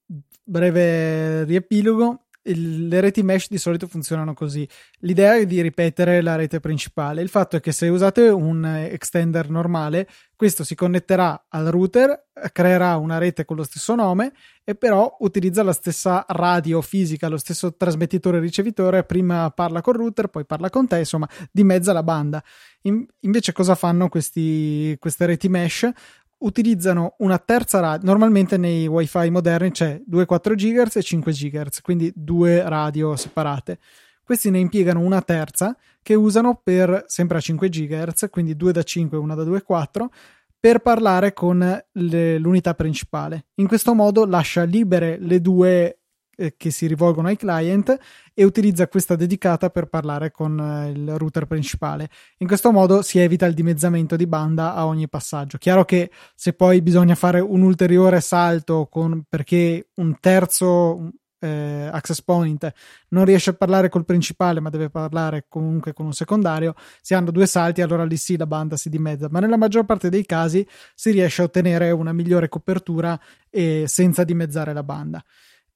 breve 0.44 1.44
riepilogo. 1.46 2.26
Il, 2.42 2.88
le 2.88 3.02
reti 3.02 3.22
mesh 3.22 3.50
di 3.50 3.58
solito 3.58 3.86
funzionano 3.86 4.34
così. 4.34 4.68
L'idea 5.00 5.36
è 5.36 5.46
di 5.46 5.62
ripetere 5.62 6.22
la 6.22 6.36
rete 6.36 6.60
principale. 6.60 7.22
Il 7.22 7.30
fatto 7.30 7.58
è 7.58 7.60
che 7.60 7.72
se 7.74 7.90
usate 7.90 8.30
un 8.30 8.66
extender 8.66 9.50
normale, 9.50 10.08
questo 10.36 10.64
si 10.64 10.74
connetterà 10.74 11.48
al 11.50 11.66
router, 11.66 12.28
creerà 12.54 12.96
una 12.96 13.18
rete 13.18 13.44
con 13.44 13.58
lo 13.58 13.64
stesso 13.64 13.94
nome 13.94 14.32
e 14.64 14.74
però 14.74 15.18
utilizza 15.20 15.64
la 15.64 15.74
stessa 15.74 16.26
radio 16.30 16.82
fisica, 16.82 17.28
lo 17.28 17.38
stesso 17.38 17.76
trasmettitore 17.76 18.40
ricevitore. 18.40 19.04
Prima 19.04 19.52
parla 19.52 19.82
col 19.82 19.96
router, 19.96 20.28
poi 20.28 20.46
parla 20.46 20.70
con 20.70 20.88
te, 20.88 21.00
insomma, 21.00 21.30
dimezza 21.52 21.92
la 21.94 22.04
banda. 22.04 22.42
In, 22.84 23.06
invece, 23.20 23.52
cosa 23.52 23.76
fanno 23.76 24.08
questi, 24.08 24.96
queste 24.98 25.26
reti 25.26 25.50
mesh? 25.50 25.92
Utilizzano 26.40 27.16
una 27.20 27.38
terza 27.38 27.80
radio. 27.80 28.08
Normalmente 28.08 28.58
nei 28.58 28.88
wifi 28.88 29.30
moderni 29.30 29.72
c'è 29.72 30.02
2 30.06 30.26
4 30.26 30.56
GHz 30.56 30.96
e 30.98 31.02
5 31.02 31.32
GHz, 31.32 31.82
quindi 31.82 32.12
due 32.16 32.68
radio 32.68 33.16
separate. 33.16 33.80
Questi 34.24 34.50
ne 34.52 34.60
impiegano 34.60 35.00
una 35.00 35.22
terza 35.22 35.76
che 36.02 36.14
usano 36.14 36.60
per 36.64 37.06
sempre 37.08 37.38
a 37.38 37.42
5 37.42 37.70
GHz, 37.70 38.28
quindi 38.30 38.56
2 38.56 38.72
da 38.72 38.84
5 38.84 39.18
e 39.18 39.22
una 39.22 39.36
da 39.36 39.44
2 39.44 39.62
4 39.64 40.12
per 40.60 40.80
parlare 40.80 41.34
con 41.34 41.84
le, 41.92 42.38
l'unità 42.38 42.74
principale. 42.74 43.46
In 43.56 43.68
questo 43.68 43.94
modo 43.94 44.26
lascia 44.26 44.64
libere 44.64 45.18
le 45.20 45.40
due 45.42 45.99
eh, 46.40 46.56
che 46.56 46.72
si 46.72 46.88
rivolgono 46.88 47.28
ai 47.28 47.36
client 47.36 47.98
e 48.34 48.44
utilizza 48.46 48.88
questa 48.88 49.16
dedicata 49.16 49.70
per 49.70 49.88
parlare 49.88 50.32
con 50.32 50.58
eh, 50.58 50.92
il 50.92 51.18
router 51.18 51.46
principale. 51.46 52.10
In 52.38 52.48
questo 52.48 52.72
modo 52.72 53.02
si 53.02 53.20
evita 53.20 53.46
il 53.46 53.54
dimezzamento 53.54 54.16
di 54.16 54.26
banda 54.26 54.74
a 54.74 54.86
ogni 54.86 55.10
passaggio. 55.10 55.58
Chiaro 55.58 55.84
che 55.84 56.10
se 56.36 56.54
poi 56.54 56.82
bisogna 56.82 57.16
fare 57.16 57.42
un 57.42 57.62
ulteriore 57.62 58.22
salto 58.22 58.88
con, 58.90 59.24
perché 59.28 59.90
un 59.96 60.18
terzo 60.20 61.12
eh, 61.40 61.90
access 61.92 62.22
point 62.22 62.72
non 63.10 63.26
riesce 63.26 63.52
a 63.52 63.54
parlare 63.54 63.90
col 63.90 64.06
principale 64.06 64.60
ma 64.60 64.70
deve 64.70 64.90
parlare 64.90 65.46
comunque 65.48 65.94
con 65.94 66.06
un 66.06 66.14
secondario, 66.14 66.76
si 67.02 67.14
hanno 67.14 67.32
due 67.32 67.48
salti 67.48 67.82
allora 67.82 68.04
lì 68.04 68.18
sì 68.18 68.38
la 68.38 68.48
banda 68.48 68.78
si 68.78 68.90
dimezza, 68.90 69.28
ma 69.30 69.40
nella 69.40 69.58
maggior 69.58 69.86
parte 69.86 70.10
dei 70.10 70.26
casi 70.26 70.66
si 70.96 71.12
riesce 71.12 71.42
a 71.42 71.46
ottenere 71.46 71.92
una 71.92 72.14
migliore 72.14 72.50
copertura 72.50 73.20
e 73.50 73.86
senza 73.88 74.24
dimezzare 74.24 74.74
la 74.74 74.84
banda. 74.84 75.24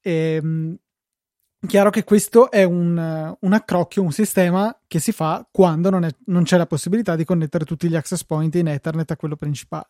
Ehm, 0.04 0.78
Chiaro 1.66 1.92
che 1.92 2.04
questo 2.04 2.52
è 2.52 2.64
un, 2.64 3.38
un, 3.40 3.54
accrocchio, 3.54 4.02
un 4.02 4.12
sistema 4.12 4.78
che 4.86 5.00
si 5.00 5.14
fa 5.14 5.48
quando 5.50 5.90
non, 5.90 6.04
è, 6.04 6.10
non, 6.26 6.44
c'è 6.44 6.58
la 6.58 6.66
possibilità 6.66 7.16
di 7.16 7.24
connettere 7.24 7.64
tutti 7.64 7.88
gli 7.88 7.96
access 7.96 8.26
point 8.26 8.54
in 8.56 8.68
Ethernet 8.68 9.10
a 9.12 9.16
quello 9.16 9.38
principale. 9.38 9.88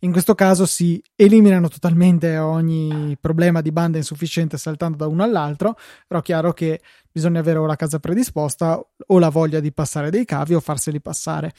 In 0.00 0.12
questo 0.12 0.36
caso 0.36 0.66
si 0.66 1.02
eliminano 1.16 1.66
totalmente 1.68 2.38
ogni 2.38 3.18
problema 3.20 3.60
di 3.60 3.72
banda 3.72 3.98
insufficiente 3.98 4.56
saltando 4.56 4.98
da 4.98 5.08
uno 5.08 5.24
all'altro, 5.24 5.76
però 6.06 6.20
chiaro 6.22 6.52
che 6.52 6.80
bisogna 7.10 7.40
avere 7.40 7.58
o 7.58 7.66
la 7.66 7.76
casa 7.76 7.98
predisposta 7.98 8.80
o 9.06 9.18
la 9.18 9.28
voglia 9.28 9.58
di 9.58 9.72
passare 9.72 10.10
dei 10.10 10.24
cavi 10.24 10.54
o 10.54 10.60
farseli 10.60 11.00
passare. 11.00 11.52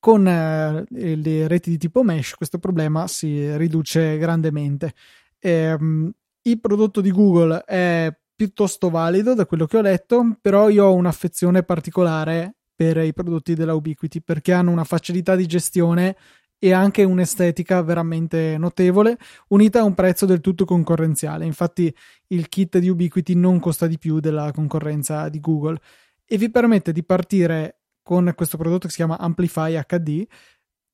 Con 0.00 0.26
eh, 0.26 0.84
le 0.88 1.46
reti 1.46 1.70
di 1.70 1.78
tipo 1.78 2.02
mesh 2.02 2.34
questo 2.34 2.58
problema 2.58 3.06
si 3.06 3.56
riduce 3.56 4.18
grandemente. 4.18 4.92
Ehm, 5.38 6.12
il 6.46 6.60
prodotto 6.60 7.00
di 7.00 7.10
Google 7.10 7.64
è 7.64 8.14
piuttosto 8.34 8.90
valido 8.90 9.34
da 9.34 9.46
quello 9.46 9.66
che 9.66 9.78
ho 9.78 9.82
letto, 9.82 10.36
però 10.40 10.68
io 10.68 10.86
ho 10.86 10.94
un'affezione 10.94 11.62
particolare 11.62 12.56
per 12.74 12.96
i 12.98 13.12
prodotti 13.12 13.54
della 13.54 13.74
Ubiquiti 13.74 14.22
perché 14.22 14.52
hanno 14.52 14.70
una 14.70 14.84
facilità 14.84 15.36
di 15.36 15.46
gestione 15.46 16.16
e 16.58 16.72
anche 16.72 17.04
un'estetica 17.04 17.82
veramente 17.82 18.56
notevole, 18.58 19.18
unita 19.48 19.80
a 19.80 19.84
un 19.84 19.94
prezzo 19.94 20.26
del 20.26 20.40
tutto 20.40 20.64
concorrenziale. 20.64 21.44
Infatti 21.44 21.94
il 22.28 22.48
kit 22.48 22.78
di 22.78 22.88
Ubiquiti 22.88 23.34
non 23.34 23.60
costa 23.60 23.86
di 23.86 23.98
più 23.98 24.18
della 24.18 24.50
concorrenza 24.52 25.28
di 25.28 25.40
Google 25.40 25.78
e 26.24 26.36
vi 26.36 26.50
permette 26.50 26.92
di 26.92 27.04
partire 27.04 27.80
con 28.02 28.32
questo 28.34 28.56
prodotto 28.56 28.86
che 28.86 28.90
si 28.90 28.96
chiama 28.96 29.18
Amplify 29.18 29.80
HD, 29.86 30.26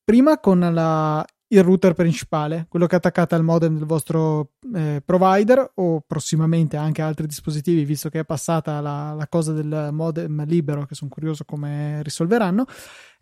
prima 0.05 0.38
con 0.38 0.59
la 0.59 1.24
il 1.53 1.62
router 1.64 1.94
principale, 1.94 2.66
quello 2.68 2.86
che 2.86 2.96
attaccate 2.96 3.34
al 3.34 3.42
modem 3.42 3.76
del 3.76 3.86
vostro 3.86 4.53
eh, 4.74 5.03
provider 5.05 5.72
o 5.74 6.01
prossimamente 6.07 6.76
anche 6.76 7.03
altri 7.03 7.26
dispositivi, 7.26 7.84
visto 7.84 8.09
che 8.09 8.20
è 8.20 8.24
passata 8.24 8.80
la, 8.80 9.14
la 9.14 9.26
cosa 9.26 9.53
del 9.53 9.88
modem 9.92 10.44
libero, 10.46 10.86
che 10.86 10.94
sono 10.94 11.11
curioso 11.11 11.44
come 11.44 12.03
risolveranno. 12.03 12.66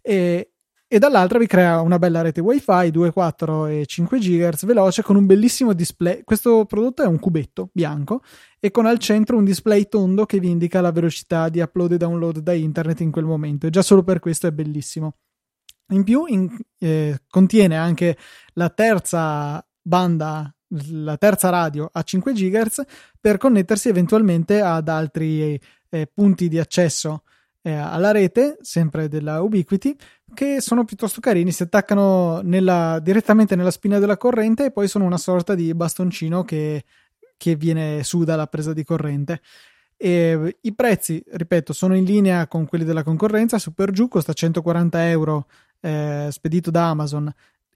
E, 0.03 0.53
e 0.87 0.99
dall'altra 0.99 1.39
vi 1.39 1.47
crea 1.47 1.81
una 1.81 1.99
bella 1.99 2.20
rete 2.20 2.41
wifi 2.41 2.91
2, 2.91 3.12
4 3.12 3.66
e 3.66 3.87
5 3.87 4.18
GHz 4.18 4.64
veloce 4.66 5.03
con 5.03 5.16
un 5.16 5.24
bellissimo 5.24 5.72
display. 5.72 6.22
Questo 6.22 6.66
prodotto 6.66 7.03
è 7.03 7.07
un 7.07 7.18
cubetto 7.18 7.70
bianco 7.72 8.22
e 8.61 8.70
con 8.70 8.85
al 8.85 8.99
centro 8.99 9.39
un 9.39 9.45
display 9.45 9.89
tondo 9.89 10.26
che 10.26 10.39
vi 10.39 10.51
indica 10.51 10.83
la 10.83 10.93
velocità 10.93 11.49
di 11.49 11.61
upload 11.61 11.93
e 11.93 11.97
download 11.97 12.39
da 12.41 12.53
internet 12.53 13.01
in 13.01 13.11
quel 13.11 13.24
momento 13.24 13.66
e 13.66 13.70
già 13.70 13.83
solo 13.83 14.03
per 14.03 14.18
questo 14.18 14.47
è 14.47 14.53
bellissimo. 14.53 15.14
In 15.91 16.05
più 16.05 16.24
in, 16.26 16.55
eh, 16.78 17.18
contiene 17.28 17.76
anche 17.76 18.16
la 18.55 18.68
terza 18.68 19.64
banda, 19.80 20.55
la 20.91 21.16
terza 21.16 21.49
radio 21.49 21.89
a 21.91 22.03
5 22.03 22.32
GHz 22.32 22.82
per 23.20 23.39
connettersi 23.39 23.89
eventualmente 23.89 24.61
ad 24.61 24.89
altri 24.89 25.59
eh, 25.89 26.11
punti 26.12 26.49
di 26.49 26.59
accesso 26.59 27.22
eh, 27.62 27.72
alla 27.72 28.11
rete, 28.11 28.59
sempre 28.61 29.09
della 29.09 29.41
Ubiquiti, 29.41 29.97
che 30.34 30.61
sono 30.61 30.84
piuttosto 30.84 31.20
carini, 31.20 31.53
si 31.53 31.62
attaccano 31.62 32.41
nella, 32.43 32.99
direttamente 33.03 33.57
nella 33.57 33.70
spina 33.70 33.99
della 33.99 34.16
corrente 34.16 34.66
e 34.66 34.70
poi 34.70 34.89
sono 34.89 35.05
una 35.05 35.18
sorta 35.18 35.55
di 35.55 35.74
bastoncino 35.74 36.45
che, 36.45 36.84
che 37.36 37.57
viene 37.57 38.03
su 38.05 38.24
dalla 38.24 38.47
presa 38.47 38.72
di 38.72 38.84
corrente. 38.84 39.41
E 39.97 40.59
I 40.61 40.74
prezzi, 40.74 41.22
ripeto, 41.26 41.72
sono 41.72 41.97
in 41.97 42.05
linea 42.05 42.47
con 42.47 42.66
quelli 42.66 42.84
della 42.84 43.03
concorrenza. 43.03 43.59
Super 43.59 43.91
giù 43.91 44.07
costa 44.07 44.32
140 44.32 45.09
euro 45.09 45.47
eh, 45.81 46.29
spedito 46.31 46.70
da 46.70 46.89
Amazon 46.89 47.33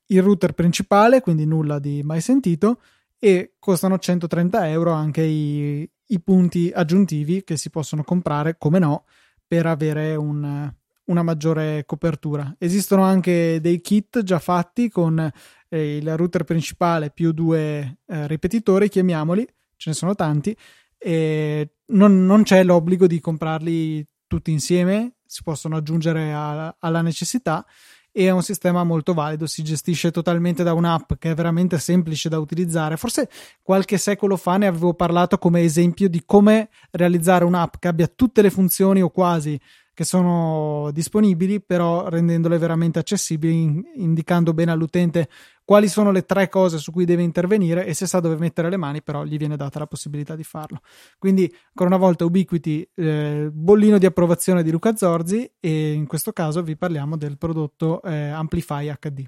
il 0.06 0.22
router 0.22 0.52
principale, 0.52 1.20
quindi 1.20 1.46
nulla 1.46 1.78
di 1.78 2.02
mai 2.02 2.20
sentito, 2.20 2.80
e 3.18 3.54
costano 3.58 3.98
130 3.98 4.68
euro 4.68 4.90
anche 4.92 5.22
i, 5.22 5.88
i 6.06 6.20
punti 6.20 6.70
aggiuntivi 6.74 7.44
che 7.44 7.56
si 7.56 7.70
possono 7.70 8.02
comprare, 8.02 8.56
come 8.58 8.78
no, 8.78 9.04
per 9.46 9.66
avere 9.66 10.14
un, 10.16 10.70
una 11.04 11.22
maggiore 11.22 11.84
copertura. 11.86 12.54
Esistono 12.58 13.02
anche 13.02 13.60
dei 13.60 13.80
kit 13.80 14.22
già 14.22 14.38
fatti 14.38 14.90
con 14.90 15.30
eh, 15.68 15.96
il 15.96 16.16
router 16.16 16.44
principale 16.44 17.10
più 17.10 17.32
due 17.32 17.98
eh, 18.06 18.26
ripetitori, 18.26 18.88
chiamiamoli, 18.88 19.46
ce 19.76 19.90
ne 19.90 19.96
sono 19.96 20.14
tanti, 20.14 20.56
e 20.98 21.74
non, 21.86 22.26
non 22.26 22.42
c'è 22.42 22.62
l'obbligo 22.62 23.06
di 23.06 23.20
comprarli 23.20 24.06
tutti 24.26 24.50
insieme, 24.50 25.14
si 25.32 25.42
possono 25.42 25.76
aggiungere 25.76 26.30
a, 26.34 26.76
alla 26.78 27.00
necessità 27.00 27.64
e 28.12 28.26
è 28.26 28.30
un 28.30 28.42
sistema 28.42 28.84
molto 28.84 29.14
valido, 29.14 29.46
si 29.46 29.64
gestisce 29.64 30.10
totalmente 30.10 30.62
da 30.62 30.74
un'app 30.74 31.14
che 31.18 31.30
è 31.30 31.34
veramente 31.34 31.78
semplice 31.78 32.28
da 32.28 32.38
utilizzare. 32.38 32.98
Forse 32.98 33.30
qualche 33.62 33.96
secolo 33.96 34.36
fa 34.36 34.58
ne 34.58 34.66
avevo 34.66 34.92
parlato 34.92 35.38
come 35.38 35.62
esempio 35.62 36.10
di 36.10 36.22
come 36.26 36.68
realizzare 36.90 37.46
un'app 37.46 37.76
che 37.78 37.88
abbia 37.88 38.06
tutte 38.14 38.42
le 38.42 38.50
funzioni 38.50 39.00
o 39.00 39.08
quasi 39.08 39.58
che 39.94 40.04
sono 40.04 40.90
disponibili, 40.92 41.60
però 41.60 42.08
rendendole 42.08 42.58
veramente 42.58 42.98
accessibili, 42.98 43.82
indicando 43.96 44.54
bene 44.54 44.70
all'utente 44.70 45.28
quali 45.64 45.88
sono 45.88 46.10
le 46.10 46.24
tre 46.24 46.48
cose 46.48 46.78
su 46.78 46.92
cui 46.92 47.04
deve 47.04 47.22
intervenire 47.22 47.86
e 47.86 47.94
se 47.94 48.06
sa 48.06 48.20
dove 48.20 48.36
mettere 48.36 48.70
le 48.70 48.76
mani, 48.76 49.02
però 49.02 49.24
gli 49.24 49.36
viene 49.36 49.56
data 49.56 49.78
la 49.78 49.86
possibilità 49.86 50.34
di 50.34 50.44
farlo. 50.44 50.80
Quindi, 51.18 51.52
ancora 51.68 51.88
una 51.88 51.98
volta, 51.98 52.24
Ubiquiti, 52.24 52.88
eh, 52.94 53.50
bollino 53.52 53.98
di 53.98 54.06
approvazione 54.06 54.62
di 54.62 54.70
Luca 54.70 54.96
Zorzi 54.96 55.50
e 55.60 55.92
in 55.92 56.06
questo 56.06 56.32
caso 56.32 56.62
vi 56.62 56.76
parliamo 56.76 57.16
del 57.16 57.36
prodotto 57.36 58.02
eh, 58.02 58.28
Amplify 58.28 58.92
HD. 58.98 59.24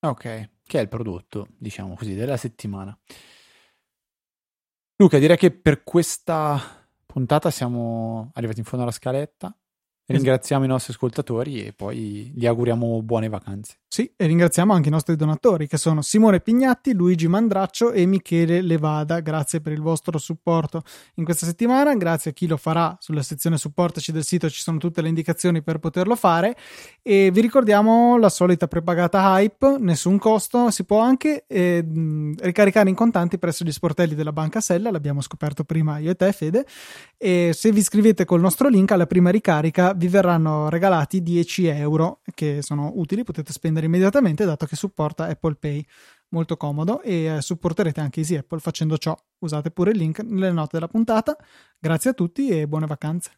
Ok, 0.00 0.50
che 0.64 0.78
è 0.78 0.80
il 0.80 0.88
prodotto, 0.88 1.48
diciamo 1.56 1.94
così, 1.94 2.14
della 2.14 2.36
settimana. 2.36 2.96
Luca, 4.96 5.18
direi 5.18 5.36
che 5.36 5.52
per 5.52 5.84
questa 5.84 6.87
puntata 7.08 7.50
siamo 7.50 8.30
arrivati 8.34 8.58
in 8.58 8.66
fondo 8.66 8.84
alla 8.84 8.92
scaletta. 8.92 9.56
Ringraziamo 10.04 10.64
i 10.64 10.68
nostri 10.68 10.92
ascoltatori 10.92 11.66
e 11.66 11.72
poi 11.72 12.32
gli 12.34 12.46
auguriamo 12.46 13.02
buone 13.02 13.28
vacanze. 13.28 13.80
Sì, 13.90 14.12
e 14.16 14.26
ringraziamo 14.26 14.74
anche 14.74 14.88
i 14.88 14.92
nostri 14.92 15.16
donatori 15.16 15.66
che 15.66 15.78
sono 15.78 16.02
Simone 16.02 16.40
Pignatti, 16.40 16.92
Luigi 16.92 17.26
Mandraccio 17.26 17.90
e 17.90 18.04
Michele 18.04 18.60
Levada. 18.60 19.20
Grazie 19.20 19.62
per 19.62 19.72
il 19.72 19.80
vostro 19.80 20.18
supporto 20.18 20.82
in 21.14 21.24
questa 21.24 21.46
settimana. 21.46 21.96
Grazie 21.96 22.32
a 22.32 22.34
chi 22.34 22.46
lo 22.46 22.58
farà 22.58 22.94
sulla 23.00 23.22
sezione 23.22 23.56
supportaci 23.56 24.12
del 24.12 24.24
sito, 24.24 24.50
ci 24.50 24.60
sono 24.60 24.76
tutte 24.76 25.00
le 25.00 25.08
indicazioni 25.08 25.62
per 25.62 25.78
poterlo 25.78 26.16
fare. 26.16 26.54
E 27.02 27.30
vi 27.32 27.40
ricordiamo 27.40 28.18
la 28.18 28.28
solita 28.28 28.68
prepagata 28.68 29.40
hype, 29.40 29.78
nessun 29.80 30.18
costo. 30.18 30.70
Si 30.70 30.84
può 30.84 31.00
anche 31.00 31.46
eh, 31.48 31.82
ricaricare 32.40 32.90
in 32.90 32.94
contanti 32.94 33.38
presso 33.38 33.64
gli 33.64 33.72
sportelli 33.72 34.14
della 34.14 34.34
Banca 34.34 34.60
Sella, 34.60 34.90
l'abbiamo 34.90 35.22
scoperto 35.22 35.64
prima 35.64 35.96
io 35.96 36.10
e 36.10 36.14
te, 36.14 36.30
Fede. 36.32 36.66
E 37.16 37.52
se 37.54 37.72
vi 37.72 37.78
iscrivete 37.78 38.26
col 38.26 38.40
nostro 38.40 38.68
link 38.68 38.92
alla 38.92 39.06
prima 39.06 39.30
ricarica, 39.30 39.94
vi 39.94 40.08
verranno 40.08 40.68
regalati 40.68 41.22
10 41.22 41.66
euro 41.68 42.20
che 42.34 42.60
sono 42.60 42.92
utili, 42.94 43.24
potete 43.24 43.50
spendere 43.50 43.77
spendere 43.78 43.86
immediatamente 43.86 44.44
dato 44.44 44.66
che 44.66 44.76
supporta 44.76 45.24
Apple 45.24 45.54
Pay. 45.54 45.86
Molto 46.30 46.58
comodo 46.58 47.00
e 47.00 47.24
eh, 47.24 47.40
supporterete 47.40 48.00
anche 48.00 48.20
Easy 48.20 48.36
Apple 48.36 48.58
facendo 48.58 48.98
ciò. 48.98 49.16
Usate 49.38 49.70
pure 49.70 49.92
il 49.92 49.96
link 49.96 50.18
nelle 50.20 50.52
note 50.52 50.70
della 50.72 50.88
puntata. 50.88 51.34
Grazie 51.78 52.10
a 52.10 52.12
tutti 52.12 52.50
e 52.50 52.68
buone 52.68 52.86
vacanze. 52.86 53.30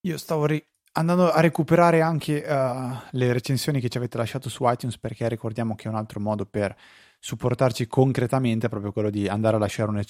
Io 0.00 0.18
stavo 0.18 0.46
ri- 0.46 0.64
andando 0.92 1.30
a 1.30 1.40
recuperare 1.40 2.00
anche 2.00 2.44
uh, 2.44 2.92
le 3.12 3.32
recensioni 3.32 3.78
che 3.78 3.88
ci 3.88 3.98
avete 3.98 4.16
lasciato 4.16 4.48
su 4.48 4.68
iTunes 4.68 4.98
perché 4.98 5.28
ricordiamo 5.28 5.76
che 5.76 5.84
è 5.84 5.88
un 5.88 5.96
altro 5.96 6.18
modo 6.18 6.44
per 6.44 6.76
supportarci 7.20 7.86
concretamente 7.86 8.66
è 8.66 8.68
proprio 8.68 8.92
quello 8.92 9.10
di 9.10 9.28
andare 9.28 9.56
a 9.56 9.58
lasciare 9.60 9.90
una 9.90 10.02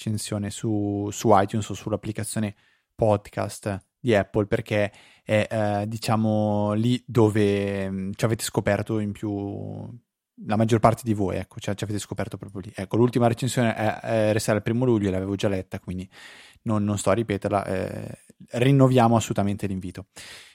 su, 0.49 1.09
su 1.11 1.29
iTunes 1.31 1.69
o 1.69 1.73
sull'applicazione 1.73 2.55
podcast 2.95 3.88
di 3.99 4.15
Apple 4.15 4.45
perché 4.45 4.91
è 5.23 5.47
eh, 5.49 5.87
diciamo 5.87 6.73
lì 6.73 7.01
dove 7.05 7.89
mm, 7.89 8.11
ci 8.15 8.25
avete 8.25 8.43
scoperto 8.43 8.99
in 8.99 9.11
più 9.11 9.87
la 10.45 10.55
maggior 10.55 10.79
parte 10.79 11.01
di 11.03 11.13
voi, 11.13 11.37
ecco, 11.37 11.59
cioè, 11.59 11.75
ci 11.75 11.83
avete 11.83 11.99
scoperto 11.99 12.37
proprio 12.37 12.61
lì. 12.61 12.71
Ecco, 12.73 12.97
l'ultima 12.97 13.27
recensione 13.27 13.75
è, 13.75 13.99
è 13.99 14.33
risale 14.33 14.57
al 14.57 14.63
primo 14.63 14.85
luglio, 14.85 15.11
l'avevo 15.11 15.35
già 15.35 15.49
letta, 15.49 15.79
quindi 15.79 16.09
non, 16.63 16.83
non 16.83 16.97
sto 16.97 17.09
a 17.09 17.13
ripeterla. 17.13 17.65
Eh, 17.65 18.17
rinnoviamo 18.51 19.15
assolutamente 19.15 19.67
l'invito. 19.67 20.07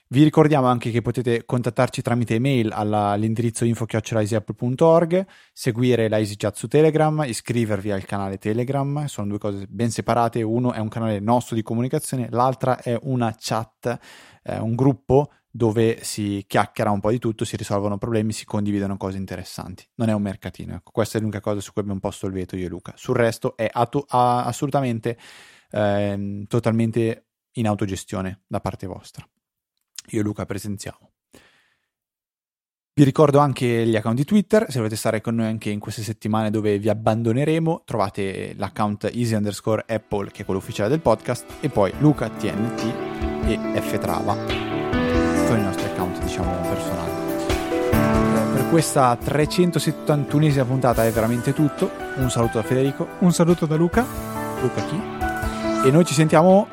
Vi 0.06 0.22
ricordiamo 0.22 0.66
anche 0.66 0.90
che 0.90 1.00
potete 1.00 1.44
contattarci 1.46 2.02
tramite 2.02 2.34
email 2.34 2.70
alla, 2.72 3.08
all'indirizzo 3.08 3.64
info.easyapple.org, 3.64 5.26
seguire 5.52 6.08
la 6.08 6.18
EasyChat 6.18 6.54
su 6.54 6.68
Telegram, 6.68 7.24
iscrivervi 7.26 7.90
al 7.90 8.04
canale 8.04 8.36
Telegram, 8.36 9.06
sono 9.06 9.28
due 9.28 9.38
cose 9.38 9.66
ben 9.66 9.90
separate, 9.90 10.42
uno 10.42 10.72
è 10.72 10.78
un 10.78 10.88
canale 10.88 11.20
nostro 11.20 11.56
di 11.56 11.62
comunicazione, 11.62 12.28
l'altra 12.30 12.80
è 12.80 12.96
una 13.02 13.34
chat, 13.36 13.98
eh, 14.42 14.58
un 14.58 14.74
gruppo 14.74 15.30
dove 15.50 15.98
si 16.02 16.44
chiacchiera 16.46 16.90
un 16.90 17.00
po' 17.00 17.10
di 17.10 17.18
tutto, 17.18 17.44
si 17.44 17.56
risolvono 17.56 17.96
problemi, 17.96 18.32
si 18.32 18.44
condividono 18.44 18.96
cose 18.98 19.16
interessanti. 19.16 19.88
Non 19.94 20.10
è 20.10 20.12
un 20.12 20.20
mercatino, 20.20 20.74
ecco, 20.74 20.90
questa 20.92 21.16
è 21.16 21.20
l'unica 21.20 21.40
cosa 21.40 21.60
su 21.60 21.72
cui 21.72 21.80
abbiamo 21.80 22.00
posto 22.00 22.26
il 22.26 22.32
veto 22.32 22.56
io 22.56 22.66
e 22.66 22.68
Luca. 22.68 22.92
Sul 22.96 23.16
resto 23.16 23.56
è 23.56 23.68
atu- 23.72 24.04
assolutamente 24.08 25.16
eh, 25.70 26.44
totalmente 26.46 27.28
in 27.52 27.66
autogestione 27.66 28.42
da 28.46 28.60
parte 28.60 28.86
vostra. 28.86 29.26
Io 30.08 30.20
e 30.20 30.22
Luca 30.22 30.44
presenziamo. 30.46 31.10
Vi 32.96 33.02
ricordo 33.02 33.40
anche 33.40 33.84
gli 33.84 33.96
account 33.96 34.16
di 34.16 34.24
Twitter, 34.24 34.70
se 34.70 34.76
volete 34.76 34.94
stare 34.94 35.20
con 35.20 35.34
noi 35.34 35.46
anche 35.46 35.68
in 35.68 35.80
queste 35.80 36.02
settimane 36.02 36.50
dove 36.50 36.78
vi 36.78 36.88
abbandoneremo, 36.88 37.82
trovate 37.84 38.54
l'account 38.56 39.10
easy 39.12 39.34
underscore 39.34 39.84
apple 39.88 40.30
che 40.30 40.42
è 40.42 40.44
quello 40.44 40.60
ufficiale 40.60 40.90
del 40.90 41.00
podcast 41.00 41.44
e 41.58 41.70
poi 41.70 41.92
Luca 41.98 42.28
TNT 42.28 43.48
e 43.48 43.80
F 43.80 43.98
Trava 43.98 44.36
sono 45.44 45.58
i 45.58 45.62
nostri 45.62 45.86
account 45.86 46.22
diciamo 46.22 46.52
personali. 46.60 47.10
Eh, 47.90 48.54
per 48.54 48.68
questa 48.70 49.18
371esima 49.20 50.64
puntata 50.64 51.04
è 51.04 51.10
veramente 51.10 51.52
tutto, 51.52 51.90
un 52.14 52.30
saluto 52.30 52.60
da 52.60 52.64
Federico, 52.64 53.08
un 53.18 53.32
saluto 53.32 53.66
da 53.66 53.74
Luca, 53.74 54.06
Luca 54.60 54.84
chi? 54.84 55.88
E 55.88 55.90
noi 55.90 56.04
ci 56.04 56.14
sentiamo 56.14 56.68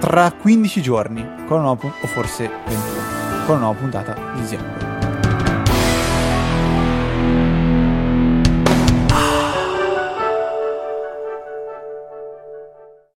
tra 0.00 0.32
15 0.32 0.80
giorni 0.80 1.37
con 1.48 1.60
una 1.60 1.70
o 1.70 2.06
forse 2.06 2.48
21, 2.66 3.46
con 3.46 3.56
una 3.56 3.64
nuova 3.64 3.78
puntata 3.78 4.14
di 4.34 4.46
Zimbabwe. 4.46 4.87